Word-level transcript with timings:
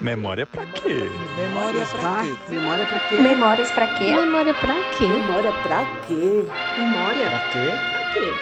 Memória 0.00 0.46
pra 0.46 0.64
quê? 0.64 1.10
Memória 1.36 1.84
pra 1.86 2.22
quê? 2.22 2.36
Memória 2.48 2.86
pra 2.86 2.98
quê? 3.00 3.16
Memórias 3.16 3.70
pra 3.72 3.86
quê? 3.88 4.04
Memória 4.12 4.54
pra 4.54 4.74
quê? 4.96 5.06
Memória 5.08 5.52
pra 5.52 5.84
quê? 6.06 6.44
Memória 6.78 7.30
Pra 7.30 7.38
quê? 7.50 7.70
pra 7.92 8.12
quê? 8.12 8.32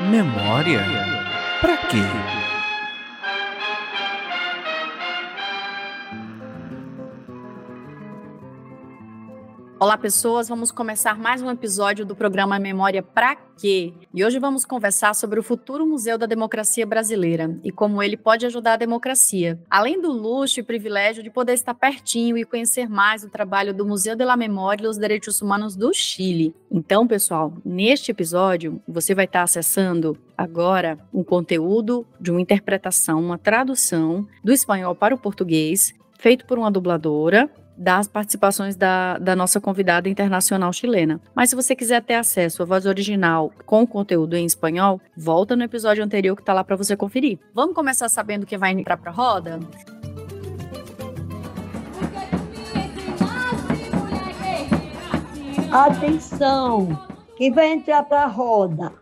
Memória? 0.00 0.80
Pra 1.60 1.76
quê? 1.76 2.51
Olá, 9.82 9.98
pessoas. 9.98 10.48
Vamos 10.48 10.70
começar 10.70 11.18
mais 11.18 11.42
um 11.42 11.50
episódio 11.50 12.06
do 12.06 12.14
programa 12.14 12.56
Memória 12.56 13.02
Pra 13.02 13.34
Quê? 13.34 13.92
E 14.14 14.24
hoje 14.24 14.38
vamos 14.38 14.64
conversar 14.64 15.12
sobre 15.12 15.40
o 15.40 15.42
futuro 15.42 15.84
Museu 15.84 16.16
da 16.16 16.24
Democracia 16.24 16.86
Brasileira 16.86 17.58
e 17.64 17.72
como 17.72 18.00
ele 18.00 18.16
pode 18.16 18.46
ajudar 18.46 18.74
a 18.74 18.76
democracia. 18.76 19.60
Além 19.68 20.00
do 20.00 20.12
luxo 20.12 20.60
e 20.60 20.62
privilégio 20.62 21.20
de 21.20 21.30
poder 21.30 21.54
estar 21.54 21.74
pertinho 21.74 22.38
e 22.38 22.44
conhecer 22.44 22.88
mais 22.88 23.24
o 23.24 23.28
trabalho 23.28 23.74
do 23.74 23.84
Museu 23.84 24.14
de 24.14 24.24
la 24.24 24.36
Memória 24.36 24.84
e 24.84 24.86
dos 24.86 24.98
Direitos 24.98 25.42
Humanos 25.42 25.74
do 25.74 25.92
Chile. 25.92 26.54
Então, 26.70 27.04
pessoal, 27.04 27.52
neste 27.64 28.12
episódio 28.12 28.80
você 28.86 29.16
vai 29.16 29.24
estar 29.24 29.42
acessando 29.42 30.16
agora 30.38 30.96
um 31.12 31.24
conteúdo 31.24 32.06
de 32.20 32.30
uma 32.30 32.40
interpretação, 32.40 33.18
uma 33.18 33.36
tradução 33.36 34.28
do 34.44 34.52
espanhol 34.52 34.94
para 34.94 35.12
o 35.12 35.18
português, 35.18 35.92
feito 36.20 36.46
por 36.46 36.56
uma 36.56 36.70
dubladora 36.70 37.50
das 37.76 38.06
participações 38.06 38.76
da, 38.76 39.18
da 39.18 39.34
nossa 39.34 39.60
convidada 39.60 40.08
internacional 40.08 40.72
chilena. 40.72 41.20
Mas 41.34 41.50
se 41.50 41.56
você 41.56 41.74
quiser 41.74 42.02
ter 42.02 42.14
acesso 42.14 42.62
à 42.62 42.66
voz 42.66 42.86
original 42.86 43.52
com 43.66 43.86
conteúdo 43.86 44.36
em 44.36 44.44
espanhol, 44.44 45.00
volta 45.16 45.56
no 45.56 45.64
episódio 45.64 46.04
anterior 46.04 46.36
que 46.36 46.42
está 46.42 46.52
lá 46.52 46.62
para 46.62 46.76
você 46.76 46.96
conferir. 46.96 47.38
Vamos 47.54 47.74
começar 47.74 48.08
sabendo 48.08 48.46
que 48.46 48.58
vai 48.58 48.72
entrar 48.72 48.96
para 48.96 49.10
a 49.10 49.14
roda? 49.14 49.60
Atenção! 55.72 56.88
Quem 57.36 57.50
vai 57.50 57.72
entrar 57.72 58.02
pra 58.02 58.26
roda? 58.26 58.92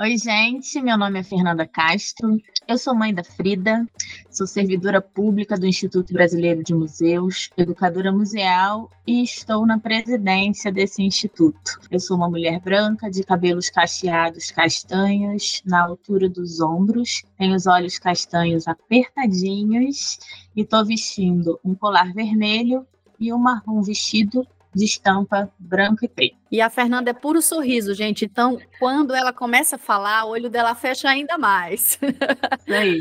Oi, 0.00 0.18
gente. 0.18 0.82
Meu 0.82 0.98
nome 0.98 1.20
é 1.20 1.22
Fernanda 1.22 1.66
Castro. 1.68 2.36
Eu 2.66 2.78
sou 2.78 2.94
mãe 2.94 3.12
da 3.12 3.22
Frida, 3.22 3.86
sou 4.30 4.46
servidora 4.46 4.98
pública 4.98 5.54
do 5.54 5.66
Instituto 5.66 6.14
Brasileiro 6.14 6.62
de 6.64 6.72
Museus, 6.74 7.50
educadora 7.58 8.10
museal 8.10 8.90
e 9.06 9.22
estou 9.22 9.66
na 9.66 9.78
presidência 9.78 10.72
desse 10.72 11.02
instituto. 11.02 11.78
Eu 11.90 12.00
sou 12.00 12.16
uma 12.16 12.28
mulher 12.28 12.58
branca, 12.60 13.10
de 13.10 13.22
cabelos 13.22 13.68
cacheados 13.68 14.50
castanhos, 14.50 15.62
na 15.66 15.84
altura 15.84 16.26
dos 16.26 16.58
ombros, 16.58 17.22
tenho 17.36 17.54
os 17.54 17.66
olhos 17.66 17.98
castanhos 17.98 18.66
apertadinhos 18.66 20.18
e 20.56 20.62
estou 20.62 20.86
vestindo 20.86 21.60
um 21.62 21.74
colar 21.74 22.14
vermelho 22.14 22.86
e 23.20 23.30
uma, 23.30 23.62
um 23.68 23.82
vestido 23.82 24.46
de 24.74 24.84
estampa 24.84 25.50
branca 25.58 26.04
e 26.04 26.08
preta. 26.08 26.36
E 26.50 26.60
a 26.60 26.68
Fernanda 26.70 27.10
é 27.10 27.14
puro 27.14 27.40
sorriso, 27.40 27.94
gente. 27.94 28.24
Então, 28.24 28.58
quando 28.78 29.14
ela 29.14 29.32
começa 29.32 29.76
a 29.76 29.78
falar, 29.78 30.24
o 30.24 30.30
olho 30.30 30.50
dela 30.50 30.74
fecha 30.74 31.08
ainda 31.08 31.38
mais. 31.38 31.98
Isso 32.66 32.72
aí. 32.72 33.00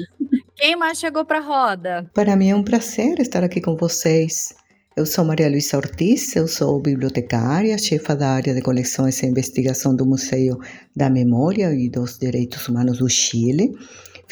Quem 0.56 0.76
mais 0.76 1.00
chegou 1.00 1.26
para 1.26 1.40
a 1.40 1.42
roda? 1.42 2.10
Para 2.14 2.36
mim 2.36 2.50
é 2.50 2.56
um 2.56 2.64
prazer 2.64 3.20
estar 3.20 3.44
aqui 3.44 3.60
com 3.60 3.76
vocês. 3.76 4.56
Eu 4.96 5.08
sou 5.08 5.26
Maria 5.26 5.50
Luísa 5.50 5.78
Ortiz, 5.78 6.36
eu 6.36 6.48
sou 6.48 6.80
bibliotecária, 6.80 7.76
chefa 7.80 8.16
da 8.16 8.30
área 8.30 8.54
de 8.54 8.62
coleções 8.62 9.24
e 9.24 9.26
investigação 9.26 9.96
do 9.96 10.06
Museu 10.06 10.60
da 10.96 11.10
Memória 11.10 11.74
e 11.74 11.90
dos 11.90 12.20
Direitos 12.20 12.68
Humanos 12.68 13.00
do 13.00 13.10
Chile. 13.10 13.76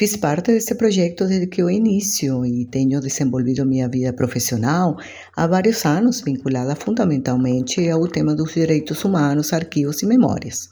Fiz 0.02 0.16
parte 0.16 0.50
desse 0.50 0.74
projeto 0.74 1.28
desde 1.28 1.46
que 1.46 1.62
o 1.62 1.70
início 1.70 2.44
e 2.44 2.64
tenho 2.64 3.00
desenvolvido 3.00 3.64
minha 3.64 3.88
vida 3.88 4.12
profissional 4.12 4.96
há 5.36 5.46
vários 5.46 5.86
anos, 5.86 6.22
vinculada 6.22 6.74
fundamentalmente 6.74 7.88
ao 7.88 8.08
tema 8.08 8.34
dos 8.34 8.52
direitos 8.52 9.04
humanos, 9.04 9.52
arquivos 9.52 10.02
e 10.02 10.06
memórias. 10.06 10.70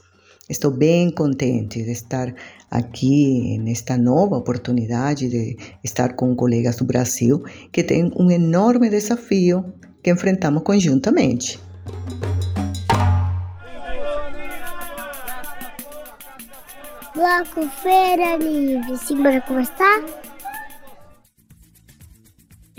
Estou 0.49 0.73
bem 0.73 1.13
contente 1.13 1.81
de 1.81 1.93
estar 1.93 2.35
aqui 2.69 3.57
nesta 3.59 3.97
nova 3.97 4.37
oportunidade 4.37 5.29
de 5.29 5.57
estar 5.85 6.17
com 6.17 6.35
colegas 6.35 6.75
do 6.79 6.85
Brasil 6.85 7.41
que 7.71 7.85
têm 7.85 8.11
um 8.17 8.33
enorme 8.33 8.91
desafio 8.91 9.65
que 10.03 10.11
enfrentamos 10.11 10.65
conjuntamente. 10.65 11.57
Bloco 17.21 17.69
Feira 17.69 18.37
Livre. 18.39 18.97
Simbora 18.97 19.43
conversar? 19.43 20.01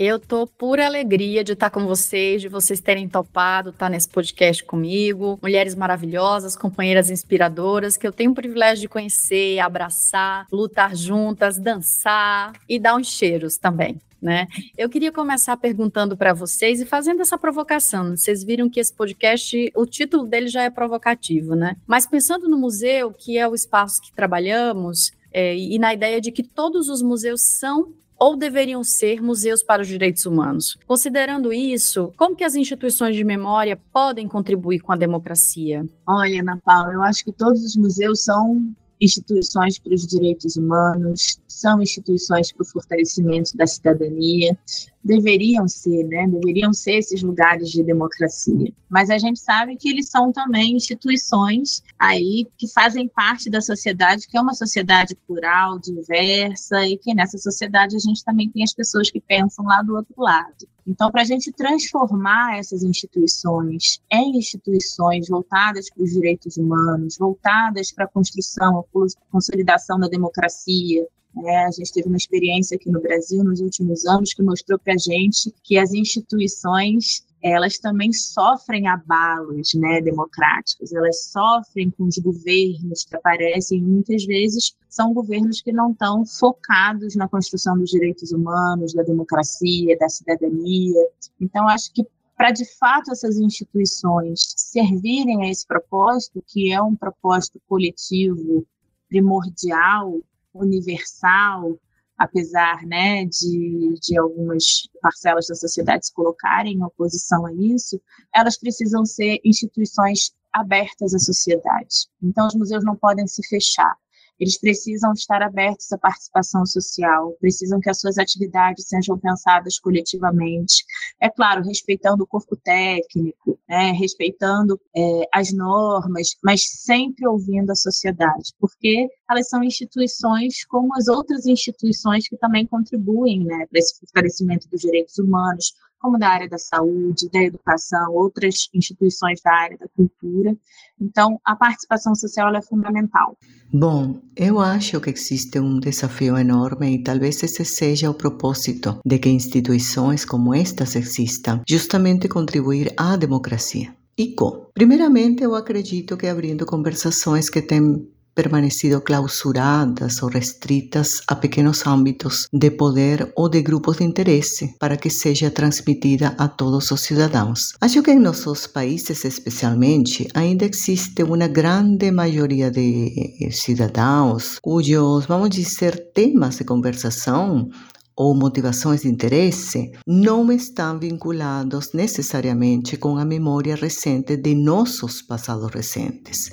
Eu 0.04 0.18
tô 0.18 0.48
pura 0.48 0.84
alegria 0.84 1.44
de 1.44 1.52
estar 1.52 1.70
com 1.70 1.86
vocês, 1.86 2.42
de 2.42 2.48
vocês 2.48 2.80
terem 2.80 3.08
topado 3.08 3.70
estar 3.70 3.88
nesse 3.88 4.08
podcast 4.08 4.64
comigo. 4.64 5.38
Mulheres 5.40 5.76
maravilhosas, 5.76 6.56
companheiras 6.56 7.08
inspiradoras, 7.08 7.96
que 7.96 8.04
eu 8.04 8.10
tenho 8.10 8.32
o 8.32 8.34
privilégio 8.34 8.82
de 8.82 8.88
conhecer, 8.88 9.60
abraçar, 9.60 10.48
lutar 10.50 10.96
juntas, 10.96 11.56
dançar 11.56 12.52
e 12.68 12.80
dar 12.80 12.96
uns 12.96 13.12
cheiros 13.12 13.56
também. 13.56 14.00
Né? 14.20 14.48
Eu 14.76 14.88
queria 14.88 15.12
começar 15.12 15.56
perguntando 15.56 16.16
para 16.16 16.34
vocês 16.34 16.80
e 16.80 16.84
fazendo 16.84 17.22
essa 17.22 17.38
provocação. 17.38 18.16
Vocês 18.16 18.42
viram 18.42 18.68
que 18.68 18.80
esse 18.80 18.92
podcast, 18.92 19.70
o 19.72 19.86
título 19.86 20.26
dele 20.26 20.48
já 20.48 20.64
é 20.64 20.70
provocativo, 20.70 21.54
né? 21.54 21.76
Mas 21.86 22.06
pensando 22.06 22.48
no 22.48 22.58
museu, 22.58 23.12
que 23.12 23.38
é 23.38 23.46
o 23.46 23.54
espaço 23.54 24.02
que 24.02 24.12
trabalhamos, 24.12 25.12
é, 25.32 25.56
e 25.56 25.78
na 25.78 25.94
ideia 25.94 26.20
de 26.20 26.32
que 26.32 26.42
todos 26.42 26.88
os 26.88 27.02
museus 27.02 27.42
são 27.42 27.94
ou 28.22 28.36
deveriam 28.36 28.84
ser 28.84 29.20
museus 29.20 29.64
para 29.64 29.82
os 29.82 29.88
direitos 29.88 30.26
humanos. 30.26 30.78
Considerando 30.86 31.52
isso, 31.52 32.12
como 32.16 32.36
que 32.36 32.44
as 32.44 32.54
instituições 32.54 33.16
de 33.16 33.24
memória 33.24 33.76
podem 33.92 34.28
contribuir 34.28 34.78
com 34.78 34.92
a 34.92 34.96
democracia? 34.96 35.84
Olha, 36.06 36.40
Ana 36.40 36.56
Paula, 36.64 36.92
eu 36.92 37.02
acho 37.02 37.24
que 37.24 37.32
todos 37.32 37.64
os 37.64 37.74
museus 37.74 38.22
são 38.22 38.72
instituições 39.00 39.76
para 39.76 39.92
os 39.92 40.06
direitos 40.06 40.54
humanos, 40.54 41.40
são 41.48 41.82
instituições 41.82 42.52
para 42.52 42.62
o 42.62 42.64
fortalecimento 42.64 43.56
da 43.56 43.66
cidadania, 43.66 44.56
deveriam 45.04 45.66
ser, 45.66 46.04
né? 46.04 46.26
Deveriam 46.28 46.72
ser 46.72 46.98
esses 46.98 47.22
lugares 47.22 47.70
de 47.70 47.82
democracia. 47.82 48.72
Mas 48.88 49.10
a 49.10 49.18
gente 49.18 49.40
sabe 49.40 49.76
que 49.76 49.88
eles 49.88 50.08
são 50.08 50.32
também 50.32 50.76
instituições 50.76 51.82
aí 51.98 52.46
que 52.56 52.68
fazem 52.68 53.08
parte 53.08 53.50
da 53.50 53.60
sociedade, 53.60 54.28
que 54.28 54.36
é 54.36 54.40
uma 54.40 54.54
sociedade 54.54 55.16
plural, 55.26 55.78
diversa, 55.78 56.86
e 56.86 56.96
que 56.96 57.14
nessa 57.14 57.38
sociedade 57.38 57.96
a 57.96 57.98
gente 57.98 58.24
também 58.24 58.50
tem 58.50 58.62
as 58.62 58.74
pessoas 58.74 59.10
que 59.10 59.20
pensam 59.20 59.64
lá 59.64 59.82
do 59.82 59.96
outro 59.96 60.14
lado. 60.18 60.68
Então, 60.86 61.10
para 61.10 61.22
a 61.22 61.24
gente 61.24 61.52
transformar 61.52 62.58
essas 62.58 62.82
instituições 62.82 64.00
em 64.10 64.36
instituições 64.36 65.28
voltadas 65.28 65.88
para 65.88 66.02
os 66.02 66.10
direitos 66.10 66.56
humanos, 66.56 67.16
voltadas 67.16 67.92
para 67.92 68.04
a 68.04 68.08
construção, 68.08 68.84
consolidação 69.30 69.98
da 69.98 70.08
democracia, 70.08 71.06
é, 71.44 71.64
a 71.64 71.70
gente 71.70 71.92
teve 71.92 72.08
uma 72.08 72.16
experiência 72.16 72.76
aqui 72.76 72.90
no 72.90 73.00
Brasil 73.00 73.42
nos 73.42 73.60
últimos 73.60 74.04
anos 74.06 74.34
que 74.34 74.42
mostrou 74.42 74.78
para 74.78 74.94
a 74.94 74.98
gente 74.98 75.52
que 75.62 75.78
as 75.78 75.92
instituições 75.92 77.24
elas 77.42 77.76
também 77.76 78.12
sofrem 78.12 78.86
abalos 78.86 79.74
né, 79.74 80.00
democráticos, 80.00 80.92
elas 80.92 81.24
sofrem 81.24 81.90
com 81.90 82.04
os 82.04 82.16
governos 82.18 83.04
que 83.04 83.16
aparecem, 83.16 83.82
muitas 83.82 84.24
vezes 84.24 84.76
são 84.88 85.12
governos 85.12 85.60
que 85.60 85.72
não 85.72 85.90
estão 85.90 86.24
focados 86.24 87.16
na 87.16 87.28
construção 87.28 87.76
dos 87.76 87.90
direitos 87.90 88.30
humanos, 88.30 88.94
da 88.94 89.02
democracia, 89.02 89.98
da 89.98 90.08
cidadania. 90.08 91.04
Então, 91.40 91.66
acho 91.66 91.92
que 91.92 92.06
para 92.36 92.52
de 92.52 92.64
fato 92.78 93.10
essas 93.10 93.36
instituições 93.38 94.54
servirem 94.56 95.44
a 95.44 95.50
esse 95.50 95.66
propósito, 95.66 96.42
que 96.46 96.72
é 96.72 96.80
um 96.80 96.94
propósito 96.94 97.60
coletivo 97.68 98.64
primordial, 99.08 100.20
universal, 100.54 101.78
apesar 102.18 102.84
né, 102.86 103.24
de, 103.24 103.94
de 104.00 104.18
algumas 104.18 104.88
parcelas 105.00 105.46
da 105.46 105.54
sociedade 105.54 106.06
se 106.06 106.12
colocarem 106.14 106.74
em 106.74 106.84
oposição 106.84 107.46
a 107.46 107.52
isso, 107.52 108.00
elas 108.34 108.58
precisam 108.58 109.04
ser 109.04 109.40
instituições 109.44 110.32
abertas 110.52 111.14
à 111.14 111.18
sociedade. 111.18 112.06
Então, 112.22 112.46
os 112.46 112.54
museus 112.54 112.84
não 112.84 112.94
podem 112.94 113.26
se 113.26 113.46
fechar. 113.48 113.96
Eles 114.42 114.58
precisam 114.58 115.12
estar 115.12 115.40
abertos 115.40 115.92
à 115.92 115.98
participação 115.98 116.66
social, 116.66 117.32
precisam 117.40 117.78
que 117.78 117.88
as 117.88 118.00
suas 118.00 118.18
atividades 118.18 118.88
sejam 118.88 119.16
pensadas 119.16 119.78
coletivamente. 119.78 120.84
É 121.20 121.30
claro, 121.30 121.62
respeitando 121.62 122.24
o 122.24 122.26
corpo 122.26 122.56
técnico, 122.56 123.56
né, 123.68 123.92
respeitando 123.92 124.80
é, 124.96 125.28
as 125.32 125.52
normas, 125.52 126.36
mas 126.42 126.62
sempre 126.64 127.24
ouvindo 127.24 127.70
a 127.70 127.76
sociedade, 127.76 128.52
porque 128.58 129.08
elas 129.30 129.48
são 129.48 129.62
instituições 129.62 130.64
como 130.64 130.92
as 130.96 131.06
outras 131.06 131.46
instituições 131.46 132.26
que 132.26 132.36
também 132.36 132.66
contribuem 132.66 133.44
né, 133.44 133.64
para 133.70 133.78
esse 133.78 133.96
fortalecimento 134.00 134.68
dos 134.68 134.80
direitos 134.80 135.18
humanos, 135.18 135.72
como 136.02 136.18
da 136.18 136.28
área 136.28 136.48
da 136.48 136.58
saúde, 136.58 137.30
da 137.32 137.40
educação, 137.40 138.12
outras 138.12 138.68
instituições 138.74 139.40
da 139.40 139.54
área 139.54 139.78
da 139.78 139.86
cultura. 139.96 140.56
Então, 141.00 141.40
a 141.44 141.54
participação 141.54 142.14
social 142.14 142.54
é 142.54 142.60
fundamental. 142.60 143.36
Bom, 143.72 144.20
eu 144.36 144.58
acho 144.58 145.00
que 145.00 145.10
existe 145.10 145.58
um 145.58 145.78
desafio 145.78 146.36
enorme 146.36 146.96
e 146.96 147.02
talvez 147.02 147.42
esse 147.42 147.64
seja 147.64 148.10
o 148.10 148.14
propósito 148.14 149.00
de 149.06 149.18
que 149.18 149.30
instituições 149.30 150.24
como 150.24 150.52
estas 150.52 150.96
existam, 150.96 151.62
justamente 151.66 152.28
contribuir 152.28 152.92
à 152.96 153.16
democracia. 153.16 153.94
E 154.18 154.34
como? 154.34 154.66
Primeiramente, 154.74 155.42
eu 155.42 155.54
acredito 155.54 156.16
que 156.16 156.26
abrindo 156.26 156.66
conversações 156.66 157.48
que 157.48 157.62
têm 157.62 158.06
permanecido 158.34 159.00
clausuradas 159.00 160.22
ou 160.22 160.28
restritas 160.28 161.20
a 161.26 161.34
pequenos 161.34 161.86
âmbitos 161.86 162.46
de 162.52 162.70
poder 162.70 163.32
ou 163.36 163.48
de 163.48 163.62
grupos 163.62 163.98
de 163.98 164.04
interesse 164.04 164.74
para 164.78 164.96
que 164.96 165.10
seja 165.10 165.50
transmitida 165.50 166.34
a 166.38 166.48
todos 166.48 166.90
os 166.90 167.00
cidadãos. 167.00 167.74
Acho 167.80 168.02
que 168.02 168.10
em 168.10 168.18
nossos 168.18 168.66
países, 168.66 169.24
especialmente, 169.24 170.28
ainda 170.34 170.64
existe 170.64 171.22
uma 171.22 171.48
grande 171.48 172.10
maioria 172.10 172.70
de 172.70 173.50
cidadãos 173.50 174.58
cujos, 174.60 175.26
vamos 175.26 175.50
dizer, 175.50 176.12
temas 176.12 176.56
de 176.56 176.64
conversação 176.64 177.68
ou 178.16 178.34
motivações 178.34 179.02
de 179.02 179.08
interesse 179.08 179.92
não 180.06 180.52
estão 180.52 180.98
vinculados 180.98 181.92
necessariamente 181.92 182.96
com 182.96 183.16
a 183.16 183.24
memória 183.24 183.74
recente 183.74 184.36
de 184.36 184.54
nossos 184.54 185.22
passados 185.22 185.70
recentes. 185.72 186.52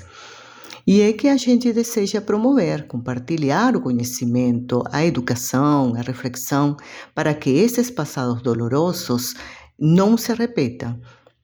E 0.92 1.02
é 1.02 1.14
que 1.14 1.28
a 1.28 1.38
gente 1.38 1.72
deseja 1.72 2.20
promover, 2.20 2.88
compartilhar 2.88 3.76
o 3.76 3.82
conhecimento, 3.82 4.82
a 4.92 5.06
educação, 5.06 5.94
a 5.94 6.02
reflexão, 6.02 6.76
para 7.14 7.32
que 7.36 7.52
esses 7.52 7.92
passados 7.92 8.42
dolorosos 8.42 9.36
não 9.80 10.18
se 10.18 10.34
repetam 10.34 11.00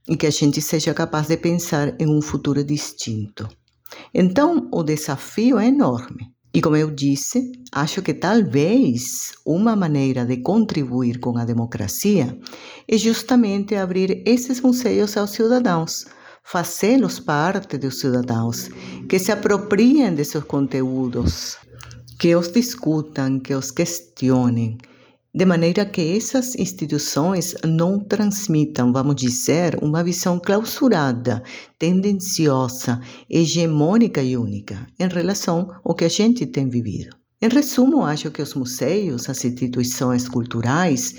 e 0.09 0.17
que 0.17 0.25
a 0.25 0.31
gente 0.31 0.59
seja 0.63 0.95
capaz 0.95 1.27
de 1.27 1.37
pensar 1.37 1.95
em 1.99 2.07
um 2.07 2.23
futuro 2.23 2.63
distinto. 2.63 3.47
Então, 4.11 4.67
o 4.73 4.81
desafio 4.81 5.59
é 5.59 5.67
enorme. 5.67 6.25
E 6.51 6.59
como 6.59 6.75
eu 6.75 6.89
disse, 6.89 7.51
acho 7.71 8.01
que 8.01 8.15
talvez 8.15 9.33
uma 9.45 9.75
maneira 9.75 10.25
de 10.25 10.37
contribuir 10.37 11.19
com 11.19 11.37
a 11.37 11.45
democracia 11.45 12.35
é 12.87 12.97
justamente 12.97 13.75
abrir 13.75 14.23
esses 14.25 14.59
museus 14.59 15.15
aos 15.15 15.29
cidadãos, 15.29 16.07
fazê-los 16.45 17.19
parte 17.19 17.77
dos 17.77 17.99
cidadãos, 17.99 18.69
que 19.09 19.17
se 19.17 19.31
apropriem 19.31 20.13
de 20.13 20.23
seus 20.23 20.43
conteúdos, 20.43 21.57
que 22.19 22.35
os 22.35 22.51
discutam, 22.51 23.39
que 23.39 23.55
os 23.55 23.71
questionem, 23.71 24.77
de 25.33 25.43
maneira 25.43 25.85
que 25.85 26.15
essas 26.15 26.55
instituições 26.55 27.55
não 27.65 27.99
transmitam, 27.99 28.93
vamos 28.93 29.15
dizer, 29.15 29.77
uma 29.81 30.03
visão 30.03 30.39
clausurada, 30.39 31.43
tendenciosa, 31.79 33.01
hegemônica 33.29 34.21
e 34.21 34.37
única 34.37 34.87
em 34.99 35.07
relação 35.07 35.67
ao 35.83 35.95
que 35.95 36.05
a 36.05 36.09
gente 36.09 36.45
tem 36.45 36.69
vivido. 36.69 37.17
Em 37.41 37.49
resumo, 37.49 38.05
acho 38.05 38.31
que 38.31 38.41
os 38.41 38.53
museus, 38.53 39.29
as 39.29 39.43
instituições 39.43 40.29
culturais, 40.29 41.15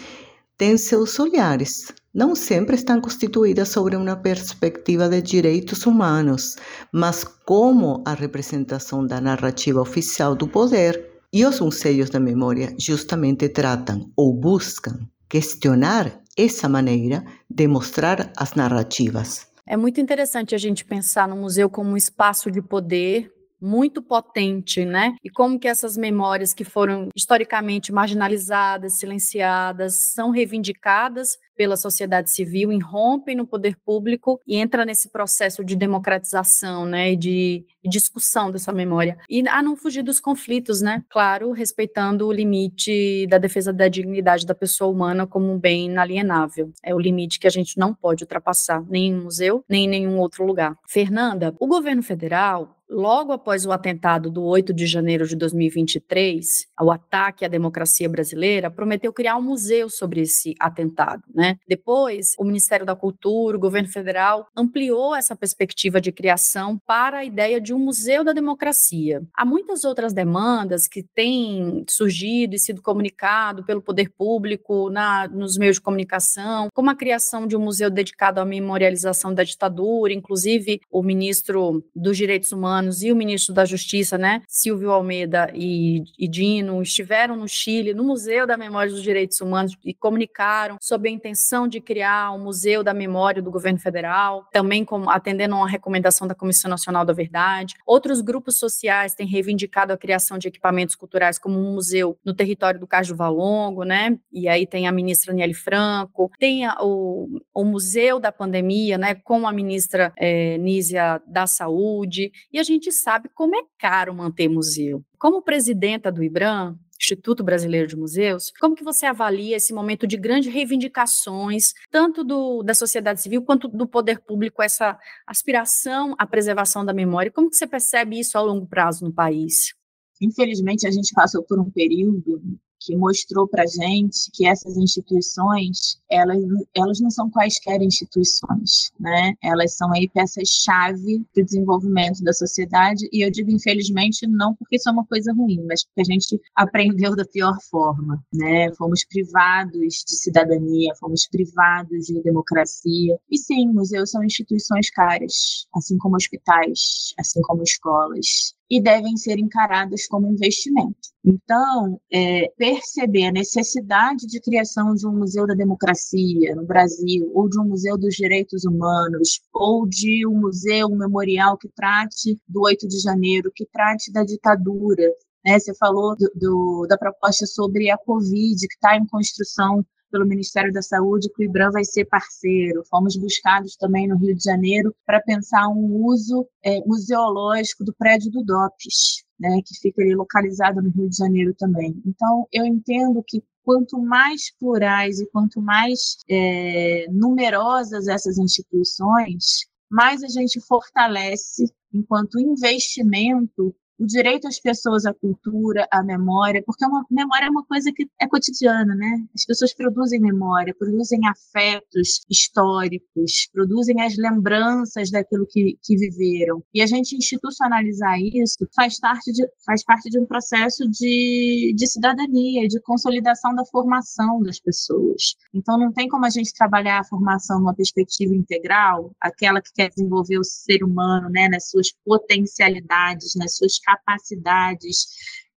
têm 0.57 0.79
seus 0.79 1.19
olhares 1.19 1.93
não 2.17 2.35
sempre 2.35 2.77
estão 2.77 2.99
constituídas 2.99 3.69
sobre 3.69 3.95
uma 3.95 4.17
perspectiva 4.17 5.07
de 5.07 5.21
direitos 5.21 5.85
humanos, 5.85 6.57
mas 6.91 7.23
como 7.25 8.03
a 8.07 8.15
representação 8.15 9.07
da 9.07 9.21
narrativa 9.21 9.83
oficial 9.83 10.35
do 10.35 10.49
poder. 10.49 11.11
E 11.31 11.45
os 11.45 11.61
museus 11.61 12.09
da 12.09 12.19
memória 12.19 12.75
justamente 12.79 13.51
tratam 13.51 14.11
ou 14.17 14.33
buscam 14.33 14.99
questionar 15.29 16.19
essa 16.39 16.67
maneira 16.71 17.23
de 17.51 17.69
mostrar 17.69 18.33
as 18.35 18.55
narrativas. 18.55 19.47
É 19.67 19.77
muito 19.77 20.01
interessante 20.01 20.55
a 20.55 20.59
gente 20.59 20.87
pensar 20.87 21.29
no 21.29 21.37
museu 21.37 21.69
como 21.69 21.91
um 21.91 21.97
espaço 21.99 22.51
de 22.51 22.63
poder 22.63 23.31
muito 23.61 24.01
potente, 24.01 24.87
né? 24.87 25.17
E 25.23 25.29
como 25.29 25.59
que 25.59 25.69
essas 25.69 25.97
memórias 25.99 26.55
que 26.55 26.65
foram 26.65 27.09
historicamente 27.15 27.93
marginalizadas, 27.93 28.99
silenciadas, 28.99 29.97
são 30.15 30.31
reivindicadas 30.31 31.37
pela 31.57 31.77
sociedade 31.77 32.31
civil, 32.31 32.73
irrompem 32.73 33.35
no 33.35 33.47
poder 33.47 33.77
público 33.85 34.41
e 34.47 34.57
entra 34.57 34.85
nesse 34.85 35.09
processo 35.09 35.65
de 35.65 35.75
democratização, 35.75 36.85
né, 36.85 37.13
e 37.13 37.17
de 37.17 37.65
discussão 37.85 38.51
dessa 38.51 38.73
memória. 38.73 39.17
E 39.29 39.47
a 39.49 39.63
não 39.63 39.77
fugir 39.77 40.03
dos 40.03 40.21
conflitos, 40.21 40.81
né? 40.81 41.05
Claro, 41.09 41.53
respeitando 41.53 42.27
o 42.27 42.33
limite 42.33 43.27
da 43.29 43.39
defesa 43.39 43.73
da 43.73 43.89
dignidade 43.89 44.45
da 44.45 44.55
pessoa 44.55 44.91
humana 44.91 45.27
como 45.27 45.53
um 45.53 45.59
bem 45.59 45.87
inalienável. 45.87 46.73
É 46.83 46.95
o 46.95 46.99
limite 46.99 47.39
que 47.39 47.47
a 47.47 47.51
gente 47.51 47.79
não 47.79 47.95
pode 47.95 48.25
ultrapassar, 48.25 48.83
nem 48.89 49.09
em 49.09 49.15
museu, 49.15 49.65
nem 49.69 49.85
em 49.85 49.89
nenhum 49.89 50.19
outro 50.19 50.45
lugar. 50.45 50.77
Fernanda, 50.87 51.55
o 51.59 51.67
governo 51.67 52.03
federal 52.03 52.77
logo 52.89 53.33
após 53.33 53.67
o 53.67 53.73
atentado 53.73 54.31
do 54.31 54.43
8 54.45 54.73
de 54.73 54.87
janeiro 54.87 55.27
de 55.27 55.37
2023, 55.37 56.67
o 56.81 56.91
ataque 56.91 57.45
à 57.45 57.49
democracia 57.49 58.09
brasileira, 58.09 58.71
prometeu 58.71 59.13
criar 59.13 59.37
um 59.37 59.43
museu 59.43 59.89
sobre 59.89 60.23
esse 60.23 60.55
atentado, 60.61 61.23
né? 61.35 61.57
Depois, 61.69 62.35
o 62.39 62.45
Ministério 62.45 62.87
da 62.87 62.95
Cultura, 62.95 63.57
o 63.57 63.61
governo 63.61 63.89
federal, 63.89 64.47
ampliou 64.57 65.15
essa 65.15 65.35
perspectiva 65.35 66.01
de 66.01 66.13
criação 66.13 66.79
para 66.87 67.19
a 67.19 67.25
ideia 67.25 67.61
de 67.61 67.75
um 67.75 67.79
museu 67.79 68.25
da 68.25 68.33
democracia. 68.33 69.23
Há 69.35 69.45
muitas 69.45 69.85
outras 69.85 70.13
demandas 70.13 70.87
que 70.87 71.03
têm 71.03 71.85
surgido 71.89 72.55
e 72.55 72.59
sido 72.59 72.83
comunicado 72.83 73.65
pelo 73.65 73.83
poder 73.83 74.11
público 74.11 74.91
na, 74.91 75.29
nos 75.29 75.57
meios 75.57 75.77
de 75.77 75.83
comunicação, 75.83 76.69
como 76.73 76.91
a 76.91 76.95
criação 76.95 77.47
de 77.47 77.57
um 77.57 77.61
museu 77.61 77.91
dedicado 77.91 78.41
à 78.41 78.45
memorialização 78.45 79.35
da 79.35 79.43
ditadura, 79.43 80.13
inclusive 80.13 80.81
o 80.91 81.03
ministro 81.03 81.85
dos 81.95 82.17
Direitos 82.17 82.53
Humanos 82.53 82.76
e 83.03 83.13
o 83.13 83.17
ministro 83.17 83.55
da 83.55 83.65
Justiça, 83.65 84.19
né, 84.19 84.43
Silvio 84.49 84.91
Almeida 84.91 85.51
e, 85.55 86.05
e 86.19 86.29
Dino, 86.29 86.83
estiveram 86.83 87.37
no 87.37 87.49
Chile, 87.49 87.95
no 87.95 88.05
Museu 88.05 88.47
da 88.47 88.57
Memória 88.57 88.93
dos 88.93 89.03
Direitos 89.03 89.41
Humanos 89.41 89.77
e 89.85 89.95
comunicaram 89.95 90.77
sobre 90.81 91.09
a 91.09 91.13
intenção 91.13 91.67
de 91.69 91.81
criar 91.81 92.33
um 92.33 92.39
museu 92.39 92.83
da 92.83 92.93
memória 92.93 93.43
do 93.43 93.51
governo 93.51 93.79
federal, 93.79 94.47
também 94.53 94.85
como, 94.85 95.11
atendendo 95.11 95.55
a 95.55 95.59
uma 95.59 95.69
recomendação 95.69 96.27
da 96.27 96.35
Comissão 96.35 96.71
Nacional 96.71 97.05
da 97.05 97.13
Verdade. 97.13 97.75
Outros 97.87 98.21
grupos 98.21 98.59
sociais 98.59 99.15
têm 99.15 99.27
reivindicado 99.27 99.93
a 99.93 99.97
criação 99.97 100.39
de 100.39 100.49
equipamentos 100.49 100.95
culturais 100.95 101.39
como 101.39 101.59
um 101.59 101.73
museu 101.75 102.19
no 102.25 102.35
território 102.35 102.81
do 102.81 102.87
Caju 102.87 103.15
Valongo, 103.15 103.85
né? 103.85 104.19
E 104.33 104.49
aí 104.49 104.67
tem 104.67 104.87
a 104.87 104.93
ministra 104.93 105.33
Niele 105.33 105.55
Franco, 105.55 106.31
tem 106.39 106.65
a, 106.65 106.77
o, 106.81 107.29
o 107.55 107.65
Museu 107.65 108.19
da 108.19 108.33
Pandemia, 108.33 108.99
né? 108.99 109.15
Com 109.15 109.47
a 109.47 109.53
ministra 109.53 110.13
é, 110.17 110.59
Nízia 110.59 111.21
da 111.27 111.47
Saúde. 111.47 112.31
E 112.53 112.59
a 112.59 112.63
gente 112.67 112.93
sabe 112.93 113.29
como 113.35 113.57
é 113.57 113.63
caro 113.79 114.15
manter 114.15 114.49
museu. 114.49 115.05
Como 115.19 115.43
presidenta 115.43 116.11
do 116.11 116.23
IBRAM, 116.23 116.79
Instituto 116.99 117.45
Brasileiro 117.45 117.87
de 117.87 117.97
Museus, 117.97 118.53
como 118.59 118.75
que 118.75 118.83
você 118.83 119.07
avalia 119.07 119.57
esse 119.57 119.73
momento 119.73 120.07
de 120.07 120.17
grandes 120.17 120.53
reivindicações, 120.53 121.73
tanto 121.91 122.25
do, 122.25 122.63
da 122.63 122.75
sociedade 122.75 123.21
civil 123.21 123.43
quanto 123.43 123.69
do 123.69 123.87
poder 123.87 124.21
público, 124.21 124.63
essa 124.63 124.99
aspiração 125.27 126.15
à 126.19 126.27
preservação 126.27 126.85
da 126.85 126.93
memória? 126.93 127.31
Como 127.31 127.51
que 127.51 127.57
você 127.57 127.67
percebe 127.67 128.19
isso 128.19 128.37
a 128.37 128.41
longo 128.41 128.67
prazo 128.67 129.05
no 129.05 129.13
país? 129.13 129.75
Infelizmente, 130.21 130.87
a 130.87 130.91
gente 130.91 131.13
passou 131.15 131.43
por 131.45 131.61
um 131.61 131.71
período 131.71 132.41
que 132.87 132.97
mostrou 132.97 133.49
para 133.49 133.67
gente 133.67 134.31
que 134.33 134.47
essas 134.47 134.77
instituições 134.77 135.99
elas, 136.09 136.39
elas 136.75 137.01
não 137.01 137.11
são 137.11 137.29
quaisquer 137.29 137.83
instituições, 137.83 138.93
né? 138.99 139.35
Elas 139.43 139.75
são 139.75 139.93
aí 139.93 140.09
peças-chave 140.09 141.25
para 141.35 141.43
o 141.43 141.45
desenvolvimento 141.45 142.23
da 142.23 142.33
sociedade 142.33 143.09
e 143.13 143.27
eu 143.27 143.31
digo 143.31 143.51
infelizmente 143.51 144.27
não 144.27 144.55
porque 144.55 144.77
isso 144.77 144.89
é 144.89 144.93
uma 144.93 145.05
coisa 145.05 145.33
ruim, 145.33 145.65
mas 145.67 145.85
porque 145.85 146.01
a 146.03 146.05
gente 146.05 146.41
aprendeu 146.55 147.17
da 147.17 147.25
pior 147.25 147.57
forma, 147.69 148.23
né? 148.33 148.73
Fomos 148.75 149.05
privados 149.05 150.05
de 150.07 150.17
cidadania, 150.17 150.95
fomos 151.01 151.27
privados 151.27 152.07
de 152.07 152.23
democracia 152.23 153.19
e 153.31 153.37
sim, 153.37 153.67
museus 153.69 154.11
são 154.11 154.23
instituições 154.23 154.91
caras, 154.91 155.67
assim 155.75 155.99
como 155.99 156.17
hospitais, 156.17 157.13
assim 157.19 157.41
como 157.43 157.63
escolas, 157.63 158.55
e 158.71 158.81
devem 158.81 159.17
ser 159.17 159.39
encaradas 159.39 160.07
como 160.07 160.31
investimento. 160.31 160.97
Então, 161.25 162.01
é, 162.13 162.49
perceber 162.57 163.27
a 163.27 163.33
necessidade 163.33 164.27
de 164.27 164.41
criação 164.41 164.95
de 164.95 165.07
um 165.07 165.13
museu 165.13 165.47
da 165.47 165.55
democracia 165.55 166.55
no 166.55 166.65
Brasil, 166.65 167.31
ou 167.35 167.49
de 167.49 167.59
um 167.61 167.65
museu 167.65 167.97
dos 167.97 168.15
direitos 168.15 168.65
humanos, 168.65 169.41
ou 169.53 169.87
de 169.87 170.27
um 170.27 170.39
museu, 170.41 170.89
um 170.89 170.97
memorial 170.97 171.57
que 171.57 171.69
trate 171.69 172.39
do 172.49 172.63
8 172.63 172.87
de 172.87 173.01
janeiro, 173.01 173.53
que 173.55 173.67
trate 173.67 174.13
da 174.13 174.25
ditadura. 174.25 175.05
Né? 175.45 175.59
Você 175.59 175.75
falou 175.75 176.17
do, 176.17 176.31
do, 176.35 176.87
da 176.89 176.99
proposta 176.99 177.47
sobre 177.47 177.91
a 177.91 177.99
Covid, 177.99 178.59
que 178.67 178.75
está 178.75 178.97
em 178.97 179.07
construção 179.07 179.85
pelo 180.17 180.27
Ministério 180.27 180.73
da 180.73 180.81
Saúde 180.81 181.29
que 181.29 181.43
o 181.43 181.45
IBRAM 181.45 181.71
vai 181.71 181.85
ser 181.85 182.07
parceiro. 182.07 182.83
Fomos 182.89 183.17
buscados 183.17 183.77
também 183.77 184.09
no 184.09 184.17
Rio 184.17 184.35
de 184.35 184.43
Janeiro 184.43 184.95
para 185.05 185.21
pensar 185.21 185.69
um 185.69 186.07
uso 186.07 186.49
é, 186.65 186.81
museológico 186.87 187.85
do 187.85 187.93
prédio 187.93 188.31
do 188.31 188.43
DOPS, 188.43 189.27
né, 189.39 189.61
que 189.63 189.79
fica 189.79 190.01
ali 190.01 190.15
localizado 190.15 190.81
no 190.81 190.91
Rio 190.91 191.11
de 191.11 191.17
Janeiro 191.17 191.55
também. 191.59 192.01
Então, 192.07 192.49
eu 192.51 192.65
entendo 192.65 193.23
que 193.27 193.43
quanto 193.63 194.01
mais 194.01 194.51
plurais 194.59 195.21
e 195.21 195.27
quanto 195.27 195.61
mais 195.61 196.17
é, 196.31 197.05
numerosas 197.11 198.09
essas 198.09 198.39
instituições, 198.39 199.67
mais 199.91 200.23
a 200.23 200.29
gente 200.29 200.61
fortalece, 200.61 201.71
enquanto 201.93 202.41
investimento, 202.41 203.75
o 203.99 204.07
direito 204.07 204.47
às 204.47 204.61
pessoas 204.61 205.07
à 205.07 205.15
cultura, 205.15 205.87
à 205.91 206.03
memória, 206.03 206.63
porque 206.65 206.85
a 206.85 206.89
memória 207.11 207.47
é 207.47 207.51
uma 207.51 207.65
coisa 207.65 207.91
que 207.95 208.09
é 208.21 208.29
cotidiana, 208.29 208.95
né? 208.95 209.25
As 209.35 209.45
pessoas 209.45 209.75
produzem 209.75 210.21
memória, 210.21 210.75
produzem 210.79 211.21
afetos 211.27 212.21
históricos, 212.31 213.49
produzem 213.53 214.01
as 214.03 214.17
lembranças 214.17 215.11
daquilo 215.11 215.47
que, 215.49 215.79
que 215.83 215.97
viveram. 215.97 216.63
E 216.75 216.83
a 216.83 216.87
gente 216.87 217.17
institucionalizar 217.17 218.19
isso 218.21 218.67
faz 218.75 219.01
parte 219.01 219.33
de, 219.33 219.47
faz 219.65 219.85
parte 219.85 220.11
de 220.11 220.19
um 220.19 220.27
processo 220.27 220.89
de, 220.91 221.73
de 221.75 221.87
cidadania, 221.87 222.69
de 222.69 222.81
consolidação 222.83 223.55
da 223.55 223.65
formação 223.65 224.43
das 224.43 224.61
pessoas. 224.61 225.35
Então, 225.55 225.79
não 225.79 225.93
tem 225.93 226.09
como 226.09 226.27
a 226.27 226.31
gente 226.31 226.53
trabalhar 226.53 227.01
a 227.01 227.05
formação 227.05 227.59
numa 227.59 227.75
perspectiva 227.75 228.35
integral, 228.35 229.13
aquela 229.21 229.61
que 229.61 229.73
quer 229.75 229.89
desenvolver 229.89 230.39
o 230.39 230.45
ser 230.45 230.85
humano, 230.85 231.29
né, 231.31 231.49
nas 231.49 231.71
suas 231.71 231.89
potencialidades, 232.05 233.35
nas 233.37 233.57
suas 233.57 233.79
capacidades 233.87 235.07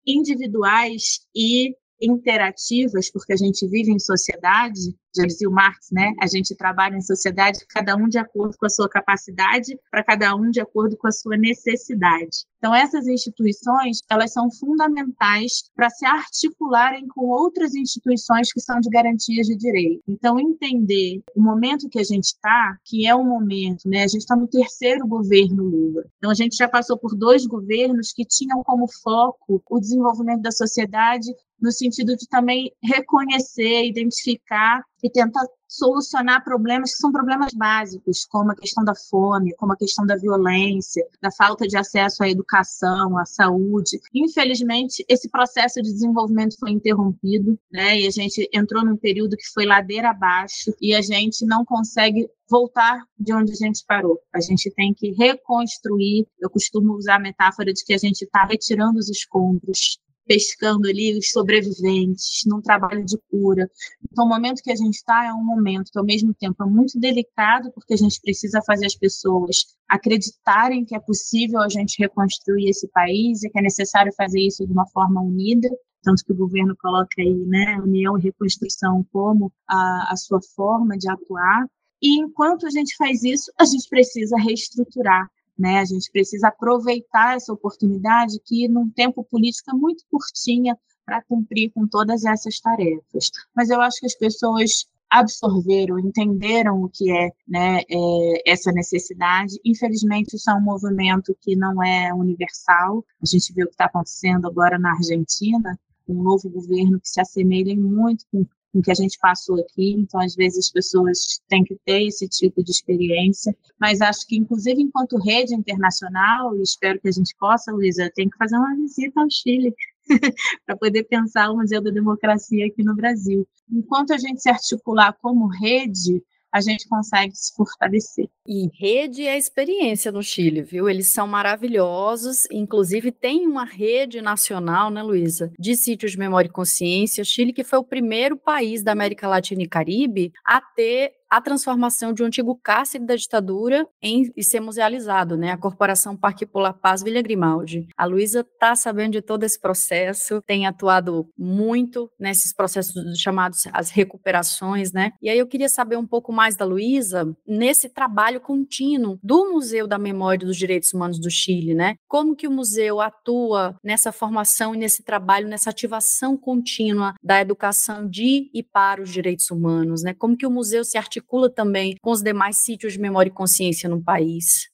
individuais 0.05 1.25
e 1.33 1.75
interativas, 2.01 3.11
porque 3.11 3.33
a 3.33 3.37
gente 3.37 3.67
vive 3.67 3.91
em 3.91 3.99
sociedade, 3.99 4.95
já 5.15 5.25
dizia 5.25 5.49
o 5.49 5.51
Marx, 5.51 5.87
né? 5.91 6.13
A 6.21 6.27
gente 6.27 6.55
trabalha 6.55 6.95
em 6.95 7.01
sociedade, 7.01 7.65
cada 7.69 7.95
um 7.95 8.07
de 8.07 8.17
acordo 8.17 8.55
com 8.57 8.65
a 8.65 8.69
sua 8.69 8.87
capacidade, 8.87 9.77
para 9.89 10.03
cada 10.03 10.35
um 10.35 10.49
de 10.51 10.61
acordo 10.61 10.95
com 10.97 11.07
a 11.07 11.11
sua 11.11 11.35
necessidade. 11.37 12.45
Então, 12.57 12.73
essas 12.73 13.07
instituições, 13.07 13.99
elas 14.09 14.33
são 14.33 14.49
fundamentais 14.51 15.69
para 15.75 15.89
se 15.89 16.05
articularem 16.05 17.07
com 17.07 17.27
outras 17.27 17.75
instituições 17.75 18.51
que 18.51 18.59
são 18.59 18.79
de 18.79 18.89
garantias 18.89 19.47
de 19.47 19.55
direito. 19.55 20.03
Então, 20.07 20.39
entender 20.39 21.21
o 21.35 21.41
momento 21.41 21.89
que 21.89 21.99
a 21.99 22.03
gente 22.03 22.25
está, 22.25 22.77
que 22.83 23.07
é 23.07 23.15
um 23.15 23.23
momento, 23.23 23.87
né? 23.87 24.03
A 24.03 24.07
gente 24.07 24.21
está 24.21 24.35
no 24.35 24.47
terceiro 24.47 25.07
governo 25.07 25.63
Lula. 25.63 26.05
Então, 26.17 26.31
a 26.31 26.35
gente 26.35 26.55
já 26.55 26.67
passou 26.67 26.97
por 26.97 27.15
dois 27.15 27.45
governos 27.45 28.11
que 28.11 28.25
tinham 28.25 28.63
como 28.63 28.87
foco 29.03 29.61
o 29.69 29.79
desenvolvimento 29.79 30.41
da 30.41 30.51
sociedade 30.51 31.27
no 31.61 31.71
sentido 31.71 32.15
de 32.15 32.27
também 32.27 32.71
reconhecer, 32.83 33.85
identificar 33.85 34.81
e 35.03 35.09
tentar 35.09 35.45
solucionar 35.67 36.43
problemas 36.43 36.91
que 36.91 36.97
são 36.97 37.11
problemas 37.11 37.53
básicos, 37.53 38.25
como 38.25 38.51
a 38.51 38.55
questão 38.55 38.83
da 38.83 38.93
fome, 38.95 39.53
como 39.55 39.73
a 39.73 39.77
questão 39.77 40.05
da 40.05 40.15
violência, 40.15 41.05
da 41.21 41.29
falta 41.31 41.67
de 41.67 41.77
acesso 41.77 42.23
à 42.23 42.29
educação, 42.29 43.17
à 43.17 43.25
saúde. 43.25 43.99
Infelizmente, 44.13 45.05
esse 45.09 45.29
processo 45.29 45.81
de 45.81 45.91
desenvolvimento 45.91 46.57
foi 46.57 46.71
interrompido, 46.71 47.59
né? 47.71 47.99
E 47.99 48.07
a 48.07 48.11
gente 48.11 48.49
entrou 48.53 48.83
num 48.83 48.95
período 48.95 49.35
que 49.35 49.51
foi 49.53 49.65
ladeira 49.65 50.11
abaixo 50.11 50.73
e 50.81 50.95
a 50.95 51.01
gente 51.01 51.45
não 51.45 51.65
consegue 51.65 52.29
voltar 52.49 53.03
de 53.19 53.33
onde 53.33 53.51
a 53.51 53.55
gente 53.55 53.83
parou. 53.85 54.17
A 54.33 54.39
gente 54.39 54.71
tem 54.71 54.93
que 54.93 55.11
reconstruir. 55.11 56.25
Eu 56.39 56.49
costumo 56.49 56.93
usar 56.93 57.15
a 57.15 57.19
metáfora 57.19 57.73
de 57.73 57.83
que 57.83 57.93
a 57.93 57.97
gente 57.97 58.21
está 58.23 58.45
retirando 58.45 58.97
os 58.97 59.09
escombros 59.09 59.99
pescando 60.27 60.87
ali 60.87 61.17
os 61.17 61.31
sobreviventes, 61.31 62.41
num 62.45 62.61
trabalho 62.61 63.03
de 63.05 63.17
cura. 63.29 63.69
Então, 64.11 64.25
o 64.25 64.29
momento 64.29 64.61
que 64.61 64.71
a 64.71 64.75
gente 64.75 64.95
está 64.95 65.25
é 65.25 65.33
um 65.33 65.43
momento 65.43 65.91
que, 65.91 65.97
ao 65.97 66.05
mesmo 66.05 66.33
tempo, 66.33 66.61
é 66.63 66.65
muito 66.65 66.99
delicado, 66.99 67.71
porque 67.71 67.93
a 67.93 67.97
gente 67.97 68.19
precisa 68.21 68.61
fazer 68.65 68.85
as 68.85 68.95
pessoas 68.95 69.65
acreditarem 69.87 70.85
que 70.85 70.95
é 70.95 70.99
possível 70.99 71.61
a 71.61 71.69
gente 71.69 71.97
reconstruir 71.99 72.69
esse 72.69 72.87
país 72.89 73.43
e 73.43 73.49
que 73.49 73.57
é 73.57 73.61
necessário 73.61 74.13
fazer 74.15 74.41
isso 74.41 74.65
de 74.65 74.73
uma 74.73 74.87
forma 74.87 75.21
unida. 75.21 75.69
Tanto 76.03 76.23
que 76.23 76.33
o 76.33 76.37
governo 76.37 76.75
coloca 76.79 77.19
aí, 77.19 77.45
né, 77.47 77.79
união 77.81 78.17
e 78.17 78.21
reconstrução 78.21 79.05
como 79.11 79.51
a, 79.67 80.11
a 80.11 80.15
sua 80.15 80.39
forma 80.55 80.97
de 80.97 81.09
atuar. 81.09 81.65
E 82.01 82.19
enquanto 82.19 82.67
a 82.67 82.69
gente 82.69 82.95
faz 82.95 83.23
isso, 83.23 83.51
a 83.59 83.65
gente 83.65 83.89
precisa 83.89 84.37
reestruturar 84.37 85.27
né? 85.57 85.79
A 85.79 85.85
gente 85.85 86.11
precisa 86.11 86.49
aproveitar 86.49 87.35
essa 87.35 87.51
oportunidade 87.51 88.39
que, 88.45 88.67
num 88.67 88.89
tempo 88.89 89.23
político, 89.23 89.71
é 89.71 89.73
muito 89.73 90.03
curtinha 90.09 90.77
para 91.05 91.23
cumprir 91.23 91.71
com 91.71 91.87
todas 91.87 92.25
essas 92.25 92.59
tarefas. 92.59 93.31
Mas 93.55 93.69
eu 93.69 93.81
acho 93.81 93.99
que 93.99 94.05
as 94.05 94.15
pessoas 94.15 94.85
absorveram, 95.09 95.97
entenderam 95.99 96.83
o 96.83 96.89
que 96.89 97.09
é, 97.11 97.31
né, 97.47 97.81
é, 97.89 98.51
essa 98.51 98.71
necessidade. 98.71 99.57
Infelizmente, 99.63 100.35
isso 100.35 100.49
é 100.49 100.53
um 100.53 100.61
movimento 100.61 101.35
que 101.41 101.55
não 101.55 101.81
é 101.81 102.13
universal. 102.13 103.05
A 103.21 103.25
gente 103.25 103.53
vê 103.53 103.63
o 103.63 103.67
que 103.67 103.73
está 103.73 103.85
acontecendo 103.85 104.47
agora 104.47 104.77
na 104.77 104.91
Argentina, 104.91 105.79
um 106.07 106.21
novo 106.21 106.49
governo 106.49 106.99
que 106.99 107.09
se 107.09 107.19
assemelha 107.19 107.75
muito 107.75 108.25
com 108.31 108.45
com 108.73 108.81
que 108.81 108.91
a 108.91 108.95
gente 108.95 109.17
passou 109.19 109.59
aqui, 109.59 109.93
então 109.97 110.19
às 110.19 110.35
vezes 110.35 110.65
as 110.65 110.71
pessoas 110.71 111.41
têm 111.47 111.63
que 111.63 111.75
ter 111.85 112.03
esse 112.03 112.27
tipo 112.27 112.63
de 112.63 112.71
experiência, 112.71 113.55
mas 113.79 114.01
acho 114.01 114.27
que 114.27 114.37
inclusive 114.37 114.81
enquanto 114.81 115.17
rede 115.17 115.55
internacional, 115.55 116.55
e 116.55 116.61
espero 116.61 116.99
que 116.99 117.07
a 117.07 117.11
gente 117.11 117.35
possa, 117.39 117.71
Luísa, 117.71 118.11
tem 118.13 118.29
que 118.29 118.37
fazer 118.37 118.57
uma 118.57 118.75
visita 118.75 119.19
ao 119.19 119.29
Chile 119.29 119.73
para 120.65 120.77
poder 120.77 121.03
pensar 121.03 121.49
o 121.49 121.57
Museu 121.57 121.81
da 121.81 121.91
Democracia 121.91 122.65
aqui 122.67 122.83
no 122.83 122.95
Brasil. 122.95 123.47
Enquanto 123.71 124.13
a 124.13 124.17
gente 124.17 124.41
se 124.41 124.49
articular 124.49 125.13
como 125.21 125.47
rede, 125.47 126.23
a 126.53 126.61
gente 126.61 126.87
consegue 126.87 127.35
se 127.35 127.53
fortalecer. 127.55 128.27
E 128.45 128.69
rede 128.73 129.27
é 129.27 129.37
experiência 129.37 130.11
no 130.11 130.23
Chile, 130.23 130.61
viu? 130.61 130.89
Eles 130.89 131.07
são 131.07 131.27
maravilhosos, 131.27 132.47
inclusive 132.51 133.11
tem 133.11 133.45
uma 133.45 133.65
rede 133.65 134.21
nacional, 134.21 134.89
né, 134.89 135.03
Luísa, 135.03 135.51
de 135.59 135.75
sítios 135.75 136.13
de 136.13 136.19
memória 136.19 136.47
e 136.47 136.51
consciência. 136.51 137.23
Chile 137.23 137.53
que 137.53 137.63
foi 137.63 137.79
o 137.79 137.83
primeiro 137.83 138.37
país 138.37 138.83
da 138.83 138.91
América 138.91 139.27
Latina 139.27 139.63
e 139.63 139.67
Caribe 139.67 140.31
a 140.45 140.61
ter 140.61 141.11
a 141.29 141.41
transformação 141.41 142.13
de 142.13 142.23
um 142.23 142.27
antigo 142.27 142.59
cárcere 142.61 143.05
da 143.05 143.15
ditadura 143.15 143.87
em 144.01 144.31
e 144.35 144.43
ser 144.43 144.59
musealizado, 144.59 145.37
né? 145.37 145.51
A 145.51 145.57
Corporação 145.57 146.15
Parque 146.15 146.45
Polar 146.45 146.73
Paz 146.73 147.03
Vila 147.03 147.21
Grimaldi. 147.21 147.87
A 147.97 148.05
Luísa 148.05 148.41
está 148.41 148.75
sabendo 148.75 149.13
de 149.13 149.21
todo 149.21 149.43
esse 149.43 149.59
processo, 149.59 150.41
tem 150.45 150.65
atuado 150.65 151.27
muito 151.37 152.09
nesses 152.19 152.53
processos 152.53 153.19
chamados 153.19 153.67
as 153.73 153.89
recuperações, 153.89 154.91
né? 154.91 155.11
E 155.21 155.29
aí 155.29 155.37
eu 155.37 155.47
queria 155.47 155.69
saber 155.69 155.97
um 155.97 156.07
pouco 156.07 156.31
mais 156.31 156.55
da 156.55 156.65
Luísa 156.65 157.35
nesse 157.45 157.89
trabalho 157.89 158.39
contínuo 158.39 159.19
do 159.21 159.51
Museu 159.51 159.87
da 159.87 159.97
Memória 159.97 160.45
dos 160.45 160.57
Direitos 160.57 160.93
Humanos 160.93 161.19
do 161.19 161.29
Chile, 161.29 161.73
né? 161.73 161.95
Como 162.07 162.35
que 162.35 162.47
o 162.47 162.51
museu 162.51 163.01
atua 163.01 163.75
nessa 163.83 164.11
formação 164.11 164.73
e 164.73 164.77
nesse 164.77 165.03
trabalho, 165.03 165.47
nessa 165.47 165.69
ativação 165.69 166.37
contínua 166.37 167.13
da 167.21 167.41
educação 167.41 168.07
de 168.07 168.49
e 168.53 168.63
para 168.63 169.01
os 169.01 169.09
direitos 169.09 169.49
humanos, 169.51 170.03
né? 170.03 170.13
Como 170.13 170.37
que 170.37 170.45
o 170.45 170.51
museu 170.51 170.83
se 170.83 170.97
articula 170.97 171.16
articula 171.17 171.49
também 171.49 171.95
com 172.01 172.11
os 172.11 172.21
demais 172.21 172.57
sítios 172.57 172.93
de 172.93 172.99
memória 172.99 173.29
e 173.29 173.33
consciência 173.33 173.89
no 173.89 174.01
país? 174.01 174.69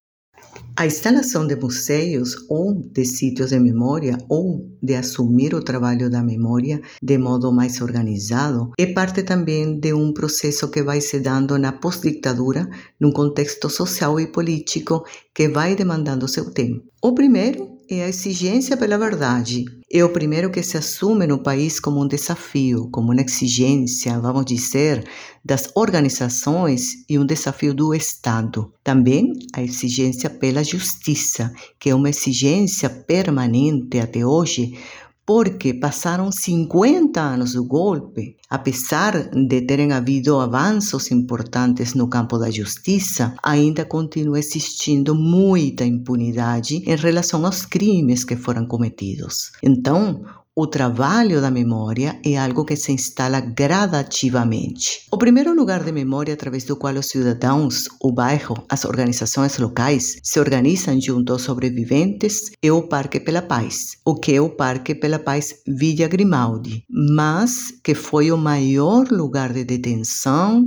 A 0.76 0.86
instalação 0.86 1.48
de 1.48 1.56
museus 1.56 2.36
ou 2.50 2.74
de 2.74 3.06
sítios 3.06 3.52
de 3.52 3.60
memória 3.60 4.18
ou 4.28 4.70
de 4.82 4.96
assumir 4.96 5.54
o 5.56 5.64
trabalho 5.64 6.10
da 6.10 6.22
memória 6.22 6.82
de 7.02 7.18
modo 7.18 7.52
mais 7.52 7.80
organizado 7.82 8.72
é 8.78 8.88
parte 8.88 9.24
também 9.24 9.80
de 9.80 9.94
um 9.94 10.12
processo 10.12 10.70
que 10.70 10.84
vai 10.84 11.00
se 11.00 11.20
dando 11.22 11.58
na 11.58 11.72
pós-ditadura, 11.72 12.68
num 13.00 13.12
contexto 13.12 13.70
social 13.70 14.20
e 14.20 14.28
político 14.28 15.06
que 15.34 15.48
vai 15.48 15.76
demandando 15.76 16.28
seu 16.28 16.52
tempo. 16.52 16.84
O 17.02 17.14
primeiro 17.14 17.73
é 18.00 18.06
a 18.06 18.10
exigência 18.10 18.76
pela 18.78 18.98
verdade. 18.98 19.66
É 19.92 20.04
o 20.04 20.10
primeiro 20.10 20.50
que 20.50 20.64
se 20.64 20.78
assume 20.78 21.28
no 21.28 21.44
país 21.44 21.80
como 21.80 22.02
um 22.02 22.08
desafio, 22.08 22.90
como 22.92 23.12
uma 23.12 23.22
exigência, 23.22 24.20
vamos 24.20 24.46
dizer, 24.46 25.04
das 25.46 25.70
organizações 25.76 27.06
e 27.08 27.20
um 27.20 27.26
desafio 27.26 27.74
do 27.74 27.94
Estado. 27.94 28.74
Também 28.84 29.34
a 29.54 29.62
exigência 29.62 30.30
pela 30.30 30.64
justiça, 30.64 31.54
que 31.80 31.90
é 31.90 31.96
uma 31.96 32.10
exigência 32.10 32.90
permanente 32.90 34.00
até 34.00 34.26
hoje, 34.26 34.78
porque 35.26 35.74
passaram 35.74 36.32
50 36.32 37.20
anos 37.22 37.54
do 37.54 37.64
golpe, 37.64 38.36
apesar 38.50 39.30
de 39.30 39.62
terem 39.62 39.94
havido 39.94 40.40
avanços 40.40 41.12
importantes 41.12 41.94
no 41.94 42.10
campo 42.10 42.38
da 42.38 42.52
justiça, 42.52 43.34
ainda 43.42 43.86
continua 43.86 44.40
existindo 44.40 45.16
muita 45.16 45.86
impunidade 45.86 46.84
em 46.86 46.96
relação 46.96 47.46
aos 47.46 47.66
crimes 47.66 48.24
que 48.26 48.36
foram 48.36 48.66
cometidos. 48.68 49.52
Então, 49.64 50.24
o 50.56 50.68
trabalho 50.68 51.42
da 51.42 51.50
memória 51.50 52.20
é 52.24 52.38
algo 52.38 52.64
que 52.64 52.76
se 52.76 52.92
instala 52.92 53.40
gradativamente. 53.40 55.08
O 55.12 55.18
primeiro 55.18 55.54
lugar 55.56 55.84
de 55.84 55.92
memória 55.92 56.34
através 56.34 56.64
do 56.64 56.76
qual 56.76 56.94
os 56.94 57.08
cidadãos, 57.08 57.86
o 58.00 58.12
bairro, 58.12 58.64
as 58.70 58.86
organizações 58.86 59.58
locais 59.58 60.20
se 60.22 60.40
organizam 60.40 61.02
junto 61.02 61.34
aos 61.34 61.42
sobreviventes 61.42 62.52
é 62.62 62.72
o 62.72 62.84
Parque 62.84 63.20
pela 63.20 63.42
Paz, 63.42 63.98
o 64.06 64.14
que 64.16 64.36
é 64.36 64.42
o 64.42 64.50
Parque 64.50 64.94
pela 64.94 65.18
Paz 65.18 65.56
Villa 65.68 66.08
Grimaldi, 66.08 66.84
mas 66.88 67.74
que 67.84 67.96
foi 67.96 68.32
o 68.32 68.38
maior 68.38 69.08
lugar 69.10 69.52
de 69.52 69.64
detenção 69.64 70.64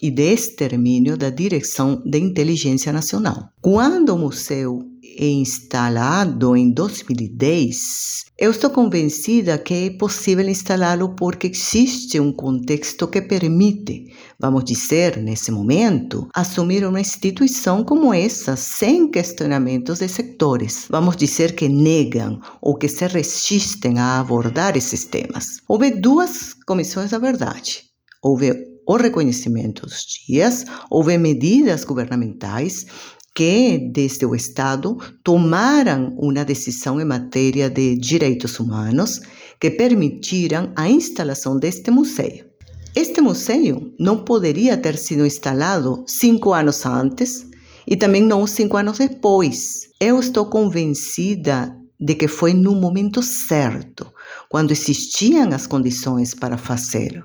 e 0.00 0.10
de 0.10 0.32
extermínio 0.32 1.16
da 1.16 1.30
Direção 1.30 2.02
de 2.04 2.18
Inteligência 2.18 2.92
Nacional. 2.92 3.48
Quando 3.60 4.14
o 4.14 4.18
museu 4.18 4.82
instalado 5.18 6.56
em 6.56 6.70
2010, 6.70 8.24
eu 8.38 8.50
estou 8.50 8.70
convencida 8.70 9.56
que 9.56 9.74
é 9.74 9.90
possível 9.90 10.46
instalá-lo 10.48 11.14
porque 11.16 11.46
existe 11.46 12.20
um 12.20 12.32
contexto 12.32 13.08
que 13.08 13.22
permite, 13.22 14.12
vamos 14.38 14.64
dizer, 14.64 15.16
nesse 15.16 15.50
momento, 15.50 16.28
assumir 16.34 16.84
uma 16.84 17.00
instituição 17.00 17.82
como 17.82 18.12
essa 18.12 18.56
sem 18.56 19.10
questionamentos 19.10 20.00
de 20.00 20.08
sectores. 20.08 20.86
Vamos 20.90 21.16
dizer 21.16 21.54
que 21.54 21.68
negam 21.68 22.40
ou 22.60 22.76
que 22.76 22.88
se 22.88 23.06
resistem 23.06 23.98
a 23.98 24.20
abordar 24.20 24.76
esses 24.76 25.04
temas. 25.04 25.60
Houve 25.66 25.90
duas 25.92 26.54
comissões 26.66 27.10
da 27.10 27.18
verdade. 27.18 27.84
Houve 28.22 28.52
o 28.86 28.96
reconhecimento 28.96 29.82
dos 29.82 30.04
dias, 30.26 30.64
houve 30.88 31.18
medidas 31.18 31.84
governamentais 31.84 32.86
que, 33.36 33.78
desde 33.92 34.24
o 34.24 34.34
Estado, 34.34 34.96
tomaram 35.22 36.16
uma 36.16 36.42
decisão 36.42 36.98
em 36.98 37.04
matéria 37.04 37.68
de 37.68 37.94
direitos 37.94 38.58
humanos 38.58 39.20
que 39.60 39.70
permitiram 39.70 40.72
a 40.74 40.88
instalação 40.88 41.58
deste 41.58 41.90
museu. 41.90 42.46
Este 42.94 43.20
museu 43.20 43.92
não 44.00 44.24
poderia 44.24 44.74
ter 44.78 44.96
sido 44.96 45.26
instalado 45.26 46.02
cinco 46.08 46.54
anos 46.54 46.86
antes 46.86 47.46
e 47.86 47.94
também 47.94 48.22
não 48.22 48.46
cinco 48.46 48.78
anos 48.78 48.96
depois. 48.96 49.90
Eu 50.00 50.18
estou 50.18 50.46
convencida 50.46 51.76
de 52.00 52.14
que 52.14 52.28
foi 52.28 52.54
no 52.54 52.74
momento 52.74 53.22
certo, 53.22 54.06
quando 54.48 54.70
existiam 54.70 55.52
as 55.52 55.66
condições 55.66 56.32
para 56.34 56.56
fazê-lo. 56.56 57.22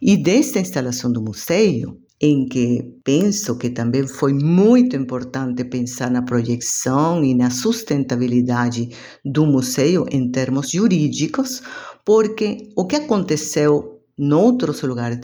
E 0.00 0.16
desde 0.16 0.58
a 0.58 0.60
instalação 0.60 1.10
do 1.10 1.20
museu, 1.20 1.98
em 2.20 2.48
que 2.48 2.98
penso 3.04 3.56
que 3.56 3.70
também 3.70 4.06
foi 4.06 4.32
muito 4.32 4.96
importante 4.96 5.64
pensar 5.64 6.10
na 6.10 6.22
projeção 6.22 7.22
e 7.22 7.34
na 7.34 7.50
sustentabilidade 7.50 8.88
do 9.24 9.46
museu 9.46 10.04
em 10.10 10.30
termos 10.30 10.70
jurídicos, 10.70 11.62
porque 12.04 12.70
o 12.76 12.86
que 12.86 12.96
aconteceu 12.96 13.98
em 14.18 14.32
outros 14.32 14.82
lugares 14.82 15.20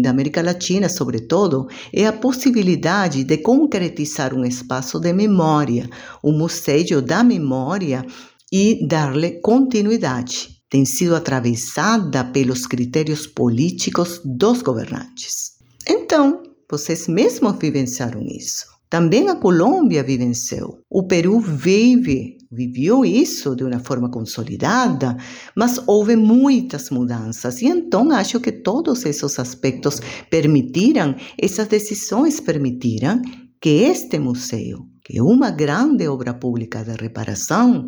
da 0.00 0.10
América 0.10 0.42
Latina, 0.42 0.88
sobretudo, 0.88 1.66
é 1.92 2.06
a 2.06 2.12
possibilidade 2.12 3.22
de 3.22 3.38
concretizar 3.38 4.32
um 4.32 4.46
espaço 4.46 4.98
de 4.98 5.12
memória, 5.12 5.88
um 6.22 6.32
museu 6.32 7.02
da 7.02 7.22
memória 7.22 8.04
e 8.50 8.86
dar-lhe 8.86 9.42
continuidade. 9.42 10.54
Tem 10.70 10.86
sido 10.86 11.14
atravessada 11.14 12.24
pelos 12.24 12.66
critérios 12.66 13.26
políticos 13.26 14.22
dos 14.24 14.62
governantes. 14.62 15.53
Então, 15.88 16.42
vocês 16.70 17.06
mesmos 17.08 17.56
vivenciaram 17.58 18.22
isso. 18.22 18.74
Também 18.88 19.28
a 19.28 19.34
Colômbia 19.34 20.04
vivenciou. 20.04 20.78
O 20.88 21.02
Peru 21.06 21.40
vive, 21.40 22.36
viveu 22.50 23.04
isso 23.04 23.56
de 23.56 23.64
uma 23.64 23.80
forma 23.80 24.08
consolidada, 24.08 25.16
mas 25.56 25.80
houve 25.86 26.14
muitas 26.14 26.90
mudanças. 26.90 27.60
E 27.60 27.66
então 27.66 28.10
acho 28.12 28.38
que 28.38 28.52
todos 28.52 29.04
esses 29.04 29.38
aspectos 29.38 30.00
permitiram, 30.30 31.16
essas 31.36 31.66
decisões 31.66 32.38
permitiram 32.40 33.20
que 33.60 33.70
este 33.70 34.18
museu, 34.18 34.86
que 35.04 35.18
é 35.18 35.22
uma 35.22 35.50
grande 35.50 36.06
obra 36.06 36.32
pública 36.34 36.84
de 36.84 36.92
reparação, 36.92 37.86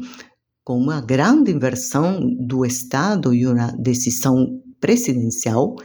com 0.65 0.76
uma 0.76 1.00
grande 1.00 1.53
inversão 1.53 2.19
do 2.45 2.65
Estado 2.65 3.33
e 3.33 3.47
uma 3.47 3.69
decisão 3.79 4.61
presidencial, 4.81 5.76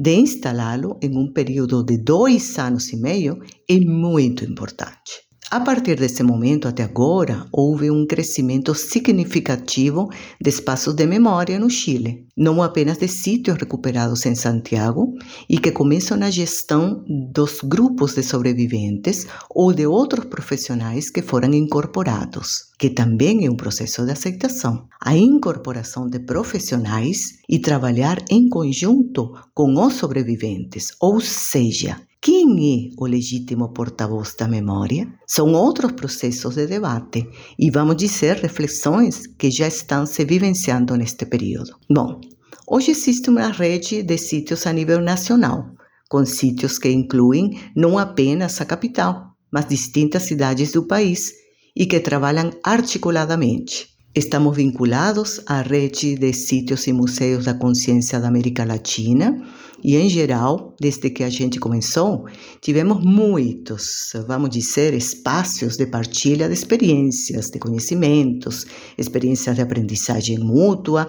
de 0.00 0.14
instalá-lo 0.14 0.98
em 1.02 1.14
um 1.14 1.30
período 1.30 1.84
de 1.84 1.98
dois 1.98 2.58
anos 2.58 2.90
e 2.90 2.96
meio 2.96 3.38
é 3.68 3.78
muito 3.80 4.46
importante. 4.46 5.29
A 5.52 5.58
partir 5.58 5.96
desse 5.96 6.22
momento 6.22 6.68
até 6.68 6.84
agora, 6.84 7.44
houve 7.50 7.90
um 7.90 8.06
crescimento 8.06 8.72
significativo 8.72 10.08
de 10.40 10.48
espaços 10.48 10.94
de 10.94 11.04
memória 11.06 11.58
no 11.58 11.68
Chile, 11.68 12.24
não 12.36 12.62
apenas 12.62 12.98
de 12.98 13.08
sítios 13.08 13.58
recuperados 13.58 14.24
em 14.26 14.36
Santiago 14.36 15.12
e 15.48 15.58
que 15.58 15.72
começam 15.72 16.16
na 16.16 16.30
gestão 16.30 17.04
dos 17.32 17.62
grupos 17.64 18.14
de 18.14 18.22
sobreviventes 18.22 19.26
ou 19.50 19.72
de 19.72 19.88
outros 19.88 20.26
profissionais 20.26 21.10
que 21.10 21.20
foram 21.20 21.52
incorporados, 21.52 22.66
que 22.78 22.90
também 22.90 23.44
é 23.44 23.50
um 23.50 23.56
processo 23.56 24.04
de 24.04 24.12
aceitação. 24.12 24.86
A 25.00 25.16
incorporação 25.16 26.08
de 26.08 26.20
profissionais 26.20 27.40
e 27.48 27.58
trabalhar 27.58 28.22
em 28.30 28.48
conjunto 28.48 29.32
com 29.52 29.84
os 29.84 29.94
sobreviventes, 29.94 30.92
ou 31.00 31.20
seja, 31.20 32.00
quem 32.22 32.90
é 32.90 32.90
o 32.98 33.06
legítimo 33.06 33.72
porta-voz 33.72 34.34
da 34.38 34.46
memória? 34.46 35.10
São 35.26 35.54
outros 35.54 35.92
processos 35.92 36.54
de 36.54 36.66
debate 36.66 37.26
e, 37.58 37.70
vamos 37.70 37.96
dizer, 37.96 38.36
reflexões 38.36 39.26
que 39.26 39.50
já 39.50 39.66
estão 39.66 40.04
se 40.04 40.22
vivenciando 40.26 40.94
neste 40.96 41.24
período. 41.24 41.78
Bom, 41.88 42.20
hoje 42.68 42.90
existe 42.90 43.30
uma 43.30 43.48
rede 43.48 44.02
de 44.02 44.18
sítios 44.18 44.66
a 44.66 44.72
nível 44.74 45.00
nacional, 45.00 45.64
com 46.10 46.26
sítios 46.26 46.78
que 46.78 46.90
incluem 46.90 47.58
não 47.74 47.98
apenas 47.98 48.60
a 48.60 48.66
capital, 48.66 49.34
mas 49.50 49.66
distintas 49.66 50.24
cidades 50.24 50.72
do 50.72 50.86
país 50.86 51.32
e 51.74 51.86
que 51.86 52.00
trabalham 52.00 52.50
articuladamente. 52.62 53.89
Estamos 54.12 54.56
vinculados 54.56 55.40
à 55.46 55.62
rede 55.62 56.16
de 56.16 56.32
sítios 56.32 56.88
e 56.88 56.92
museus 56.92 57.44
da 57.44 57.54
consciência 57.54 58.18
da 58.18 58.26
América 58.26 58.64
Latina 58.64 59.40
e, 59.84 59.96
em 59.96 60.08
geral, 60.08 60.74
desde 60.80 61.10
que 61.10 61.22
a 61.22 61.30
gente 61.30 61.60
começou, 61.60 62.26
tivemos 62.60 63.04
muitos, 63.04 64.10
vamos 64.26 64.50
dizer, 64.50 64.94
espaços 64.94 65.76
de 65.76 65.86
partilha 65.86 66.48
de 66.48 66.54
experiências, 66.54 67.50
de 67.50 67.60
conhecimentos, 67.60 68.66
experiências 68.98 69.54
de 69.54 69.62
aprendizagem 69.62 70.40
mútua, 70.40 71.08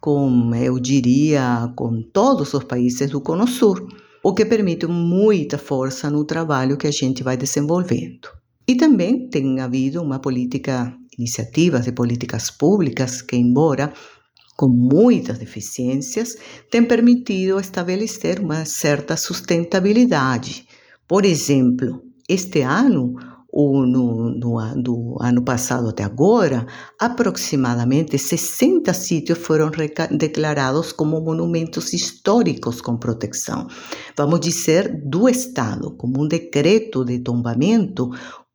com, 0.00 0.52
eu 0.56 0.80
diria, 0.80 1.72
com 1.76 2.02
todos 2.12 2.52
os 2.52 2.64
países 2.64 3.10
do 3.10 3.20
Cono 3.20 3.46
Sur, 3.46 3.86
o 4.24 4.34
que 4.34 4.44
permite 4.44 4.88
muita 4.88 5.56
força 5.56 6.10
no 6.10 6.24
trabalho 6.24 6.76
que 6.76 6.88
a 6.88 6.90
gente 6.90 7.22
vai 7.22 7.36
desenvolvendo. 7.36 8.28
E 8.66 8.74
também 8.74 9.28
tem 9.28 9.60
havido 9.60 10.02
uma 10.02 10.18
política, 10.18 10.92
iniciativas 11.20 11.84
de 11.84 11.92
políticas 11.92 12.50
públicas 12.50 13.20
que, 13.20 13.36
embora 13.36 13.92
com 14.56 14.68
muitas 14.68 15.38
deficiências, 15.38 16.36
tem 16.70 16.84
permitido 16.84 17.60
estabelecer 17.60 18.40
uma 18.40 18.64
certa 18.64 19.16
sustentabilidade. 19.16 20.66
Por 21.06 21.24
exemplo, 21.24 22.02
este 22.28 22.60
ano, 22.60 23.14
ou 23.52 23.84
no, 23.84 24.30
no, 24.30 24.82
do 24.82 25.16
ano 25.20 25.42
passado 25.42 25.88
até 25.88 26.04
agora, 26.04 26.66
aproximadamente 26.98 28.16
60 28.16 28.92
sítios 28.94 29.38
foram 29.38 29.70
declarados 30.10 30.92
como 30.92 31.20
monumentos 31.20 31.92
históricos 31.92 32.80
com 32.80 32.96
proteção. 32.96 33.66
Vamos 34.16 34.40
dizer, 34.40 35.02
do 35.04 35.28
Estado, 35.28 35.96
como 35.96 36.22
um 36.22 36.28
decreto 36.28 37.04
de 37.04 37.18
tombamento, 37.18 38.10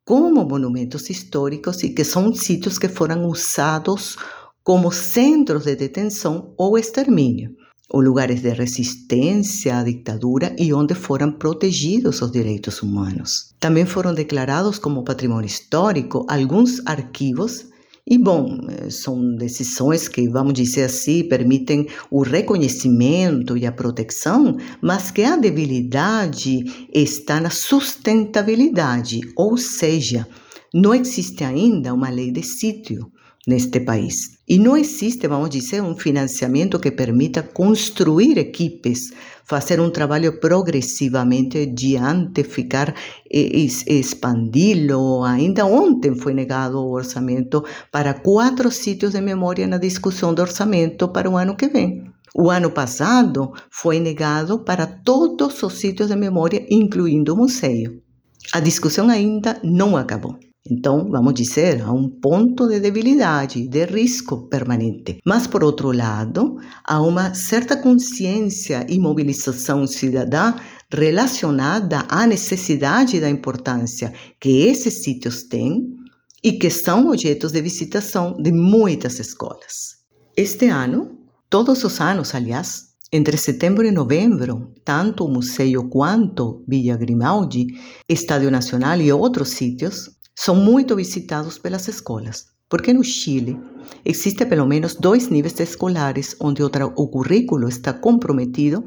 como 0.06 0.44
monumentos 0.44 1.10
históricos 1.10 1.82
e 1.82 1.88
que 1.88 2.04
são 2.04 2.32
sítios 2.32 2.78
que 2.78 2.88
foram 2.88 3.26
usados 3.26 4.16
como 4.62 4.92
centros 4.92 5.64
de 5.64 5.74
detenção 5.74 6.54
ou 6.56 6.78
extermínio, 6.78 7.50
ou 7.90 8.00
lugares 8.00 8.40
de 8.40 8.50
resistência 8.50 9.78
à 9.78 9.82
ditadura 9.82 10.54
e 10.56 10.72
onde 10.72 10.94
foram 10.94 11.32
protegidos 11.32 12.22
os 12.22 12.30
direitos 12.30 12.82
humanos. 12.82 13.52
Também 13.58 13.84
foram 13.84 14.14
declarados 14.14 14.78
como 14.78 15.02
patrimônio 15.02 15.48
histórico 15.48 16.24
alguns 16.28 16.80
arquivos 16.86 17.66
e, 18.08 18.18
bom, 18.18 18.56
eh, 18.68 18.88
são 18.88 19.34
decisões 19.34 20.06
que, 20.06 20.28
vamos 20.28 20.54
dizer 20.54 20.84
assim, 20.84 21.24
permitem 21.24 21.88
o 22.08 22.22
reconhecimento 22.22 23.56
e 23.56 23.66
a 23.66 23.72
proteção, 23.72 24.56
mas 24.80 25.10
que 25.10 25.24
a 25.24 25.34
debilidade 25.34 26.86
está 26.94 27.40
na 27.40 27.50
sustentabilidade, 27.50 29.20
ou 29.34 29.56
seja, 29.56 30.24
não 30.72 30.94
existe 30.94 31.42
ainda 31.42 31.92
uma 31.92 32.08
lei 32.08 32.30
de 32.30 32.44
sítio 32.44 33.10
neste 33.44 33.80
país. 33.80 34.38
E 34.48 34.56
não 34.56 34.76
existe, 34.76 35.26
vamos 35.26 35.50
dizer, 35.50 35.82
um 35.82 35.96
financiamento 35.96 36.78
que 36.78 36.92
permita 36.92 37.42
construir 37.42 38.38
equipes, 38.38 39.12
fazer 39.46 39.80
um 39.80 39.90
trabalho 39.90 40.38
progressivamente 40.40 41.66
diante, 41.66 42.42
ficar 42.42 42.94
expandi-lo. 43.30 45.22
Ainda 45.24 45.64
ontem 45.64 46.14
foi 46.14 46.34
negado 46.34 46.78
o 46.78 46.92
orçamento 46.92 47.64
para 47.90 48.12
quatro 48.12 48.70
sítios 48.70 49.12
de 49.12 49.20
memória 49.20 49.66
na 49.66 49.78
discussão 49.78 50.34
do 50.34 50.42
orçamento 50.42 51.08
para 51.08 51.30
o 51.30 51.36
ano 51.36 51.56
que 51.56 51.68
vem. 51.68 52.04
O 52.34 52.50
ano 52.50 52.70
passado 52.70 53.52
foi 53.70 53.98
negado 53.98 54.58
para 54.58 54.86
todos 54.86 55.62
os 55.62 55.72
sítios 55.74 56.08
de 56.08 56.16
memória, 56.16 56.66
incluindo 56.68 57.32
o 57.32 57.36
museu. 57.36 58.02
A 58.52 58.60
discussão 58.60 59.08
ainda 59.08 59.58
não 59.62 59.96
acabou. 59.96 60.38
Então, 60.70 61.08
vamos 61.10 61.34
dizer, 61.34 61.82
há 61.82 61.92
um 61.92 62.08
ponto 62.08 62.66
de 62.66 62.80
debilidade, 62.80 63.68
de 63.68 63.84
risco 63.84 64.48
permanente. 64.48 65.20
Mas, 65.24 65.46
por 65.46 65.62
outro 65.62 65.92
lado, 65.92 66.56
há 66.84 67.00
uma 67.00 67.34
certa 67.34 67.76
consciência 67.76 68.84
e 68.88 68.98
mobilização 68.98 69.86
cidadã 69.86 70.54
relacionada 70.90 72.04
à 72.08 72.26
necessidade 72.26 73.20
da 73.20 73.30
importância 73.30 74.12
que 74.40 74.66
esses 74.66 75.02
sítios 75.02 75.44
têm 75.44 75.94
e 76.42 76.52
que 76.52 76.70
são 76.70 77.08
objetos 77.08 77.52
de 77.52 77.60
visitação 77.60 78.36
de 78.40 78.52
muitas 78.52 79.18
escolas. 79.18 79.96
Este 80.36 80.66
ano, 80.66 81.18
todos 81.48 81.82
os 81.84 82.00
anos, 82.00 82.34
aliás, 82.34 82.86
entre 83.12 83.36
setembro 83.36 83.86
e 83.86 83.92
novembro, 83.92 84.72
tanto 84.84 85.24
o 85.24 85.28
museu 85.28 85.88
quanto 85.88 86.64
Villa 86.66 86.96
Grimaldi, 86.96 87.66
Estádio 88.08 88.50
Nacional 88.50 89.00
e 89.00 89.12
outros 89.12 89.50
sítios 89.50 90.15
são 90.38 90.54
muito 90.54 90.94
visitados 90.94 91.58
pelas 91.58 91.88
escolas, 91.88 92.46
porque 92.68 92.92
no 92.92 93.02
Chile 93.02 93.58
existe 94.04 94.44
pelo 94.44 94.66
menos 94.66 94.94
dois 94.94 95.28
níveis 95.28 95.58
escolares 95.58 96.36
onde 96.38 96.62
o 96.62 97.08
currículo 97.08 97.68
está 97.68 97.94
comprometido 97.94 98.84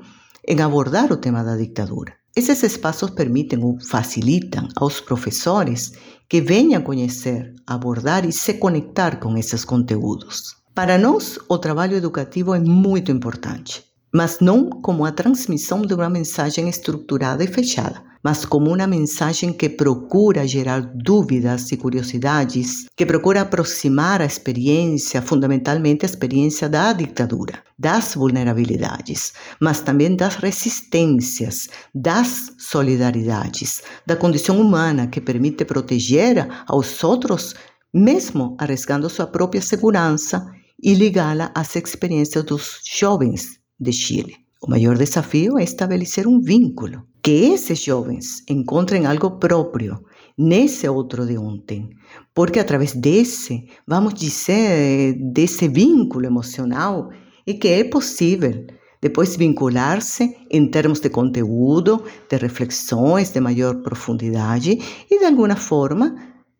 em 0.47 0.62
abordar 0.62 1.12
o 1.12 1.17
tema 1.17 1.43
da 1.43 1.57
ditadura. 1.57 2.13
Esses 2.35 2.62
espaços 2.62 3.09
permitem 3.09 3.63
ou 3.63 3.79
facilitam 3.81 4.67
aos 4.75 5.01
professores 5.01 5.91
que 6.29 6.39
venham 6.39 6.83
conhecer, 6.83 7.53
abordar 7.65 8.23
e 8.25 8.31
se 8.31 8.53
conectar 8.53 9.19
com 9.19 9.35
esses 9.35 9.65
conteúdos. 9.65 10.55
Para 10.75 10.97
nós, 10.97 11.39
o 11.49 11.57
trabalho 11.57 11.97
educativo 11.97 12.53
é 12.53 12.59
muito 12.59 13.12
importante, 13.12 13.83
mas 14.13 14.39
não 14.39 14.69
como 14.69 15.06
a 15.06 15.12
transmissão 15.12 15.82
de 15.82 15.93
uma 15.93 16.10
mensagem 16.10 16.67
estruturada 16.67 17.43
e 17.43 17.48
fechada, 17.48 18.02
mas 18.24 18.43
como 18.43 18.74
uma 18.74 18.88
mensagem 18.88 19.54
que 19.54 19.69
procura 19.69 20.45
gerar 20.45 20.82
dúvidas 20.82 21.72
e 21.72 21.78
curiosidades, 21.78 22.86
que 22.95 23.06
procura 23.06 23.41
aproximar 23.41 24.22
a 24.22 24.26
experiência, 24.26 25.22
fundamentalmente 25.22 26.06
a 26.06 26.10
experiência 26.10 26.67
da 26.67 26.91
ditadura, 26.91 27.63
das 27.78 28.15
vulnerabilidades, 28.15 29.34
mas 29.60 29.80
também 29.80 30.15
das 30.15 30.36
resistências, 30.36 31.69
das 31.95 32.52
solidariedades, 32.58 33.82
da 34.06 34.15
condição 34.15 34.60
humana 34.60 35.08
que 35.08 35.22
permite 35.22 35.63
proteger 35.63 36.48
aos 36.67 37.04
outros, 37.04 37.56
mesmo 37.93 38.56
arriscando 38.60 39.10
sua 39.10 39.28
própria 39.28 39.62
segurança 39.62 40.45
e 40.82 40.93
ligá-la 40.93 41.52
às 41.56 41.76
experiências 41.76 42.43
dos 42.43 42.80
jovens 42.98 43.59
de 43.79 43.91
Chile. 43.91 44.35
O 44.61 44.69
maior 44.69 44.97
desafio 44.97 45.57
é 45.57 45.63
estabelecer 45.63 46.27
um 46.27 46.41
vínculo, 46.41 47.03
que 47.23 47.31
esses 47.31 47.81
jovens 47.81 48.43
encontrem 48.49 49.05
algo 49.05 49.39
próprio 49.39 50.03
nesse 50.37 50.87
outro 50.87 51.25
de 51.25 51.37
ontem, 51.37 51.89
porque 52.33 52.59
através 52.59 52.93
desse, 52.93 53.69
vamos 53.87 54.13
dizer, 54.13 55.15
desse 55.31 55.67
vínculo 55.67 56.25
emocional, 56.25 57.09
é 57.47 57.53
que 57.53 57.67
é 57.67 57.83
possível 57.83 58.65
depois 59.01 59.37
vincular-se 59.37 60.35
em 60.51 60.69
termos 60.69 60.99
de 60.99 61.09
conteúdo, 61.09 62.03
de 62.29 62.35
reflexões 62.35 63.31
de 63.31 63.39
maior 63.39 63.81
profundidade 63.81 64.77
e, 65.09 65.19
de 65.19 65.25
alguma 65.25 65.55
forma, 65.55 66.15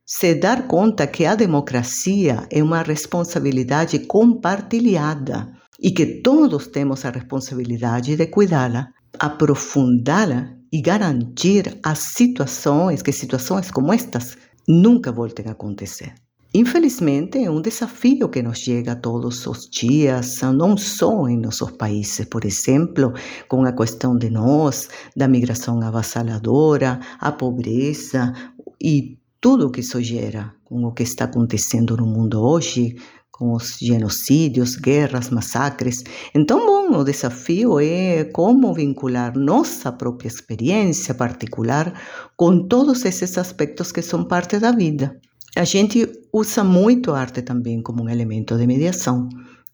se 0.06 0.36
dar 0.36 0.68
conta 0.68 1.06
que 1.06 1.26
a 1.26 1.36
democracia 1.36 2.48
é 2.50 2.64
uma 2.64 2.82
responsabilidade 2.82 4.00
compartilhada 4.08 5.59
e 5.82 5.92
que 5.92 6.22
todos 6.22 6.68
temos 6.68 7.06
a 7.06 7.10
responsabilidade 7.10 8.16
de 8.16 8.28
cuidá-la, 8.28 8.90
aprofundá-la 9.18 10.54
e 10.72 10.82
garantir 10.82 11.80
as 11.84 12.00
situações, 12.00 13.02
que 13.02 13.12
situações 13.12 13.72
como 13.72 13.94
estas 13.94 14.38
nunca 14.68 15.12
voltem 15.12 15.48
a 15.48 15.52
acontecer. 15.52 16.14
Infelizmente, 16.54 17.38
é 17.38 17.50
um 17.50 17.62
desafio 17.62 18.28
que 18.28 18.42
nos 18.42 18.58
chega 18.58 18.96
todos 18.96 19.46
os 19.46 19.70
dias, 19.70 20.42
não 20.42 20.76
só 20.76 21.28
em 21.28 21.38
nossos 21.38 21.72
países, 21.72 22.26
por 22.26 22.44
exemplo, 22.44 23.14
com 23.48 23.64
a 23.66 23.72
questão 23.72 24.18
de 24.18 24.32
nós, 24.32 24.90
da 25.16 25.28
migração 25.28 25.80
avassaladora, 25.82 27.00
a 27.20 27.32
pobreza 27.32 28.34
e 28.82 29.20
tudo 29.40 29.68
o 29.68 29.72
que 29.72 29.82
isso 29.82 30.02
gera, 30.02 30.52
com 30.64 30.84
o 30.86 30.92
que 30.92 31.04
está 31.04 31.26
acontecendo 31.26 31.96
no 31.96 32.08
mundo 32.08 32.42
hoje, 32.42 32.96
com 33.40 33.54
os 33.54 33.78
genocídios, 33.80 34.76
guerras, 34.76 35.30
massacres. 35.30 36.04
Então, 36.36 36.66
bom, 36.66 36.98
o 37.00 37.06
desafio 37.06 37.80
é 37.80 38.26
como 38.26 38.74
vincular 38.74 39.34
nossa 39.38 39.94
própria 39.94 40.28
experiência 40.28 41.16
particular 41.16 41.94
com 42.36 42.68
todos 42.68 43.06
esses 43.06 43.38
aspectos 43.38 43.94
que 43.94 44.02
são 44.02 44.26
parte 44.26 44.60
da 44.60 44.74
vida. 44.74 45.18
A 45.56 45.64
gente 45.64 46.06
usa 46.34 46.66
muito 46.66 47.14
a 47.14 47.22
arte 47.22 47.42
também 47.42 47.82
como 47.82 48.04
um 48.04 48.10
elemento 48.10 48.58
de 48.58 48.68
mediação, 48.68 49.30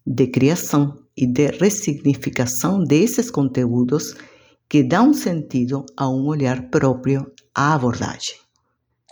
de 0.06 0.28
criação 0.28 0.94
e 1.16 1.26
de 1.26 1.50
ressignificação 1.50 2.84
desses 2.84 3.32
conteúdos 3.32 4.14
que 4.68 4.84
dão 4.84 5.12
sentido 5.12 5.84
a 5.96 6.08
um 6.08 6.26
olhar 6.26 6.70
próprio 6.70 7.26
à 7.52 7.74
abordagem. 7.74 8.45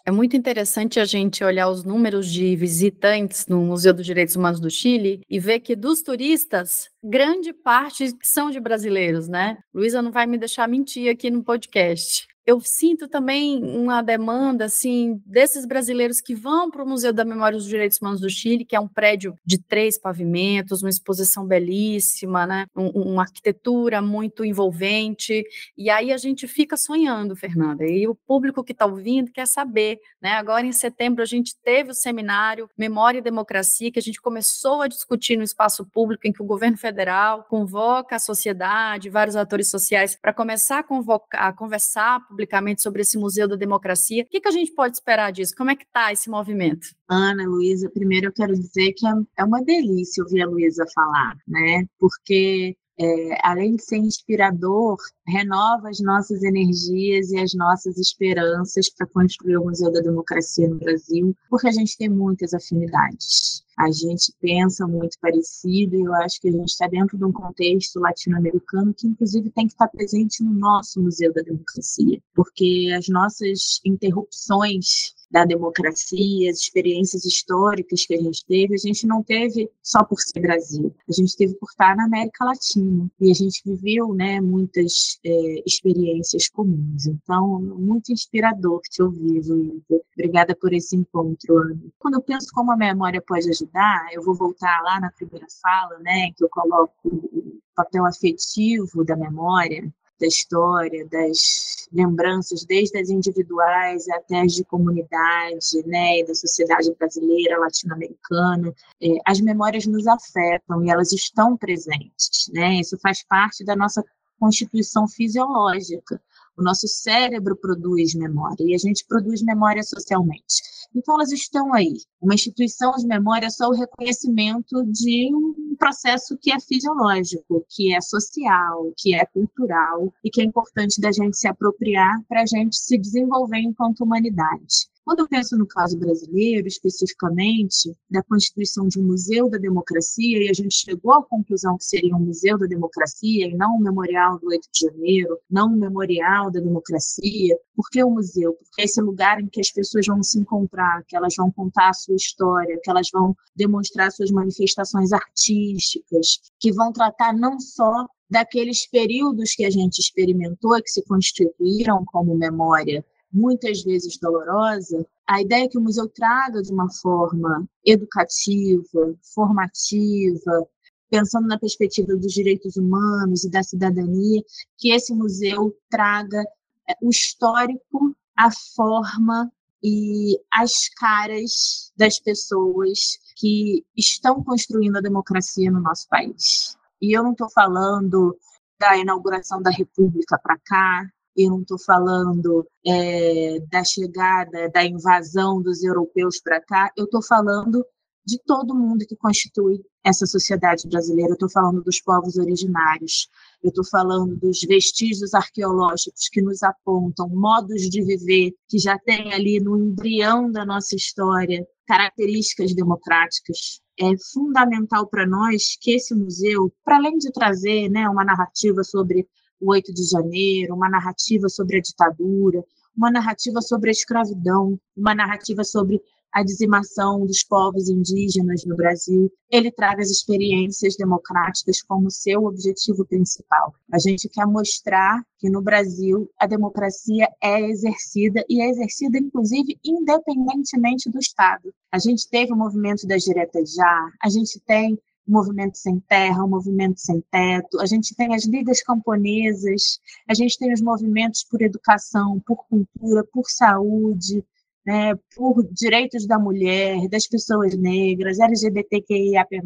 É 0.06 0.10
muito 0.10 0.36
interessante 0.36 1.00
a 1.00 1.04
gente 1.06 1.42
olhar 1.42 1.66
os 1.68 1.82
números 1.82 2.30
de 2.30 2.54
visitantes 2.56 3.46
no 3.46 3.62
Museu 3.62 3.94
dos 3.94 4.04
Direitos 4.04 4.36
Humanos 4.36 4.60
do 4.60 4.68
Chile 4.68 5.22
e 5.30 5.40
ver 5.40 5.60
que 5.60 5.74
dos 5.74 6.02
turistas, 6.02 6.90
grande 7.02 7.54
parte 7.54 8.14
são 8.22 8.50
de 8.50 8.60
brasileiros, 8.60 9.28
né? 9.28 9.56
Luísa 9.72 10.02
não 10.02 10.12
vai 10.12 10.26
me 10.26 10.36
deixar 10.36 10.68
mentir 10.68 11.10
aqui 11.10 11.30
no 11.30 11.42
podcast 11.42 12.26
eu 12.46 12.60
sinto 12.60 13.08
também 13.08 13.62
uma 13.64 14.02
demanda 14.02 14.66
assim 14.66 15.20
desses 15.24 15.64
brasileiros 15.64 16.20
que 16.20 16.34
vão 16.34 16.70
para 16.70 16.82
o 16.82 16.86
Museu 16.86 17.12
da 17.12 17.24
Memória 17.24 17.56
dos 17.56 17.66
Direitos 17.66 17.98
Humanos 17.98 18.20
do 18.20 18.28
Chile, 18.28 18.64
que 18.64 18.76
é 18.76 18.80
um 18.80 18.88
prédio 18.88 19.34
de 19.44 19.58
três 19.58 19.98
pavimentos, 19.98 20.82
uma 20.82 20.90
exposição 20.90 21.46
belíssima, 21.46 22.46
né? 22.46 22.66
Um, 22.76 22.88
uma 22.88 23.22
arquitetura 23.22 24.02
muito 24.02 24.44
envolvente. 24.44 25.42
E 25.76 25.88
aí 25.88 26.12
a 26.12 26.18
gente 26.18 26.46
fica 26.46 26.76
sonhando, 26.76 27.34
Fernanda. 27.34 27.86
E 27.86 28.06
o 28.06 28.14
público 28.14 28.62
que 28.62 28.72
está 28.72 28.84
ouvindo 28.84 29.32
quer 29.32 29.46
saber, 29.46 29.98
né? 30.20 30.32
Agora 30.32 30.66
em 30.66 30.72
setembro 30.72 31.22
a 31.22 31.26
gente 31.26 31.56
teve 31.64 31.92
o 31.92 31.94
seminário 31.94 32.68
Memória 32.76 33.18
e 33.18 33.22
Democracia 33.22 33.90
que 33.90 33.98
a 33.98 34.02
gente 34.02 34.20
começou 34.20 34.82
a 34.82 34.88
discutir 34.88 35.36
no 35.36 35.42
espaço 35.42 35.86
público, 35.86 36.26
em 36.26 36.32
que 36.32 36.42
o 36.42 36.46
governo 36.46 36.76
federal 36.76 37.44
convoca 37.44 38.16
a 38.16 38.18
sociedade, 38.18 39.08
vários 39.08 39.36
atores 39.36 39.70
sociais 39.70 40.14
para 40.20 40.32
começar 40.32 40.80
a 40.80 40.82
convocar, 40.82 41.48
a 41.48 41.52
conversar 41.52 42.20
publicamente 42.34 42.82
sobre 42.82 43.02
esse 43.02 43.16
Museu 43.16 43.46
da 43.46 43.54
Democracia. 43.54 44.24
O 44.24 44.26
que, 44.26 44.40
que 44.40 44.48
a 44.48 44.52
gente 44.52 44.72
pode 44.72 44.96
esperar 44.96 45.32
disso? 45.32 45.54
Como 45.56 45.70
é 45.70 45.76
que 45.76 45.84
está 45.84 46.12
esse 46.12 46.28
movimento? 46.28 46.88
Ana, 47.08 47.44
Luísa, 47.46 47.88
primeiro 47.88 48.26
eu 48.26 48.32
quero 48.32 48.52
dizer 48.52 48.92
que 48.92 49.06
é, 49.06 49.12
é 49.38 49.44
uma 49.44 49.62
delícia 49.62 50.22
ouvir 50.22 50.42
a 50.42 50.46
Luísa 50.46 50.84
falar, 50.92 51.36
né? 51.46 51.86
Porque 51.98 52.76
é, 52.98 53.48
além 53.48 53.76
de 53.76 53.82
ser 53.82 53.98
inspirador, 53.98 54.96
renova 55.26 55.88
as 55.88 56.00
nossas 56.00 56.42
energias 56.42 57.30
e 57.30 57.38
as 57.38 57.54
nossas 57.54 57.96
esperanças 57.98 58.88
para 58.90 59.06
construir 59.06 59.56
o 59.56 59.64
Museu 59.64 59.92
da 59.92 60.00
Democracia 60.00 60.68
no 60.68 60.78
Brasil, 60.78 61.36
porque 61.48 61.68
a 61.68 61.72
gente 61.72 61.96
tem 61.96 62.08
muitas 62.08 62.52
afinidades 62.52 63.63
a 63.76 63.90
gente 63.90 64.32
pensa 64.40 64.86
muito 64.86 65.18
parecido 65.20 65.96
e 65.96 66.02
eu 66.02 66.14
acho 66.14 66.40
que 66.40 66.48
a 66.48 66.52
gente 66.52 66.68
está 66.68 66.86
dentro 66.86 67.18
de 67.18 67.24
um 67.24 67.32
contexto 67.32 67.98
latino-americano 67.98 68.94
que, 68.94 69.06
inclusive, 69.06 69.50
tem 69.50 69.66
que 69.66 69.72
estar 69.72 69.88
presente 69.88 70.42
no 70.42 70.52
nosso 70.52 71.02
Museu 71.02 71.32
da 71.32 71.42
Democracia, 71.42 72.20
porque 72.34 72.92
as 72.96 73.08
nossas 73.08 73.80
interrupções 73.84 75.14
da 75.30 75.44
democracia, 75.44 76.50
as 76.50 76.58
experiências 76.58 77.24
históricas 77.24 78.06
que 78.06 78.14
a 78.14 78.20
gente 78.20 78.44
teve, 78.46 78.74
a 78.74 78.78
gente 78.78 79.06
não 79.06 79.22
teve 79.22 79.70
só 79.82 80.04
por 80.04 80.20
ser 80.20 80.40
Brasil, 80.40 80.94
a 81.08 81.12
gente 81.12 81.36
teve 81.36 81.54
por 81.54 81.68
estar 81.68 81.96
na 81.96 82.04
América 82.04 82.44
Latina 82.44 83.10
e 83.20 83.30
a 83.30 83.34
gente 83.34 83.62
viveu, 83.64 84.14
né, 84.14 84.40
muitas 84.40 85.18
é, 85.24 85.62
experiências 85.66 86.48
comuns. 86.48 87.06
Então, 87.06 87.60
muito 87.60 88.12
inspirador 88.12 88.80
te 88.90 89.02
ouvir, 89.02 89.42
Luísa. 89.46 90.00
Obrigada 90.14 90.54
por 90.54 90.72
esse 90.72 90.96
encontro, 90.96 91.58
Ana. 91.58 91.80
Quando 91.98 92.14
eu 92.14 92.22
penso 92.22 92.48
como 92.52 92.72
a 92.72 92.76
memória 92.76 93.22
pode 93.26 93.48
ajudar, 93.48 94.08
eu 94.12 94.22
vou 94.22 94.34
voltar 94.34 94.80
lá 94.82 95.00
na 95.00 95.10
primeira 95.10 95.46
fala, 95.62 95.98
né, 96.00 96.30
que 96.36 96.44
eu 96.44 96.48
coloco 96.48 96.92
o 97.04 97.60
papel 97.74 98.04
afetivo 98.06 99.04
da 99.04 99.16
memória 99.16 99.92
da 100.20 100.26
história, 100.26 101.06
das 101.08 101.88
lembranças, 101.92 102.64
desde 102.64 102.98
as 102.98 103.10
individuais 103.10 104.08
até 104.08 104.40
as 104.40 104.54
de 104.54 104.64
comunidade, 104.64 105.86
né, 105.86 106.20
e 106.20 106.26
da 106.26 106.34
sociedade 106.34 106.94
brasileira, 106.94 107.58
latino-americana. 107.58 108.74
É, 109.02 109.16
as 109.26 109.40
memórias 109.40 109.86
nos 109.86 110.06
afetam 110.06 110.84
e 110.84 110.90
elas 110.90 111.12
estão 111.12 111.56
presentes, 111.56 112.50
né? 112.52 112.80
Isso 112.80 112.98
faz 112.98 113.24
parte 113.24 113.64
da 113.64 113.76
nossa 113.76 114.04
constituição 114.38 115.08
fisiológica. 115.08 116.20
O 116.56 116.62
nosso 116.62 116.86
cérebro 116.86 117.56
produz 117.56 118.14
memória 118.14 118.64
e 118.64 118.74
a 118.74 118.78
gente 118.78 119.04
produz 119.06 119.42
memória 119.42 119.82
socialmente. 119.82 120.62
Então, 120.94 121.16
elas 121.16 121.32
estão 121.32 121.74
aí. 121.74 121.94
Uma 122.20 122.34
instituição 122.34 122.92
de 122.92 123.06
memória 123.06 123.46
é 123.46 123.50
só 123.50 123.68
o 123.68 123.74
reconhecimento 123.74 124.84
de 124.84 125.34
um 125.34 125.74
processo 125.76 126.38
que 126.40 126.52
é 126.52 126.60
fisiológico, 126.60 127.66
que 127.68 127.94
é 127.94 128.00
social, 128.00 128.92
que 128.96 129.14
é 129.14 129.26
cultural 129.26 130.12
e 130.22 130.30
que 130.30 130.40
é 130.40 130.44
importante 130.44 131.00
da 131.00 131.10
gente 131.10 131.36
se 131.36 131.48
apropriar 131.48 132.22
para 132.28 132.42
a 132.42 132.46
gente 132.46 132.76
se 132.76 132.96
desenvolver 132.96 133.58
enquanto 133.58 134.04
humanidade. 134.04 134.88
Quando 135.04 135.18
eu 135.18 135.28
penso 135.28 135.58
no 135.58 135.66
caso 135.66 135.98
brasileiro, 135.98 136.66
especificamente, 136.66 137.94
da 138.10 138.22
constituição 138.22 138.88
de 138.88 138.98
um 138.98 139.04
museu 139.04 139.50
da 139.50 139.58
democracia, 139.58 140.42
e 140.42 140.48
a 140.48 140.52
gente 140.54 140.74
chegou 140.74 141.12
à 141.12 141.22
conclusão 141.22 141.76
que 141.76 141.84
seria 141.84 142.16
um 142.16 142.20
museu 142.20 142.56
da 142.56 142.64
democracia 142.64 143.46
e 143.46 143.54
não 143.54 143.76
um 143.76 143.80
memorial 143.80 144.38
do 144.38 144.48
8 144.48 144.66
de 144.72 144.86
janeiro, 144.86 145.38
não 145.50 145.68
um 145.68 145.76
memorial 145.76 146.50
da 146.50 146.58
democracia. 146.58 147.54
Por 147.76 147.90
que 147.90 148.02
o 148.02 148.08
museu? 148.08 148.54
Porque 148.54 148.80
é 148.80 148.84
esse 148.86 149.02
lugar 149.02 149.42
em 149.42 149.46
que 149.46 149.60
as 149.60 149.70
pessoas 149.70 150.06
vão 150.06 150.22
se 150.22 150.38
encontrar, 150.38 151.04
que 151.06 151.14
elas 151.14 151.34
vão 151.36 151.52
contar 151.52 151.90
a 151.90 151.94
sua 151.94 152.16
história, 152.16 152.80
que 152.82 152.90
elas 152.90 153.08
vão 153.12 153.36
demonstrar 153.54 154.10
suas 154.10 154.30
manifestações 154.30 155.12
artísticas, 155.12 156.40
que 156.58 156.72
vão 156.72 156.90
tratar 156.90 157.34
não 157.34 157.60
só 157.60 158.06
daqueles 158.30 158.88
períodos 158.88 159.54
que 159.54 159.66
a 159.66 159.70
gente 159.70 159.98
experimentou 159.98 160.82
que 160.82 160.88
se 160.88 161.04
constituíram 161.04 162.04
como 162.06 162.34
memória 162.34 163.04
muitas 163.34 163.82
vezes 163.82 164.16
dolorosa, 164.18 165.04
a 165.26 165.42
ideia 165.42 165.64
é 165.64 165.68
que 165.68 165.76
o 165.76 165.80
museu 165.80 166.08
traga 166.08 166.62
de 166.62 166.72
uma 166.72 166.90
forma 166.90 167.68
educativa, 167.84 169.14
formativa, 169.34 170.68
pensando 171.10 171.48
na 171.48 171.58
perspectiva 171.58 172.14
dos 172.16 172.32
direitos 172.32 172.76
humanos 172.76 173.44
e 173.44 173.50
da 173.50 173.62
cidadania, 173.62 174.42
que 174.78 174.92
esse 174.92 175.12
museu 175.12 175.76
traga 175.90 176.42
é, 176.88 176.94
o 177.02 177.10
histórico, 177.10 178.14
a 178.36 178.50
forma 178.74 179.50
e 179.82 180.38
as 180.52 180.88
caras 180.96 181.92
das 181.96 182.18
pessoas 182.18 183.18
que 183.36 183.84
estão 183.96 184.42
construindo 184.42 184.96
a 184.96 185.02
democracia 185.02 185.70
no 185.70 185.80
nosso 185.80 186.08
país. 186.08 186.76
E 187.02 187.16
eu 187.16 187.22
não 187.22 187.32
estou 187.32 187.50
falando 187.50 188.36
da 188.78 188.96
inauguração 188.96 189.60
da 189.60 189.70
República 189.70 190.38
para 190.38 190.58
cá, 190.64 191.06
eu 191.36 191.50
não 191.50 191.62
estou 191.62 191.78
falando 191.78 192.66
é, 192.86 193.58
da 193.70 193.82
chegada, 193.84 194.70
da 194.70 194.84
invasão 194.84 195.60
dos 195.60 195.82
europeus 195.82 196.40
para 196.40 196.60
cá, 196.60 196.90
eu 196.96 197.04
estou 197.04 197.22
falando 197.22 197.84
de 198.26 198.40
todo 198.46 198.74
mundo 198.74 199.04
que 199.06 199.16
constitui 199.16 199.80
essa 200.02 200.26
sociedade 200.26 200.88
brasileira. 200.88 201.30
Eu 201.30 201.34
estou 201.34 201.50
falando 201.50 201.82
dos 201.82 202.00
povos 202.00 202.36
originários, 202.36 203.28
eu 203.62 203.68
estou 203.68 203.84
falando 203.84 204.36
dos 204.36 204.60
vestígios 204.62 205.34
arqueológicos 205.34 206.28
que 206.32 206.40
nos 206.40 206.62
apontam 206.62 207.28
modos 207.28 207.82
de 207.82 208.02
viver 208.02 208.52
que 208.68 208.78
já 208.78 208.98
tem 208.98 209.32
ali 209.32 209.60
no 209.60 209.76
embrião 209.76 210.50
da 210.50 210.64
nossa 210.64 210.96
história 210.96 211.66
características 211.86 212.74
democráticas. 212.74 213.80
É 213.98 214.10
fundamental 214.32 215.06
para 215.06 215.26
nós 215.26 215.76
que 215.80 215.92
esse 215.92 216.14
museu, 216.14 216.72
para 216.84 216.96
além 216.96 217.18
de 217.18 217.30
trazer 217.30 217.88
né, 217.90 218.08
uma 218.08 218.24
narrativa 218.24 218.82
sobre 218.82 219.28
o 219.60 219.70
8 219.70 219.92
de 219.92 220.04
janeiro, 220.04 220.74
uma 220.74 220.88
narrativa 220.88 221.48
sobre 221.48 221.78
a 221.78 221.80
ditadura, 221.80 222.64
uma 222.96 223.10
narrativa 223.10 223.60
sobre 223.60 223.90
a 223.90 223.92
escravidão, 223.92 224.78
uma 224.96 225.14
narrativa 225.14 225.64
sobre 225.64 226.00
a 226.34 226.42
dizimação 226.42 227.24
dos 227.24 227.44
povos 227.44 227.88
indígenas 227.88 228.64
no 228.64 228.74
Brasil, 228.74 229.32
ele 229.48 229.70
traga 229.70 230.02
as 230.02 230.10
experiências 230.10 230.96
democráticas 230.96 231.80
como 231.80 232.10
seu 232.10 232.44
objetivo 232.44 233.06
principal. 233.06 233.72
A 233.92 234.00
gente 234.00 234.28
quer 234.28 234.44
mostrar 234.44 235.22
que 235.38 235.48
no 235.48 235.62
Brasil 235.62 236.28
a 236.36 236.48
democracia 236.48 237.28
é 237.40 237.60
exercida 237.70 238.44
e 238.48 238.60
é 238.60 238.68
exercida, 238.68 239.16
inclusive, 239.16 239.78
independentemente 239.84 241.08
do 241.08 241.20
Estado. 241.20 241.72
A 241.92 242.00
gente 242.00 242.28
teve 242.28 242.52
o 242.52 242.56
movimento 242.56 243.06
das 243.06 243.22
diretas 243.22 243.72
já, 243.72 244.10
a 244.20 244.28
gente 244.28 244.58
tem 244.66 244.98
o 245.26 245.32
movimento 245.32 245.76
sem 245.78 245.98
terra, 246.00 246.44
o 246.44 246.48
movimento 246.48 247.00
sem 247.00 247.22
teto, 247.30 247.80
a 247.80 247.86
gente 247.86 248.14
tem 248.14 248.34
as 248.34 248.44
ligas 248.44 248.82
camponesas, 248.82 249.98
a 250.28 250.34
gente 250.34 250.58
tem 250.58 250.72
os 250.72 250.80
movimentos 250.80 251.44
por 251.44 251.62
educação, 251.62 252.40
por 252.40 252.66
cultura, 252.66 253.24
por 253.32 253.48
saúde, 253.48 254.44
né, 254.86 255.14
por 255.34 255.66
direitos 255.72 256.26
da 256.26 256.38
mulher, 256.38 257.08
das 257.08 257.26
pessoas 257.26 257.74
negras, 257.74 258.38
LGBTQIAP+. 258.38 259.60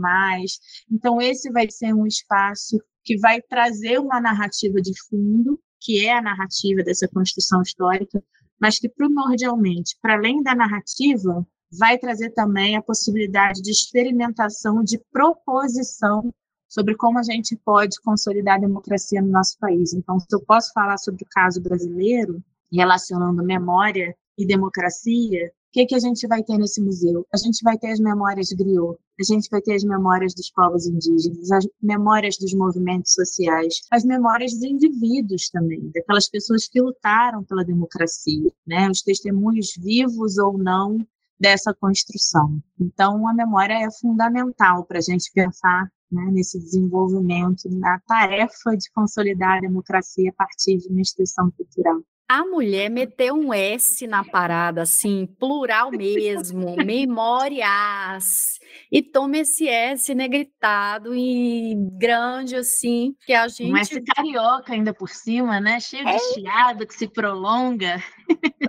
Então, 0.90 1.21
esse 1.21 1.51
vai 1.51 1.68
ser 1.71 1.92
um 1.92 2.07
espaço 2.07 2.81
que 3.03 3.18
vai 3.18 3.40
trazer 3.42 3.99
uma 3.99 4.21
narrativa 4.21 4.81
de 4.81 4.92
fundo, 5.09 5.61
que 5.81 6.07
é 6.07 6.16
a 6.16 6.23
narrativa 6.23 6.83
dessa 6.83 7.09
construção 7.09 7.62
histórica, 7.62 8.23
mas 8.61 8.79
que, 8.79 8.88
primordialmente, 8.88 9.97
para 10.01 10.14
além 10.14 10.42
da 10.42 10.55
narrativa, 10.55 11.47
vai 11.72 11.98
trazer 11.98 12.31
também 12.31 12.76
a 12.76 12.83
possibilidade 12.83 13.61
de 13.62 13.70
experimentação, 13.70 14.83
de 14.83 14.98
proposição 15.12 16.33
sobre 16.68 16.94
como 16.96 17.18
a 17.18 17.22
gente 17.22 17.57
pode 17.57 18.00
consolidar 18.02 18.57
a 18.57 18.61
democracia 18.61 19.22
no 19.22 19.31
nosso 19.31 19.59
país. 19.59 19.92
Então, 19.92 20.18
se 20.20 20.26
eu 20.33 20.40
posso 20.44 20.72
falar 20.72 20.98
sobre 20.98 21.24
o 21.24 21.28
caso 21.31 21.62
brasileiro, 21.62 22.42
relacionando 22.70 23.42
memória 23.42 24.14
e 24.37 24.46
democracia, 24.46 25.50
o 25.68 25.70
que, 25.70 25.87
que 25.87 25.94
a 25.94 25.98
gente 25.98 26.26
vai 26.26 26.42
ter 26.42 26.57
nesse 26.57 26.81
museu? 26.81 27.26
A 27.33 27.37
gente 27.37 27.62
vai 27.62 27.76
ter 27.76 27.90
as 27.90 28.00
memórias 28.00 28.48
griot, 28.52 28.98
a 29.20 29.22
gente 29.22 29.48
vai 29.50 29.61
ter 29.61 29.74
as 29.74 29.85
memórias 29.85 30.35
dos 30.35 30.50
povos 30.50 30.87
indígenas, 30.87 31.50
as 31.50 31.66
memórias 31.83 32.38
dos 32.38 32.54
movimentos 32.54 33.12
sociais, 33.12 33.83
as 33.90 34.04
memórias 34.04 34.52
dos 34.52 34.62
indivíduos 34.62 35.50
também, 35.50 35.90
daquelas 35.94 36.28
pessoas 36.28 36.66
que 36.68 36.81
lutaram 36.81 37.44
pela 37.44 37.64
democracia, 37.64 38.50
né? 38.66 38.90
os 38.90 39.02
testemunhos 39.02 39.72
vivos 39.76 40.38
ou 40.38 40.57
não 40.57 41.07
dessa 41.38 41.74
construção. 41.74 42.61
Então, 42.81 43.29
a 43.29 43.35
memória 43.35 43.74
é 43.74 43.90
fundamental 43.90 44.85
para 44.85 44.98
a 44.98 45.03
gente 45.03 45.31
pensar 45.33 45.90
né, 46.11 46.31
nesse 46.33 46.59
desenvolvimento, 46.59 47.68
na 47.70 48.01
tarefa 48.01 48.77
de 48.77 48.90
consolidar 48.92 49.59
a 49.59 49.61
democracia 49.61 50.31
a 50.31 50.35
partir 50.35 50.79
de 50.79 50.88
uma 50.88 51.01
instituição 51.01 51.51
cultural. 51.51 52.03
A 52.31 52.45
mulher 52.45 52.91
meteu 52.91 53.35
um 53.35 53.55
S 53.55 54.07
na 54.07 54.23
parada, 54.23 54.83
assim, 54.83 55.27
plural 55.41 55.91
mesmo, 55.91 56.77
memórias. 56.85 58.59
E 58.93 59.01
toma 59.01 59.38
esse 59.38 59.67
S 59.67 60.14
negritado 60.14 61.14
e 61.17 61.75
grande, 61.99 62.55
assim, 62.55 63.14
que 63.25 63.33
a 63.33 63.49
gente. 63.49 63.73
Um 63.73 63.79
S 63.79 63.99
carioca 64.03 64.75
ainda 64.75 64.93
por 64.93 65.09
cima, 65.09 65.59
né? 65.59 65.81
Cheio 65.81 66.07
é. 66.07 66.17
de 66.17 66.35
chiado 66.35 66.87
que 66.87 66.95
se 66.95 67.09
prolonga. 67.09 67.97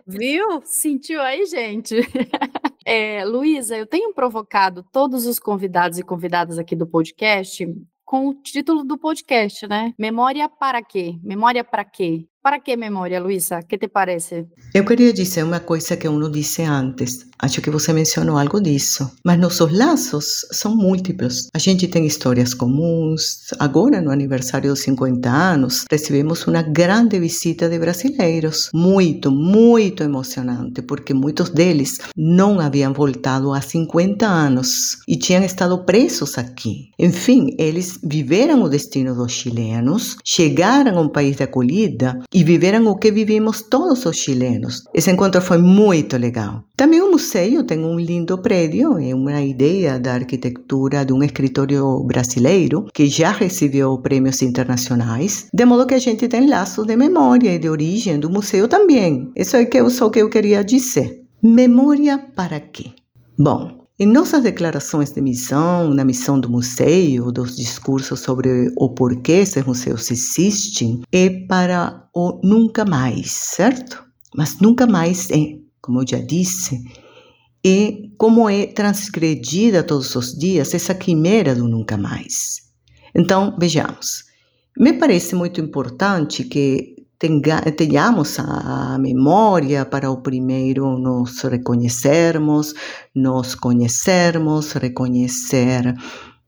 Viu? 0.07 0.61
Sentiu 0.63 1.21
aí, 1.21 1.45
gente? 1.45 1.95
É, 2.85 3.23
Luísa, 3.23 3.77
eu 3.77 3.85
tenho 3.85 4.13
provocado 4.13 4.83
todos 4.91 5.27
os 5.27 5.37
convidados 5.37 5.99
e 5.99 6.03
convidadas 6.03 6.57
aqui 6.57 6.75
do 6.75 6.87
podcast 6.87 7.67
com 8.03 8.29
o 8.29 8.33
título 8.33 8.83
do 8.83 8.97
podcast, 8.97 9.67
né? 9.67 9.93
Memória 9.95 10.49
para 10.49 10.81
quê? 10.81 11.19
Memória 11.21 11.63
para 11.63 11.85
quê? 11.85 12.25
Para 12.49 12.61
que 12.61 12.75
memória, 12.75 13.19
Luísa? 13.19 13.59
O 13.59 13.67
que 13.67 13.77
te 13.77 13.87
parece? 13.87 14.47
Eu 14.73 14.83
queria 14.83 15.13
dizer 15.13 15.43
uma 15.43 15.59
coisa 15.59 15.95
que 15.95 16.07
eu 16.07 16.13
não 16.13 16.31
disse 16.31 16.63
antes. 16.63 17.27
Acho 17.37 17.61
que 17.61 17.69
você 17.69 17.93
mencionou 17.93 18.39
algo 18.39 18.59
disso. 18.59 19.09
Mas 19.23 19.39
nossos 19.39 19.71
laços 19.71 20.47
são 20.51 20.75
múltiplos. 20.75 21.47
A 21.53 21.59
gente 21.59 21.87
tem 21.87 22.07
histórias 22.07 22.55
comuns. 22.55 23.45
Agora, 23.59 24.01
no 24.01 24.11
aniversário 24.11 24.71
dos 24.71 24.79
50 24.79 25.29
anos, 25.29 25.85
recebemos 25.89 26.45
uma 26.47 26.63
grande 26.63 27.19
visita 27.19 27.69
de 27.69 27.77
brasileiros. 27.77 28.71
Muito, 28.73 29.31
muito 29.31 30.01
emocionante, 30.01 30.81
porque 30.81 31.13
muitos 31.13 31.51
deles 31.51 31.99
não 32.17 32.59
haviam 32.59 32.93
voltado 32.93 33.53
há 33.53 33.61
50 33.61 34.25
anos 34.25 34.97
e 35.07 35.15
tinham 35.15 35.43
estado 35.43 35.85
presos 35.85 36.35
aqui. 36.37 36.89
Enfim, 36.97 37.55
eles 37.59 37.99
viveram 38.03 38.63
o 38.63 38.69
destino 38.69 39.13
dos 39.13 39.31
chilenos, 39.31 40.17
chegaram 40.25 40.97
a 40.97 41.01
um 41.01 41.09
país 41.09 41.37
de 41.37 41.43
acolhida 41.43 42.19
viveram 42.43 42.85
o 42.87 42.97
que 42.97 43.11
vivimos 43.11 43.61
todos 43.61 44.05
os 44.05 44.17
chilenos. 44.17 44.83
Esse 44.93 45.11
encontro 45.11 45.41
foi 45.41 45.57
muito 45.57 46.17
legal. 46.17 46.63
Também 46.75 47.01
o 47.01 47.11
museu 47.11 47.63
tem 47.63 47.79
um 47.83 47.99
lindo 47.99 48.37
prédio, 48.37 48.97
é 48.99 49.13
uma 49.13 49.41
ideia 49.41 49.99
da 49.99 50.13
arquitetura 50.13 51.05
de 51.05 51.13
um 51.13 51.23
escritório 51.23 52.03
brasileiro 52.05 52.85
que 52.93 53.07
já 53.07 53.31
recebeu 53.31 53.97
prêmios 53.99 54.41
internacionais, 54.41 55.47
de 55.53 55.65
modo 55.65 55.87
que 55.87 55.95
a 55.95 55.99
gente 55.99 56.27
tem 56.27 56.47
laços 56.47 56.85
de 56.85 56.95
memória 56.95 57.53
e 57.53 57.59
de 57.59 57.69
origem 57.69 58.19
do 58.19 58.29
museu 58.29 58.67
também. 58.67 59.31
Isso 59.35 59.55
é 59.55 59.65
que 59.65 59.89
só 59.89 60.09
que 60.09 60.19
eu 60.19 60.29
queria 60.29 60.63
dizer. 60.63 61.23
Memória 61.41 62.17
para 62.35 62.59
quê? 62.59 62.91
Bom, 63.37 63.78
em 63.99 64.05
nossas 64.05 64.43
declarações 64.43 65.11
de 65.11 65.19
missão, 65.19 65.93
na 65.93 66.05
missão 66.05 66.39
do 66.39 66.49
museu, 66.49 67.33
dos 67.33 67.57
discursos 67.57 68.21
sobre 68.21 68.71
o 68.77 68.89
porquê 68.89 69.33
esses 69.33 69.65
museus 69.65 70.09
existem, 70.09 71.01
é 71.11 71.29
para 71.29 72.07
o 72.15 72.39
nunca 72.41 72.85
mais, 72.85 73.29
certo? 73.29 74.01
Mas 74.33 74.57
nunca 74.61 74.87
mais 74.87 75.29
é, 75.31 75.57
como 75.81 76.01
eu 76.01 76.07
já 76.07 76.19
disse, 76.19 76.81
é 77.65 78.07
como 78.17 78.49
é 78.49 78.67
transgredida 78.67 79.83
todos 79.83 80.15
os 80.15 80.31
dias 80.31 80.73
essa 80.73 80.95
quimera 80.95 81.53
do 81.53 81.67
nunca 81.67 81.97
mais. 81.97 82.61
Então, 83.13 83.57
vejamos. 83.59 84.23
Me 84.77 84.93
parece 84.93 85.35
muito 85.35 85.59
importante 85.59 86.45
que 86.45 86.98
tenga, 87.19 87.61
a 88.39 88.97
memória 88.97 89.85
para 89.85 90.09
o 90.09 90.21
primeiro 90.21 90.97
nos 90.97 91.41
reconhecermos, 91.41 92.73
nos 93.13 93.55
conhecermos, 93.55 94.71
reconhecer 94.71 95.93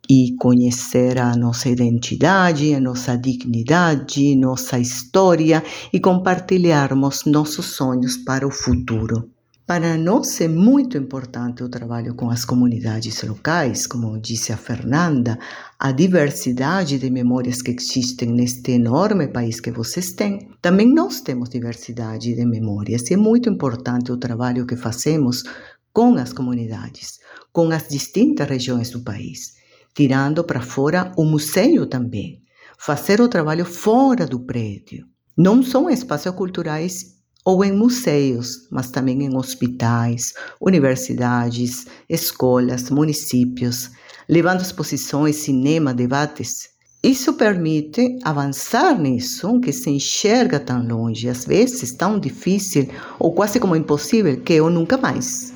e 0.09 0.33
conhecer 0.39 1.19
a 1.19 1.35
nossa 1.35 1.69
identidade, 1.69 2.73
a 2.73 2.79
nossa 2.79 3.17
dignidade, 3.17 4.35
nossa 4.35 4.79
história 4.79 5.61
e 5.91 5.99
compartilharmos 5.99 7.25
nossos 7.25 7.65
sonhos 7.65 8.15
para 8.17 8.47
o 8.47 8.51
futuro. 8.51 9.29
Para 9.65 9.95
nós 9.95 10.41
é 10.41 10.47
muito 10.47 10.97
importante 10.97 11.63
o 11.63 11.69
trabalho 11.69 12.13
com 12.15 12.29
as 12.29 12.43
comunidades 12.43 13.21
locais, 13.23 13.87
como 13.87 14.19
disse 14.19 14.51
a 14.51 14.57
Fernanda, 14.57 15.37
a 15.79 15.91
diversidade 15.91 16.97
de 16.97 17.09
memórias 17.09 17.61
que 17.61 17.71
existem 17.71 18.33
neste 18.33 18.71
enorme 18.71 19.27
país 19.27 19.61
que 19.61 19.71
vocês 19.71 20.13
têm. 20.13 20.49
Também 20.61 20.91
nós 20.93 21.21
temos 21.21 21.49
diversidade 21.49 22.33
de 22.33 22.45
memórias 22.45 23.09
e 23.09 23.13
é 23.13 23.17
muito 23.17 23.49
importante 23.49 24.11
o 24.11 24.17
trabalho 24.17 24.65
que 24.65 24.75
fazemos 24.75 25.43
com 25.93 26.15
as 26.15 26.33
comunidades, 26.33 27.19
com 27.53 27.69
as 27.69 27.87
distintas 27.87 28.49
regiões 28.49 28.89
do 28.89 29.03
país, 29.03 29.53
tirando 29.93 30.43
para 30.43 30.59
fora 30.59 31.13
o 31.15 31.23
museu 31.23 31.87
também, 31.87 32.41
fazer 32.77 33.21
o 33.21 33.29
trabalho 33.29 33.65
fora 33.65 34.25
do 34.25 34.39
prédio. 34.39 35.05
Não 35.37 35.63
são 35.63 35.89
espaços 35.89 36.33
culturais 36.33 37.20
ou 37.43 37.63
em 37.63 37.71
museus, 37.71 38.67
mas 38.69 38.91
também 38.91 39.23
em 39.23 39.35
hospitais, 39.35 40.33
universidades, 40.59 41.85
escolas, 42.07 42.89
municípios, 42.89 43.89
levando 44.29 44.61
exposições, 44.61 45.37
cinema, 45.37 45.93
debates. 45.93 46.69
Isso 47.03 47.33
permite 47.33 48.19
avançar 48.23 48.95
nisso 48.99 49.59
que 49.59 49.73
se 49.73 49.89
enxerga 49.89 50.59
tão 50.59 50.85
longe, 50.85 51.27
às 51.27 51.45
vezes 51.45 51.93
tão 51.93 52.19
difícil 52.19 52.87
ou 53.17 53.33
quase 53.33 53.59
como 53.59 53.75
impossível, 53.75 54.39
que 54.41 54.61
o 54.61 54.69
nunca 54.69 54.97
mais. 54.97 55.51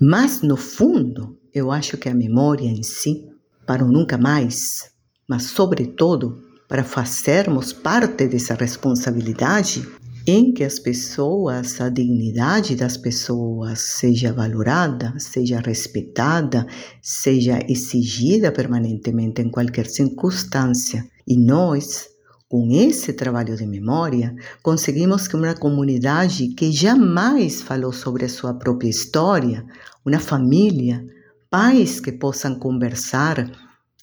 Mas, 0.00 0.40
no 0.40 0.56
fundo, 0.56 1.36
eu 1.54 1.70
acho 1.70 1.98
que 1.98 2.08
a 2.08 2.14
memória 2.14 2.66
em 2.66 2.82
si, 2.82 3.28
para 3.66 3.84
o 3.84 3.92
nunca 3.92 4.16
mais, 4.16 4.90
mas, 5.28 5.44
sobretudo, 5.44 6.42
para 6.68 6.82
fazermos 6.82 7.72
parte 7.72 8.26
dessa 8.26 8.54
responsabilidade, 8.54 9.86
em 10.26 10.52
que 10.52 10.64
as 10.64 10.80
pessoas, 10.80 11.80
a 11.80 11.88
dignidade 11.88 12.74
das 12.74 12.96
pessoas 12.96 13.80
seja 13.80 14.32
valorada, 14.32 15.14
seja 15.18 15.60
respeitada, 15.60 16.66
seja 17.00 17.60
exigida 17.68 18.50
permanentemente 18.50 19.40
em 19.40 19.48
qualquer 19.48 19.86
circunstância. 19.86 21.06
E 21.28 21.38
nós, 21.38 22.08
com 22.48 22.68
esse 22.72 23.12
trabalho 23.12 23.56
de 23.56 23.64
memória, 23.66 24.34
conseguimos 24.64 25.28
que 25.28 25.36
uma 25.36 25.54
comunidade 25.54 26.48
que 26.48 26.72
jamais 26.72 27.62
falou 27.62 27.92
sobre 27.92 28.24
a 28.24 28.28
sua 28.28 28.52
própria 28.52 28.88
história, 28.88 29.64
uma 30.04 30.18
família, 30.18 31.06
pais 31.48 32.00
que 32.00 32.10
possam 32.10 32.58
conversar, 32.58 33.48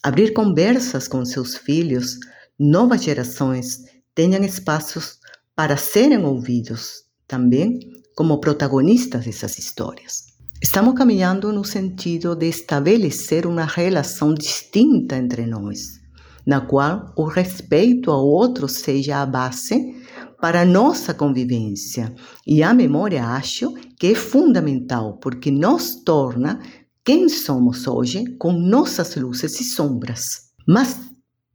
abrir 0.02 0.32
conversas 0.32 1.06
com 1.06 1.26
seus 1.26 1.58
filhos, 1.58 2.18
novas 2.58 3.04
gerações 3.04 3.80
tenham 4.16 4.44
espaços 4.44 5.18
para 5.56 5.78
serem 5.78 6.26
ouvidos 6.26 7.04
também 7.28 7.80
como 8.16 8.40
protagonistas 8.40 9.26
dessas 9.26 9.58
histórias. 9.58 10.34
Estamos 10.62 10.94
caminhando 10.94 11.52
no 11.52 11.64
sentido 11.64 12.36
de 12.36 12.48
estabelecer 12.48 13.46
uma 13.46 13.66
relação 13.66 14.34
distinta 14.34 15.18
entre 15.18 15.46
nós, 15.46 16.00
na 16.46 16.62
qual 16.62 17.14
o 17.18 17.26
respeito 17.26 18.10
ao 18.12 18.26
outro 18.26 18.68
seja 18.68 19.22
a 19.22 19.26
base 19.26 20.02
para 20.40 20.62
a 20.62 20.66
nossa 20.66 21.14
convivência. 21.14 22.14
E 22.48 22.64
a 22.64 22.74
memória 22.74 23.26
acho 23.26 23.74
que 24.00 24.08
é 24.08 24.16
fundamental, 24.16 25.18
porque 25.18 25.52
nos 25.52 26.04
torna 26.04 26.62
quem 27.04 27.28
somos 27.28 27.86
hoje 27.86 28.26
com 28.38 28.54
nossas 28.54 29.16
luzes 29.16 29.60
e 29.60 29.64
sombras. 29.64 30.52
Mas 30.68 31.00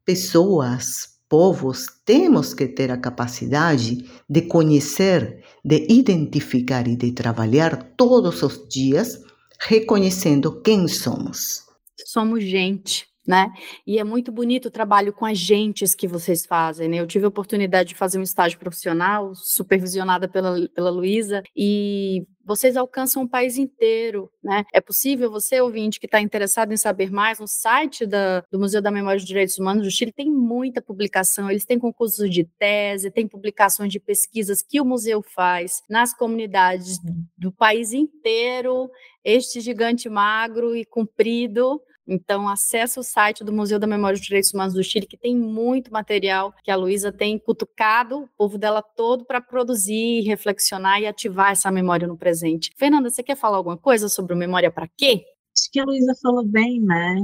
pessoas, 0.04 1.17
povos 1.28 1.86
temos 2.04 2.54
que 2.54 2.66
ter 2.66 2.90
a 2.90 2.98
capacidade 2.98 4.04
de 4.28 4.42
conhecer, 4.42 5.44
de 5.64 5.86
identificar 5.88 6.86
e 6.88 6.96
de 6.96 7.12
trabalhar 7.12 7.94
todos 7.96 8.42
os 8.42 8.68
dias, 8.68 9.22
reconhecendo 9.60 10.62
quem 10.62 10.88
somos. 10.88 11.64
Somos 12.06 12.42
gente 12.42 13.07
né? 13.28 13.52
E 13.86 13.98
é 13.98 14.04
muito 14.04 14.32
bonito 14.32 14.66
o 14.66 14.70
trabalho 14.70 15.12
com 15.12 15.26
agentes 15.26 15.94
que 15.94 16.08
vocês 16.08 16.46
fazem, 16.46 16.88
né? 16.88 16.96
Eu 16.96 17.06
tive 17.06 17.26
a 17.26 17.28
oportunidade 17.28 17.90
de 17.90 17.94
fazer 17.94 18.18
um 18.18 18.22
estágio 18.22 18.58
profissional, 18.58 19.34
supervisionada 19.34 20.26
pela, 20.26 20.66
pela 20.70 20.88
Luísa, 20.88 21.42
e 21.54 22.26
vocês 22.42 22.74
alcançam 22.78 23.24
o 23.24 23.28
país 23.28 23.58
inteiro, 23.58 24.30
né? 24.42 24.64
É 24.72 24.80
possível 24.80 25.30
você, 25.30 25.60
ouvinte, 25.60 26.00
que 26.00 26.06
está 26.06 26.22
interessado 26.22 26.72
em 26.72 26.78
saber 26.78 27.10
mais, 27.10 27.38
no 27.38 27.46
site 27.46 28.06
da, 28.06 28.42
do 28.50 28.58
Museu 28.58 28.80
da 28.80 28.90
Memória 28.90 29.18
dos 29.18 29.28
Direitos 29.28 29.58
Humanos 29.58 29.84
do 29.84 29.90
Chile 29.90 30.10
tem 30.10 30.30
muita 30.30 30.80
publicação, 30.80 31.50
eles 31.50 31.66
têm 31.66 31.78
concursos 31.78 32.30
de 32.30 32.44
tese, 32.58 33.10
tem 33.10 33.28
publicações 33.28 33.92
de 33.92 34.00
pesquisas 34.00 34.62
que 34.62 34.80
o 34.80 34.86
museu 34.86 35.22
faz 35.22 35.82
nas 35.90 36.14
comunidades 36.14 36.98
do 37.36 37.52
país 37.52 37.92
inteiro, 37.92 38.90
este 39.22 39.60
gigante 39.60 40.08
magro 40.08 40.74
e 40.74 40.86
comprido, 40.86 41.78
então, 42.10 42.48
acesse 42.48 42.98
o 42.98 43.02
site 43.02 43.44
do 43.44 43.52
Museu 43.52 43.78
da 43.78 43.86
Memória 43.86 44.16
dos 44.16 44.26
Direitos 44.26 44.54
Humanos 44.54 44.72
do 44.72 44.82
Chile, 44.82 45.06
que 45.06 45.18
tem 45.18 45.36
muito 45.36 45.92
material 45.92 46.54
que 46.64 46.70
a 46.70 46.76
Luísa 46.76 47.12
tem 47.12 47.38
cutucado 47.38 48.20
o 48.20 48.28
povo 48.28 48.56
dela 48.56 48.80
todo 48.80 49.26
para 49.26 49.42
produzir, 49.42 50.22
reflexionar 50.22 51.02
e 51.02 51.06
ativar 51.06 51.52
essa 51.52 51.70
memória 51.70 52.08
no 52.08 52.16
presente. 52.16 52.72
Fernanda, 52.78 53.10
você 53.10 53.22
quer 53.22 53.36
falar 53.36 53.58
alguma 53.58 53.76
coisa 53.76 54.08
sobre 54.08 54.34
memória 54.34 54.70
para 54.70 54.88
quê? 54.88 55.22
Acho 55.54 55.70
que 55.70 55.78
a 55.78 55.84
Luísa 55.84 56.14
falou 56.22 56.46
bem, 56.46 56.80
né? 56.80 57.20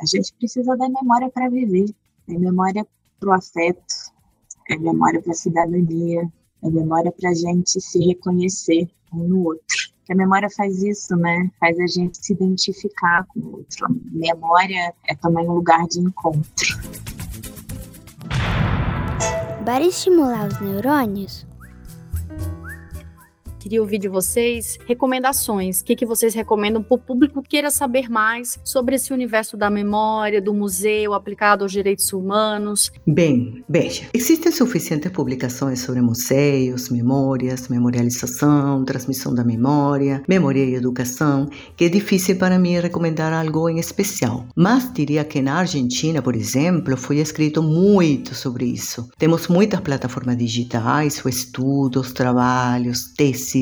A 0.00 0.06
gente 0.06 0.34
precisa 0.34 0.76
da 0.76 0.88
memória 0.88 1.30
para 1.30 1.48
viver, 1.48 1.86
é 2.28 2.36
memória 2.36 2.84
para 3.20 3.28
o 3.28 3.32
afeto, 3.32 3.94
é 4.68 4.76
memória 4.76 5.22
para 5.22 5.30
a 5.30 5.36
cidadania, 5.36 6.28
é 6.64 6.68
memória 6.68 7.12
para 7.12 7.30
a 7.30 7.34
gente 7.34 7.80
se 7.80 8.04
reconhecer 8.04 8.88
um 9.12 9.28
no 9.28 9.44
outro 9.44 9.97
a 10.12 10.14
memória 10.14 10.48
faz 10.50 10.82
isso, 10.82 11.16
né? 11.16 11.50
Faz 11.58 11.78
a 11.78 11.86
gente 11.86 12.18
se 12.18 12.32
identificar 12.32 13.24
com 13.28 13.40
o 13.40 13.52
outro. 13.58 13.86
A 13.86 13.88
memória 14.12 14.94
é 15.06 15.14
também 15.14 15.48
um 15.48 15.54
lugar 15.54 15.86
de 15.86 16.00
encontro. 16.00 16.78
Para 19.64 19.84
estimular 19.84 20.48
os 20.48 20.60
neurônios, 20.60 21.46
Queria 23.68 23.82
ouvir 23.82 23.98
de 23.98 24.08
vocês 24.08 24.78
recomendações. 24.86 25.80
O 25.80 25.84
que, 25.84 25.94
que 25.94 26.06
vocês 26.06 26.32
recomendam 26.34 26.82
para 26.82 26.94
o 26.94 26.98
público 26.98 27.42
que 27.42 27.50
queira 27.50 27.70
saber 27.70 28.08
mais 28.08 28.58
sobre 28.64 28.94
esse 28.94 29.12
universo 29.12 29.58
da 29.58 29.68
memória, 29.68 30.40
do 30.40 30.54
museu 30.54 31.12
aplicado 31.12 31.64
aos 31.64 31.72
direitos 31.72 32.10
humanos? 32.10 32.90
Bem, 33.06 33.62
veja, 33.68 34.06
existem 34.14 34.50
suficientes 34.50 35.12
publicações 35.12 35.80
sobre 35.80 36.00
museus, 36.00 36.88
memórias, 36.88 37.68
memorialização, 37.68 38.86
transmissão 38.86 39.34
da 39.34 39.44
memória, 39.44 40.22
memória 40.26 40.64
e 40.64 40.74
educação, 40.74 41.46
que 41.76 41.84
é 41.84 41.88
difícil 41.90 42.38
para 42.38 42.58
mim 42.58 42.80
recomendar 42.80 43.34
algo 43.34 43.68
em 43.68 43.78
especial. 43.78 44.46
Mas 44.56 44.90
diria 44.94 45.26
que 45.26 45.42
na 45.42 45.56
Argentina, 45.58 46.22
por 46.22 46.34
exemplo, 46.34 46.96
foi 46.96 47.18
escrito 47.18 47.62
muito 47.62 48.34
sobre 48.34 48.64
isso. 48.64 49.10
Temos 49.18 49.46
muitas 49.46 49.80
plataformas 49.80 50.38
digitais, 50.38 51.22
estudos, 51.26 52.12
trabalhos, 52.12 53.12
teses 53.14 53.57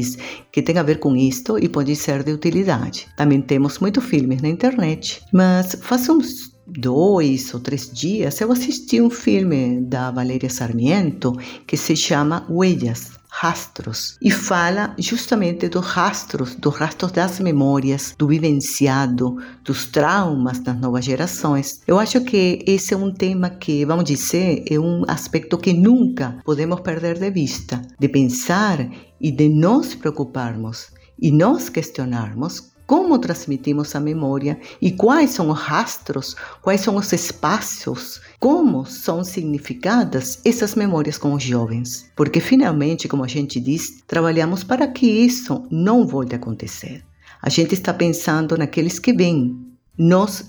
que 0.53 0.63
tem 0.63 0.79
a 0.79 0.83
ver 0.83 0.99
com 0.99 1.17
isto 1.17 1.59
e 1.59 1.69
pode 1.69 1.95
ser 1.97 2.23
de 2.23 2.33
utilidade. 2.33 3.07
Também 3.17 3.41
temos 3.41 3.79
muitos 3.79 4.05
filmes 4.05 4.43
na 4.43 4.49
internet, 4.49 5.23
mas 5.33 5.77
faz 5.81 6.09
uns 6.09 6.57
dois 6.67 7.55
ou 7.55 7.61
três 7.61 7.89
dias 7.89 8.41
eu 8.41 8.51
assisti 8.51 9.01
um 9.01 9.09
filme 9.09 9.81
da 9.83 10.11
Valéria 10.11 10.51
Sarmiento 10.51 11.33
que 11.65 11.77
se 11.77 11.95
chama 11.95 12.45
Huellas 12.51 13.16
rastros 13.31 14.17
e 14.21 14.31
fala 14.31 14.95
justamente 14.99 15.69
dos 15.69 15.85
rastros, 15.87 16.55
dos 16.55 16.75
rastros 16.75 17.13
das 17.13 17.41
memórias, 17.41 18.15
do 18.19 18.29
vivenciado, 18.29 19.37
dos 19.65 19.87
traumas 19.87 20.59
das 20.61 20.79
novas 20.79 21.05
gerações. 21.05 21.81
Eu 21.87 21.99
acho 21.99 22.23
que 22.23 22.65
esse 22.67 22.95
é 22.95 22.97
um 22.97 23.13
tema 23.13 23.51
que, 23.51 23.85
vamos 23.85 24.05
dizer, 24.05 24.65
é 24.71 24.79
um 24.79 25.03
aspecto 25.09 25.59
que 25.59 25.73
nunca 25.73 26.39
podemos 26.45 26.81
perder 26.81 27.19
de 27.19 27.31
vista, 27.31 27.83
de 27.99 28.09
pensar 28.09 28.89
e 29.21 29.31
de 29.31 29.49
nos 29.49 29.95
preocuparmos 29.95 30.89
e 31.19 31.31
nos 31.31 31.69
questionarmos 31.69 32.76
como 32.87 33.19
transmitimos 33.19 33.95
a 33.95 34.01
memória 34.01 34.59
e 34.81 34.93
quais 34.93 35.31
são 35.31 35.51
os 35.51 35.59
rastros, 35.59 36.37
quais 36.63 36.81
são 36.81 36.97
os 36.97 37.13
espaços, 37.13 38.21
como 38.39 38.87
são 38.87 39.25
significadas 39.25 40.41
essas 40.45 40.75
memórias 40.75 41.19
com 41.19 41.35
os 41.35 41.43
jovens. 41.43 42.09
Porque 42.15 42.41
finalmente, 42.41 43.09
como 43.09 43.25
a 43.25 43.29
gente 43.29 43.59
diz, 43.59 44.03
trabalhamos 44.07 44.63
para 44.63 44.87
que 44.87 45.07
isso 45.07 45.67
não 45.71 46.07
volte 46.07 46.35
a 46.35 46.39
acontecer. 46.39 47.05
A 47.43 47.49
gente 47.49 47.75
está 47.75 47.93
pensando 47.93 48.57
naqueles 48.57 48.99
que 48.99 49.13
vêm, 49.13 49.57
nós 49.99 50.45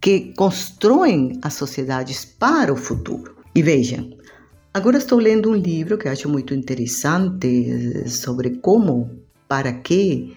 que 0.00 0.32
constroem 0.34 1.38
as 1.42 1.54
sociedades 1.54 2.24
para 2.24 2.72
o 2.72 2.76
futuro. 2.76 3.36
E 3.54 3.62
vejam, 3.62 4.10
agora 4.74 4.98
estou 4.98 5.18
lendo 5.18 5.50
um 5.50 5.54
livro 5.54 5.96
que 5.96 6.08
acho 6.08 6.28
muito 6.28 6.52
interessante 6.54 8.08
sobre 8.08 8.50
como, 8.56 9.10
para 9.46 9.72
que 9.72 10.34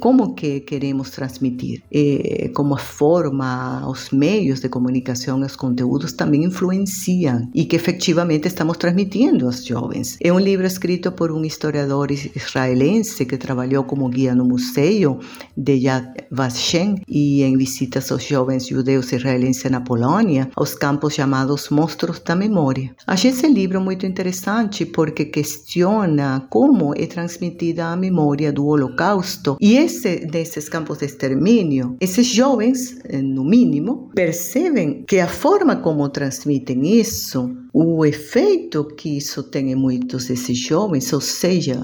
como 0.00 0.34
que 0.34 0.60
queremos 0.60 1.10
transmitir, 1.10 1.82
eh, 1.90 2.50
como 2.54 2.74
a 2.74 2.78
forma, 2.78 3.88
os 3.88 4.10
meios 4.10 4.60
de 4.60 4.68
comunicação, 4.68 5.40
os 5.40 5.56
conteúdos 5.56 6.12
também 6.12 6.44
influenciam 6.44 7.48
e 7.54 7.64
que 7.64 7.76
efetivamente 7.76 8.48
estamos 8.48 8.76
transmitindo 8.76 9.46
aos 9.46 9.64
jovens. 9.64 10.16
É 10.20 10.32
um 10.32 10.38
livro 10.38 10.66
escrito 10.66 11.12
por 11.12 11.30
um 11.30 11.44
historiador 11.44 12.10
israelense 12.10 13.24
que 13.26 13.36
trabalhou 13.36 13.84
como 13.84 14.08
guia 14.08 14.34
no 14.34 14.44
museu 14.44 15.20
de 15.56 15.74
Yad 15.74 16.06
Vashem 16.30 17.02
e 17.08 17.42
em 17.42 17.56
visitas 17.56 18.10
aos 18.10 18.24
jovens 18.24 18.66
judeus 18.66 19.12
israelenses 19.12 19.70
na 19.70 19.80
Polônia, 19.80 20.50
aos 20.56 20.74
campos 20.74 21.14
chamados 21.14 21.68
Monstros 21.70 22.20
da 22.20 22.34
Memória. 22.34 22.94
Achei 23.06 23.30
esse 23.30 23.46
livro 23.46 23.80
muito 23.80 24.06
interessante 24.06 24.86
porque 24.86 25.26
questiona 25.26 26.46
como 26.48 26.94
é 26.94 27.06
transmitida 27.06 27.86
a 27.86 27.96
memória 27.96 28.52
do 28.52 28.66
Holocausto 28.66 29.56
e 29.60 29.73
esse, 29.76 30.26
nesses 30.32 30.68
campos 30.68 30.98
de 30.98 31.06
extermínio, 31.06 31.96
esses 32.00 32.26
jovens, 32.26 32.98
eh, 33.04 33.22
no 33.22 33.44
mínimo, 33.44 34.10
percebem 34.14 35.04
que 35.06 35.18
a 35.18 35.28
forma 35.28 35.76
como 35.76 36.08
transmitem 36.08 36.98
isso, 37.00 37.50
o 37.72 38.04
efeito 38.04 38.84
que 38.84 39.16
isso 39.16 39.42
tem 39.42 39.72
em 39.72 39.74
muitos 39.74 40.28
desses 40.28 40.58
jovens, 40.58 41.12
ou 41.12 41.20
seja, 41.20 41.74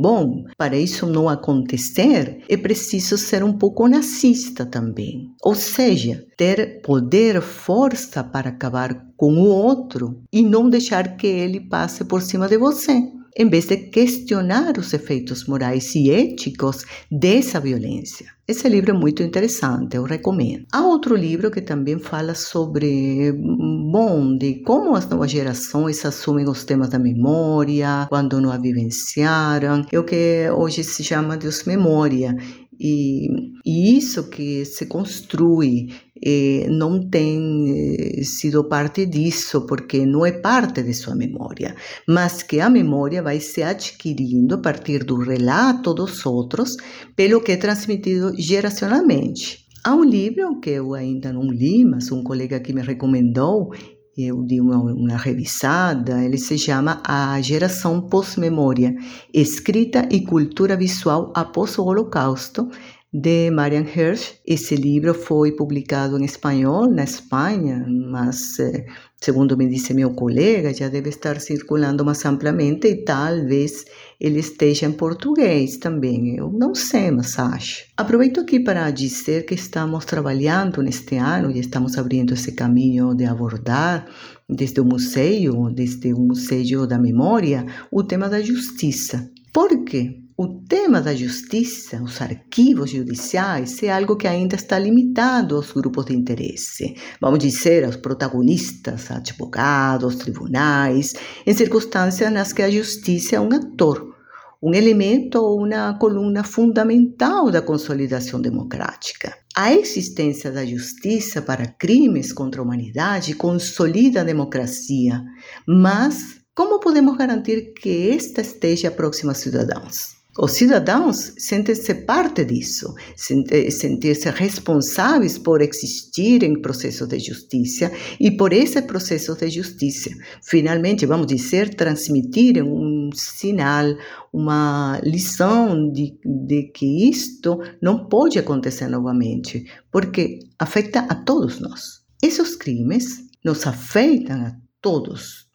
bom, 0.00 0.44
para 0.56 0.76
isso 0.76 1.06
não 1.06 1.28
acontecer, 1.28 2.42
é 2.48 2.56
preciso 2.56 3.16
ser 3.16 3.42
um 3.42 3.52
pouco 3.52 3.88
nazista 3.88 4.66
também. 4.66 5.30
Ou 5.42 5.54
seja, 5.54 6.24
ter 6.36 6.82
poder, 6.82 7.40
força 7.40 8.22
para 8.22 8.50
acabar 8.50 9.06
com 9.16 9.34
o 9.34 9.46
outro 9.46 10.22
e 10.32 10.42
não 10.42 10.68
deixar 10.68 11.16
que 11.16 11.26
ele 11.26 11.60
passe 11.60 12.04
por 12.04 12.22
cima 12.22 12.48
de 12.48 12.58
você 12.58 13.19
em 13.36 13.48
vez 13.48 13.66
de 13.66 13.76
questionar 13.76 14.76
os 14.78 14.92
efeitos 14.92 15.46
morais 15.46 15.94
e 15.94 16.10
éticos 16.10 16.84
dessa 17.10 17.60
violência. 17.60 18.26
Esse 18.46 18.68
livro 18.68 18.90
é 18.90 18.94
muito 18.94 19.22
interessante, 19.22 19.96
eu 19.96 20.02
recomendo. 20.02 20.66
Há 20.72 20.84
outro 20.84 21.14
livro 21.14 21.52
que 21.52 21.60
também 21.60 22.00
fala 22.00 22.34
sobre, 22.34 23.32
bom, 23.32 24.36
de 24.36 24.62
como 24.64 24.96
as 24.96 25.08
novas 25.08 25.30
gerações 25.30 26.04
assumem 26.04 26.48
os 26.48 26.64
temas 26.64 26.88
da 26.88 26.98
memória, 26.98 28.06
quando 28.08 28.40
não 28.40 28.50
a 28.50 28.58
vivenciaram, 28.58 29.86
é 29.92 29.98
o 29.98 30.04
que 30.04 30.50
hoje 30.50 30.82
se 30.82 31.04
chama 31.04 31.36
de 31.36 31.48
memória. 31.64 32.34
E, 32.80 33.28
e 33.64 33.96
isso 33.98 34.30
que 34.30 34.64
se 34.64 34.86
construi 34.86 35.90
eh, 36.24 36.66
não 36.70 37.08
tem 37.08 38.22
sido 38.22 38.68
parte 38.68 39.06
disso, 39.06 39.66
porque 39.66 40.04
não 40.04 40.24
é 40.24 40.32
parte 40.32 40.82
de 40.82 40.92
sua 40.94 41.14
memória, 41.14 41.74
mas 42.06 42.42
que 42.42 42.60
a 42.60 42.68
memória 42.68 43.22
vai 43.22 43.40
se 43.40 43.62
adquirindo 43.62 44.54
a 44.56 44.58
partir 44.58 45.04
do 45.04 45.16
relato 45.16 45.94
dos 45.94 46.24
outros, 46.26 46.76
pelo 47.16 47.40
que 47.40 47.52
é 47.52 47.56
transmitido 47.56 48.32
geracionalmente. 48.36 49.66
Há 49.82 49.94
um 49.94 50.04
livro 50.04 50.60
que 50.60 50.70
eu 50.70 50.92
ainda 50.92 51.32
não 51.32 51.50
li, 51.50 51.84
mas 51.86 52.12
um 52.12 52.22
colega 52.22 52.60
que 52.60 52.72
me 52.72 52.82
recomendou, 52.82 53.70
eu 54.16 54.42
dei 54.42 54.60
uma, 54.60 54.76
uma 54.76 55.16
revisada, 55.16 56.22
ele 56.22 56.36
se 56.36 56.58
chama 56.58 57.00
A 57.04 57.40
Geração 57.40 58.00
Pós-Memória, 58.02 58.94
Escrita 59.32 60.06
e 60.10 60.20
Cultura 60.20 60.76
Visual 60.76 61.32
após 61.34 61.78
o 61.78 61.84
Holocausto, 61.84 62.68
de 63.12 63.50
Marian 63.50 63.84
Hirsch. 63.84 64.40
Esse 64.46 64.76
livro 64.76 65.12
foi 65.14 65.52
publicado 65.52 66.18
em 66.18 66.24
espanhol 66.24 66.88
na 66.88 67.04
Espanha, 67.04 67.84
mas, 67.88 68.58
eh, 68.60 68.86
segundo 69.20 69.56
me 69.56 69.68
disse 69.68 69.92
meu 69.92 70.10
colega, 70.14 70.72
já 70.72 70.88
deve 70.88 71.08
estar 71.08 71.40
circulando 71.40 72.04
mais 72.04 72.24
amplamente 72.24 72.86
e 72.86 73.04
talvez 73.04 73.84
ele 74.20 74.38
esteja 74.38 74.86
em 74.86 74.92
português 74.92 75.76
também. 75.78 76.36
Eu 76.36 76.52
não 76.52 76.74
sei, 76.74 77.10
mas 77.10 77.38
acho. 77.38 77.84
Aproveito 77.96 78.40
aqui 78.40 78.60
para 78.60 78.90
dizer 78.90 79.44
que 79.44 79.54
estamos 79.54 80.04
trabalhando 80.04 80.82
neste 80.82 81.16
ano 81.16 81.50
e 81.50 81.58
estamos 81.58 81.98
abrindo 81.98 82.34
esse 82.34 82.52
caminho 82.52 83.14
de 83.14 83.24
abordar 83.24 84.06
desde 84.48 84.80
o 84.80 84.84
museu, 84.84 85.70
desde 85.72 86.12
o 86.12 86.18
Museu 86.18 86.86
da 86.86 86.98
Memória, 86.98 87.66
o 87.90 88.02
tema 88.02 88.28
da 88.28 88.40
justiça. 88.40 89.30
Por 89.52 89.84
quê? 89.84 90.19
O 90.42 90.48
tema 90.48 91.02
da 91.02 91.14
justiça, 91.14 92.02
os 92.02 92.18
arquivos 92.22 92.92
judiciais, 92.92 93.82
é 93.82 93.90
algo 93.92 94.16
que 94.16 94.26
ainda 94.26 94.56
está 94.56 94.78
limitado 94.78 95.54
aos 95.54 95.70
grupos 95.70 96.06
de 96.06 96.16
interesse, 96.16 96.94
vamos 97.20 97.40
dizer, 97.40 97.84
aos 97.84 97.96
protagonistas, 97.96 99.10
advogados, 99.10 100.16
tribunais, 100.16 101.12
em 101.46 101.52
circunstâncias 101.52 102.32
nas 102.32 102.54
que 102.54 102.62
a 102.62 102.70
justiça 102.70 103.36
é 103.36 103.40
um 103.40 103.52
ator, 103.54 104.14
um 104.62 104.72
elemento 104.72 105.36
ou 105.36 105.62
uma 105.62 105.98
coluna 105.98 106.42
fundamental 106.42 107.50
da 107.50 107.60
consolidação 107.60 108.40
democrática. 108.40 109.36
A 109.54 109.74
existência 109.74 110.50
da 110.50 110.64
justiça 110.64 111.42
para 111.42 111.66
crimes 111.66 112.32
contra 112.32 112.62
a 112.62 112.64
humanidade 112.64 113.34
consolida 113.34 114.22
a 114.22 114.24
democracia, 114.24 115.22
mas 115.68 116.40
como 116.54 116.80
podemos 116.80 117.18
garantir 117.18 117.74
que 117.74 118.08
esta 118.08 118.40
esteja 118.40 118.90
próxima 118.90 119.32
aos 119.32 119.38
cidadãos? 119.38 120.19
Os 120.42 120.52
cidadãos 120.52 121.34
sentem-se 121.36 121.94
parte 122.06 122.46
disso, 122.46 122.94
sentir-se 123.14 124.30
responsáveis 124.30 125.36
por 125.36 125.60
existir 125.60 126.42
em 126.42 126.62
processos 126.62 127.06
de 127.08 127.18
justiça 127.18 127.92
e 128.18 128.30
por 128.30 128.50
esse 128.54 128.80
processo 128.80 129.36
de 129.36 129.50
justiça, 129.50 130.08
finalmente, 130.42 131.04
vamos 131.04 131.26
dizer, 131.26 131.74
transmitir 131.74 132.64
um 132.64 133.10
sinal, 133.12 133.84
uma 134.32 134.98
lição 135.04 135.92
de, 135.92 136.18
de 136.24 136.70
que 136.72 137.10
isto 137.10 137.58
não 137.82 138.08
pode 138.08 138.38
acontecer 138.38 138.88
novamente, 138.88 139.66
porque 139.92 140.38
afeta 140.58 141.00
a 141.00 141.16
todos 141.16 141.60
nós. 141.60 142.00
Esses 142.22 142.56
crimes 142.56 143.26
nos 143.44 143.66
afetam 143.66 144.40
a 144.40 144.56
todos. 144.80 145.50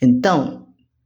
Então, 0.00 0.61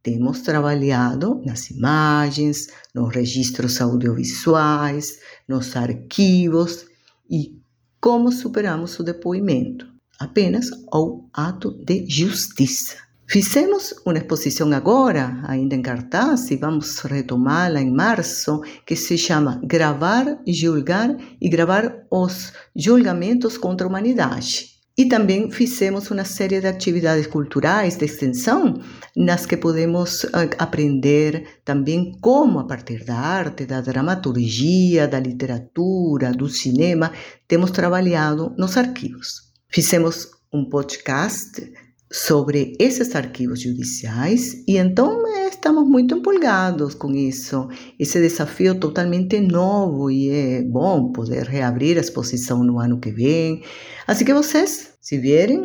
temos 0.06 0.42
trabalhado 0.42 1.42
nas 1.44 1.68
imagens, 1.68 2.68
nos 2.94 3.12
registros 3.12 3.80
audiovisuais, 3.80 5.18
nos 5.48 5.74
arquivos 5.74 6.86
e 7.28 7.60
como 8.00 8.30
superamos 8.30 9.00
o 9.00 9.02
depoimento, 9.02 9.84
apenas 10.20 10.70
ao 10.92 11.28
ato 11.32 11.72
de 11.84 12.08
justiça. 12.08 12.94
Fizemos 13.28 13.92
uma 14.06 14.16
exposição 14.16 14.72
agora, 14.72 15.42
ainda 15.42 15.74
em 15.74 15.82
cartaz, 15.82 16.52
e 16.52 16.56
vamos 16.56 17.00
retomá-la 17.00 17.82
em 17.82 17.92
março, 17.92 18.60
que 18.86 18.94
se 18.94 19.18
chama 19.18 19.60
Gravar, 19.64 20.40
Julgar 20.46 21.16
e 21.40 21.48
Gravar 21.48 22.06
os 22.08 22.52
Julgamentos 22.76 23.58
contra 23.58 23.84
a 23.84 23.90
Humanidade. 23.90 24.75
E 24.98 25.04
também 25.04 25.50
fizemos 25.50 26.10
uma 26.10 26.24
série 26.24 26.58
de 26.58 26.66
atividades 26.66 27.26
culturais 27.26 27.96
de 27.96 28.06
extensão, 28.06 28.80
nas 29.14 29.44
que 29.44 29.54
podemos 29.54 30.24
eh, 30.24 30.48
aprender 30.58 31.60
também 31.62 32.16
como, 32.18 32.60
a 32.60 32.64
partir 32.64 33.04
da 33.04 33.14
arte, 33.14 33.66
da 33.66 33.82
dramaturgia, 33.82 35.06
da 35.06 35.20
literatura, 35.20 36.32
do 36.32 36.48
cinema, 36.48 37.12
temos 37.46 37.72
trabalhado 37.72 38.54
nos 38.56 38.78
arquivos. 38.78 39.52
Fizemos 39.68 40.30
um 40.50 40.64
podcast 40.64 41.60
sobre 42.10 42.74
esses 42.78 43.14
arquivos 43.14 43.62
judiciais 43.62 44.62
e 44.66 44.76
então 44.78 45.26
eh, 45.26 45.48
estamos 45.48 45.88
muito 45.88 46.16
empolgados 46.16 46.94
com 46.94 47.10
isso. 47.12 47.68
Esse 47.98 48.20
desafio 48.20 48.78
totalmente 48.78 49.40
novo 49.40 50.10
e 50.10 50.30
é 50.30 50.62
bom 50.62 51.12
poder 51.12 51.44
reabrir 51.44 51.98
a 51.98 52.00
exposição 52.00 52.62
no 52.62 52.78
ano 52.78 53.00
que 53.00 53.10
vem. 53.10 53.62
Assim 54.06 54.24
que 54.24 54.34
vocês, 54.34 54.94
se 55.00 55.18
vierem, 55.18 55.60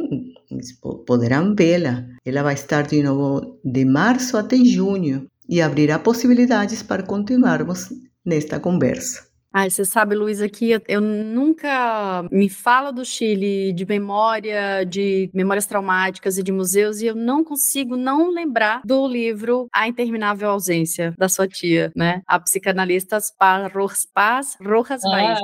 poderão 1.06 1.54
vê-la. 1.56 2.06
Ela 2.26 2.44
vai 2.44 2.56
estar 2.56 2.84
de 2.84 3.04
novo 3.04 3.60
de 3.64 3.86
março 3.86 4.38
até 4.38 4.58
junho 4.58 5.28
e 5.48 5.62
abrirá 5.62 6.00
possibilidades 6.00 6.82
para 6.82 7.04
continuarmos 7.04 7.90
nesta 8.26 8.60
conversa. 8.60 9.31
Ai, 9.54 9.70
você 9.70 9.84
sabe, 9.84 10.16
Luísa, 10.16 10.48
que 10.48 10.82
eu 10.88 11.02
nunca 11.02 12.26
me 12.32 12.48
fala 12.48 12.90
do 12.90 13.04
Chile 13.04 13.74
de 13.74 13.86
memória, 13.86 14.86
de 14.86 15.30
memórias 15.34 15.66
traumáticas 15.66 16.38
e 16.38 16.44
de 16.44 16.54
museus, 16.54 17.02
e 17.02 17.08
eu 17.08 17.16
não 17.16 17.44
consigo 17.44 17.98
não 17.98 18.30
lembrar 18.30 18.82
do 18.86 19.06
livro 19.06 19.68
A 19.74 19.90
Interminável 19.90 20.50
Ausência, 20.50 21.14
da 21.18 21.28
sua 21.28 21.50
tia, 21.50 21.92
né? 21.94 22.22
A 22.26 22.40
psicanalista 22.40 23.18
Paz, 23.38 24.08
Paz 24.14 24.58
Rojas 24.62 25.02
ah. 25.04 25.38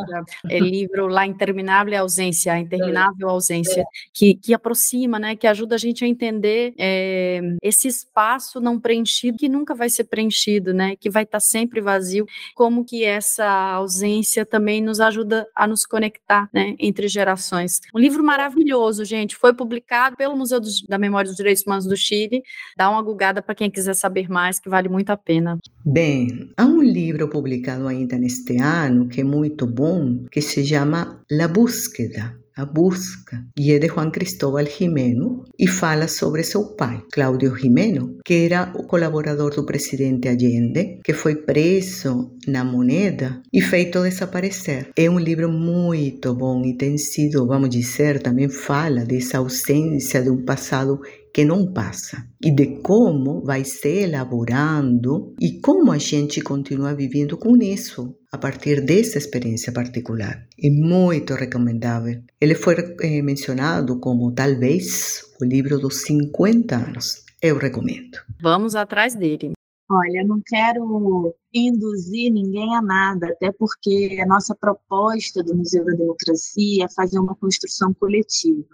É 0.49 0.57
livro 0.57 1.07
La 1.07 1.27
Interminável 1.27 1.99
Ausência, 1.99 2.53
A 2.53 2.59
Interminável 2.59 3.27
Ausência, 3.27 3.83
que, 4.13 4.35
que 4.35 4.53
aproxima, 4.53 5.19
né? 5.19 5.35
Que 5.35 5.47
ajuda 5.47 5.75
a 5.75 5.77
gente 5.77 6.05
a 6.05 6.07
entender 6.07 6.73
é, 6.77 7.41
esse 7.61 7.89
espaço 7.89 8.61
não 8.61 8.79
preenchido, 8.79 9.37
que 9.37 9.49
nunca 9.49 9.75
vai 9.75 9.89
ser 9.89 10.05
preenchido, 10.05 10.73
né? 10.73 10.95
Que 10.95 11.09
vai 11.09 11.23
estar 11.23 11.41
sempre 11.41 11.81
vazio, 11.81 12.25
como 12.55 12.85
que 12.85 13.03
essa 13.03 13.45
ausência 13.45 13.96
ausência 13.97 14.45
também 14.45 14.81
nos 14.81 14.99
ajuda 14.99 15.47
a 15.55 15.65
nos 15.65 15.85
conectar 15.85 16.49
né, 16.53 16.75
entre 16.79 17.07
gerações. 17.07 17.81
Um 17.93 17.99
livro 17.99 18.23
maravilhoso, 18.23 19.03
gente. 19.03 19.35
Foi 19.35 19.53
publicado 19.53 20.15
pelo 20.15 20.37
Museu 20.37 20.59
dos, 20.59 20.81
da 20.83 20.97
Memória 20.97 21.29
dos 21.29 21.37
Direitos 21.37 21.63
Humanos 21.63 21.85
do 21.85 21.97
Chile. 21.97 22.43
Dá 22.77 22.89
uma 22.89 23.01
gugada 23.01 23.41
para 23.41 23.55
quem 23.55 23.69
quiser 23.69 23.95
saber 23.95 24.29
mais, 24.29 24.59
que 24.59 24.69
vale 24.69 24.87
muito 24.87 25.09
a 25.09 25.17
pena. 25.17 25.57
Bem, 25.83 26.51
há 26.55 26.65
um 26.65 26.81
livro 26.81 27.27
publicado 27.29 27.87
ainda 27.87 28.17
neste 28.17 28.61
ano 28.61 29.07
que 29.07 29.21
é 29.21 29.23
muito 29.23 29.65
bom, 29.65 30.25
que 30.31 30.41
se 30.41 30.65
chama 30.65 31.21
La 31.31 31.47
Búsqueda 31.47 32.37
a 32.57 32.65
busca, 32.65 33.45
e 33.57 33.71
é 33.71 33.77
de 33.77 33.87
Juan 33.87 34.09
Cristóbal 34.09 34.65
Jimeno 34.65 35.43
e 35.59 35.67
fala 35.67 36.07
sobre 36.07 36.43
seu 36.43 36.75
pai, 36.75 37.03
Cláudio 37.13 37.55
Jimeno, 37.55 38.17
que 38.25 38.45
era 38.45 38.73
o 38.75 38.83
colaborador 38.83 39.53
do 39.53 39.63
presidente 39.63 40.27
Allende, 40.27 40.99
que 41.03 41.13
foi 41.13 41.35
preso 41.35 42.31
na 42.47 42.63
moneda 42.63 43.41
e 43.53 43.61
feito 43.61 44.01
desaparecer. 44.01 44.89
É 44.97 45.07
um 45.07 45.19
livro 45.19 45.49
muito 45.51 46.33
bom 46.33 46.65
e 46.65 46.75
tem 46.75 46.97
sido, 46.97 47.45
vamos 47.45 47.69
dizer, 47.69 48.21
também 48.23 48.49
fala 48.49 49.05
dessa 49.05 49.37
ausência 49.37 50.23
de 50.23 50.31
um 50.31 50.43
passado 50.43 50.99
que 51.37 51.45
não 51.45 51.71
passa 51.71 52.27
e 52.43 52.49
de 52.49 52.81
como 52.81 53.43
vai 53.43 53.63
se 53.63 54.05
elaborando 54.05 55.35
e 55.39 55.61
como 55.61 55.91
a 55.91 55.99
gente 55.99 56.41
continua 56.41 56.95
vivendo 56.95 57.37
com 57.37 57.55
isso 57.57 58.17
a 58.31 58.39
partir 58.39 58.83
dessa 58.83 59.19
experiência 59.19 59.71
particular. 59.71 60.47
É 60.59 60.67
muito 60.71 61.35
recomendável. 61.35 62.23
Ele 62.41 62.55
foi 62.55 62.73
eh, 63.03 63.21
mencionado 63.21 63.99
como 63.99 64.33
talvez 64.33 65.21
o 65.39 65.45
livro 65.45 65.77
dos 65.77 66.01
50 66.05 66.75
anos. 66.75 67.23
Eu 67.39 67.59
recomendo. 67.59 68.17
Vamos 68.41 68.73
atrás 68.73 69.13
dele. 69.13 69.51
Olha, 69.91 70.25
não 70.25 70.41
quero 70.43 71.35
induzir 71.53 72.33
ninguém 72.33 72.75
a 72.75 72.81
nada, 72.81 73.27
até 73.27 73.51
porque 73.51 74.17
a 74.21 74.25
nossa 74.25 74.55
proposta 74.55 75.43
do 75.43 75.55
Museu 75.55 75.85
da 75.85 75.93
Democracia 75.93 76.85
é 76.85 76.93
fazer 76.95 77.19
uma 77.19 77.35
construção 77.35 77.93
coletiva. 77.93 78.65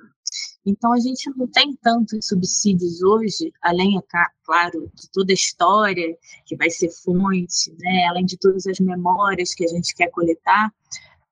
Então, 0.66 0.94
a 0.94 1.00
gente 1.00 1.30
não 1.36 1.48
tem 1.48 1.76
tantos 1.76 2.28
subsídios 2.28 3.02
hoje, 3.02 3.52
além, 3.62 3.98
é 3.98 4.02
claro, 4.44 4.90
de 4.94 5.10
toda 5.12 5.32
a 5.32 5.36
história 5.36 6.18
que 6.46 6.56
vai 6.56 6.70
ser 6.70 6.90
fonte, 6.90 7.76
né, 7.80 8.06
além 8.08 8.26
de 8.26 8.38
todas 8.38 8.66
as 8.66 8.80
memórias 8.80 9.54
que 9.54 9.66
a 9.66 9.68
gente 9.68 9.94
quer 9.94 10.10
coletar, 10.10 10.72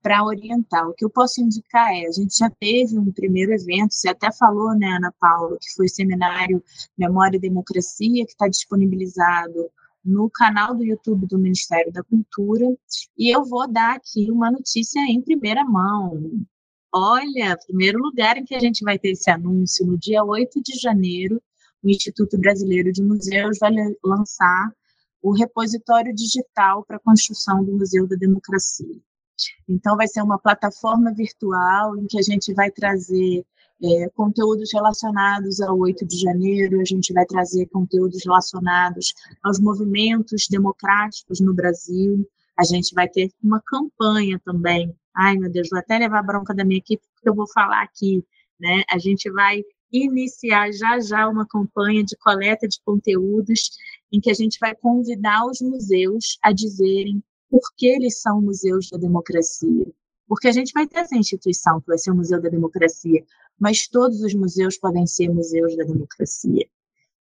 para 0.02 0.24
orientar. 0.24 0.88
O 0.88 0.94
que 0.94 1.06
eu 1.06 1.10
posso 1.10 1.42
indicar 1.42 1.94
é, 1.94 2.08
a 2.08 2.12
gente 2.12 2.36
já 2.38 2.50
teve 2.50 2.98
um 2.98 3.12
primeiro 3.12 3.54
evento, 3.54 3.94
você 3.94 4.10
até 4.10 4.32
falou, 4.32 4.76
né, 4.76 4.88
Ana 4.98 5.14
Paula, 5.20 5.58
que 5.62 5.74
foi 5.76 5.86
o 5.86 5.90
seminário 5.90 6.64
Memória 6.98 7.38
e 7.38 7.42
Democracia, 7.42 8.26
que 8.26 8.32
está 8.32 8.48
disponibilizado 8.48 9.70
no 10.04 10.30
canal 10.30 10.76
do 10.76 10.84
YouTube 10.84 11.28
do 11.28 11.38
Ministério 11.38 11.92
da 11.92 12.04
Cultura, 12.04 12.66
e 13.18 13.34
eu 13.34 13.46
vou 13.46 13.72
dar 13.72 13.96
aqui 13.96 14.32
uma 14.32 14.50
notícia 14.50 15.00
em 15.02 15.22
primeira 15.22 15.64
mão. 15.64 16.20
Olha, 16.94 17.58
primeiro 17.66 18.00
lugar 18.00 18.38
em 18.38 18.44
que 18.44 18.54
a 18.54 18.60
gente 18.60 18.84
vai 18.84 19.00
ter 19.00 19.12
esse 19.12 19.32
anúncio, 19.32 19.86
no 19.86 19.98
dia 19.98 20.26
8 20.26 20.62
de 20.62 20.78
janeiro, 20.78 21.42
o 21.82 21.90
Instituto 21.90 22.38
Brasileiro 22.38 22.92
de 22.92 23.02
Museus 23.02 23.60
vai 23.60 23.72
lançar 24.04 24.74
o 25.22 25.32
repositório 25.32 26.14
digital 26.14 26.84
para 26.84 26.98
a 26.98 27.00
construção 27.00 27.64
do 27.64 27.72
Museu 27.78 28.06
da 28.06 28.18
Democracia. 28.18 29.00
Então, 29.70 29.96
vai 29.96 30.06
ser 30.06 30.22
uma 30.22 30.38
plataforma 30.38 31.14
virtual 31.14 31.98
em 31.98 32.08
que 32.08 32.20
a 32.20 32.22
gente 32.22 32.54
vai 32.54 32.70
trazer 32.70 33.46
é, 33.82 34.10
conteúdos 34.10 34.70
relacionados 34.74 35.62
ao 35.62 35.80
8 35.80 36.06
de 36.06 36.20
janeiro, 36.20 36.82
a 36.82 36.86
gente 36.86 37.14
vai 37.14 37.26
trazer 37.26 37.68
conteúdos 37.68 38.22
relacionados 38.26 39.14
aos 39.42 39.62
movimentos 39.62 40.46
democráticos 40.50 41.40
no 41.40 41.54
Brasil, 41.54 42.28
a 42.58 42.66
gente 42.66 42.94
vai 42.94 43.08
ter 43.08 43.32
uma 43.42 43.62
campanha 43.66 44.40
também 44.44 44.94
Ai, 45.16 45.38
meu 45.38 45.52
Deus, 45.52 45.70
vou 45.70 45.80
até 45.80 45.98
levar 45.98 46.24
bronca 46.24 46.54
da 46.54 46.64
minha 46.64 46.80
equipe, 46.80 47.04
porque 47.14 47.30
eu 47.30 47.36
vou 47.36 47.48
falar 47.48 47.84
aqui, 47.84 48.26
né? 48.60 48.84
A 48.90 48.98
gente 48.98 49.30
vai 49.32 49.64
iniciar 49.92 50.72
já 50.72 51.00
já 51.00 51.28
uma 51.28 51.46
campanha 51.46 52.04
de 52.04 52.16
coleta 52.18 52.68
de 52.68 52.80
conteúdos 52.86 53.72
em 54.12 54.20
que 54.22 54.32
a 54.32 54.34
gente 54.34 54.58
vai 54.60 54.74
convidar 54.76 55.46
os 55.46 55.62
museus 55.62 56.38
a 56.42 56.52
dizerem 56.54 57.24
por 57.50 57.62
que 57.78 57.88
eles 57.88 58.22
são 58.22 58.42
museus 58.42 58.90
da 58.90 58.98
democracia. 58.98 59.86
Porque 60.28 60.48
a 60.48 60.52
gente 60.54 60.72
vai 60.72 60.88
ter 60.88 61.00
essa 61.00 61.18
instituição 61.18 61.82
que 61.82 61.88
vai 61.88 61.98
ser 61.98 62.12
o 62.12 62.16
Museu 62.16 62.42
da 62.42 62.48
Democracia, 62.48 63.22
mas 63.60 63.86
todos 63.86 64.22
os 64.22 64.34
museus 64.34 64.78
podem 64.78 65.06
ser 65.06 65.28
museus 65.28 65.76
da 65.76 65.84
democracia. 65.84 66.66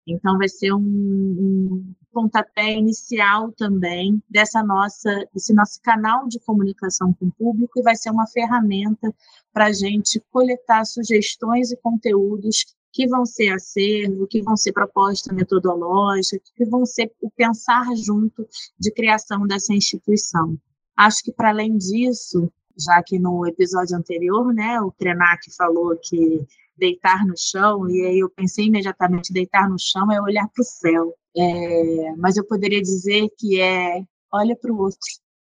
Então, 0.07 0.39
vai 0.39 0.49
ser 0.49 0.73
um, 0.73 0.81
um 0.81 1.95
pontapé 2.17 2.73
inicial 2.73 3.53
também 3.53 4.23
dessa 4.27 4.63
nossa, 4.63 5.29
desse 5.35 5.53
nosso 5.53 5.79
canal 5.83 6.27
de 6.27 6.41
comunicação 6.41 7.13
com 7.13 7.27
o 7.27 7.33
público 7.33 7.79
e 7.79 7.83
vai 7.83 7.95
ser 7.95 8.09
uma 8.09 8.27
ferramenta 8.27 9.15
para 9.53 9.67
a 9.67 9.73
gente 9.73 10.19
coletar 10.31 10.87
sugestões 10.87 11.71
e 11.71 11.77
conteúdos 11.77 12.75
que 12.91 13.07
vão 13.07 13.27
ser 13.27 13.51
acervo, 13.51 14.27
que 14.27 14.41
vão 14.41 14.57
ser 14.57 14.73
proposta 14.73 15.31
metodológica, 15.31 16.43
que 16.57 16.65
vão 16.65 16.87
ser 16.87 17.13
o 17.21 17.31
pensar 17.31 17.85
junto 17.95 18.49
de 18.81 18.91
criação 18.91 19.47
dessa 19.47 19.75
instituição. 19.75 20.57
Acho 20.97 21.23
que, 21.23 21.33
para 21.33 21.51
além 21.51 21.77
disso, 21.77 22.51
já 22.79 23.03
que 23.03 23.19
no 23.19 23.47
episódio 23.47 23.95
anterior, 23.95 24.55
né, 24.55 24.81
o 24.81 24.91
Krenak 24.91 25.55
falou 25.55 25.95
que 26.03 26.47
deitar 26.77 27.25
no 27.27 27.35
chão, 27.37 27.89
e 27.89 28.05
aí 28.05 28.19
eu 28.19 28.31
pensei 28.31 28.67
imediatamente, 28.67 29.33
deitar 29.33 29.69
no 29.69 29.79
chão 29.79 30.11
é 30.13 30.21
olhar 30.21 30.49
para 30.49 30.63
o 30.63 30.65
céu. 30.65 31.15
É, 31.37 32.17
mas 32.17 32.37
eu 32.37 32.45
poderia 32.47 32.81
dizer 32.81 33.29
que 33.39 33.61
é 33.61 34.03
olha 34.33 34.57
para 34.57 34.73
o 34.73 34.79
outro, 34.79 34.99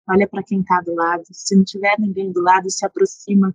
olha 0.08 0.28
para 0.28 0.42
quem 0.42 0.60
está 0.60 0.80
do 0.80 0.94
lado. 0.94 1.24
Se 1.32 1.56
não 1.56 1.64
tiver 1.64 1.96
ninguém 1.98 2.32
do 2.32 2.40
lado, 2.40 2.70
se 2.70 2.84
aproxima, 2.84 3.54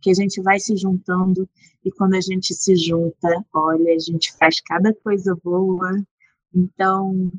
que 0.00 0.10
a 0.10 0.14
gente 0.14 0.40
vai 0.40 0.60
se 0.60 0.76
juntando, 0.76 1.48
e 1.84 1.90
quando 1.90 2.14
a 2.14 2.20
gente 2.20 2.54
se 2.54 2.76
junta, 2.76 3.44
olha, 3.52 3.94
a 3.94 3.98
gente 3.98 4.32
faz 4.36 4.60
cada 4.60 4.94
coisa 4.94 5.36
boa. 5.42 5.90
Então, 6.54 7.32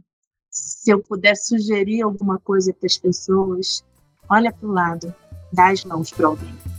se 0.49 0.91
eu 0.91 1.01
puder 1.01 1.35
sugerir 1.35 2.01
alguma 2.01 2.39
coisa 2.39 2.73
para 2.73 2.87
as 2.87 2.97
pessoas, 2.97 3.83
olha 4.29 4.51
para 4.51 4.67
o 4.67 4.71
lado, 4.71 5.13
dá 5.53 5.69
as 5.71 5.85
mãos 5.85 6.11
para 6.11 6.27
alguém. 6.27 6.78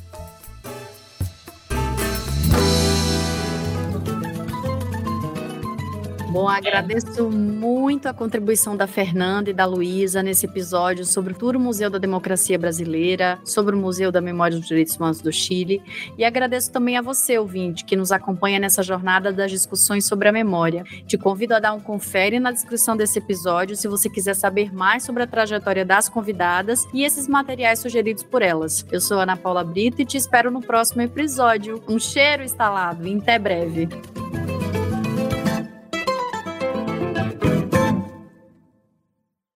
Bom, 6.30 6.48
agradeço 6.48 7.28
muito 7.28 8.06
a 8.06 8.14
contribuição 8.14 8.76
da 8.76 8.86
Fernanda 8.86 9.50
e 9.50 9.52
da 9.52 9.66
Luísa 9.66 10.22
nesse 10.22 10.46
episódio 10.46 11.04
sobre 11.04 11.34
o 11.34 11.58
Museu 11.58 11.90
da 11.90 11.98
Democracia 11.98 12.56
Brasileira, 12.56 13.40
sobre 13.44 13.74
o 13.74 13.78
Museu 13.78 14.12
da 14.12 14.20
Memória 14.20 14.56
dos 14.56 14.68
Direitos 14.68 14.94
Humanos 14.94 15.20
do 15.20 15.32
Chile, 15.32 15.82
e 16.16 16.24
agradeço 16.24 16.70
também 16.70 16.96
a 16.96 17.02
você, 17.02 17.36
ouvinte, 17.36 17.84
que 17.84 17.96
nos 17.96 18.12
acompanha 18.12 18.60
nessa 18.60 18.80
jornada 18.80 19.32
das 19.32 19.50
discussões 19.50 20.06
sobre 20.06 20.28
a 20.28 20.32
memória. 20.32 20.84
Te 21.04 21.18
convido 21.18 21.52
a 21.52 21.58
dar 21.58 21.72
um 21.72 21.80
confere 21.80 22.38
na 22.38 22.52
descrição 22.52 22.96
desse 22.96 23.18
episódio 23.18 23.74
se 23.74 23.88
você 23.88 24.08
quiser 24.08 24.36
saber 24.36 24.72
mais 24.72 25.02
sobre 25.02 25.24
a 25.24 25.26
trajetória 25.26 25.84
das 25.84 26.08
convidadas 26.08 26.86
e 26.94 27.02
esses 27.02 27.26
materiais 27.26 27.80
sugeridos 27.80 28.22
por 28.22 28.40
elas. 28.40 28.86
Eu 28.92 29.00
sou 29.00 29.18
Ana 29.18 29.36
Paula 29.36 29.64
Brito 29.64 30.00
e 30.00 30.06
te 30.06 30.16
espero 30.16 30.48
no 30.48 30.60
próximo 30.60 31.02
episódio. 31.02 31.82
Um 31.88 31.98
cheiro 31.98 32.44
instalado 32.44 33.04
e 33.08 33.16
até 33.16 33.36
breve. 33.36 33.88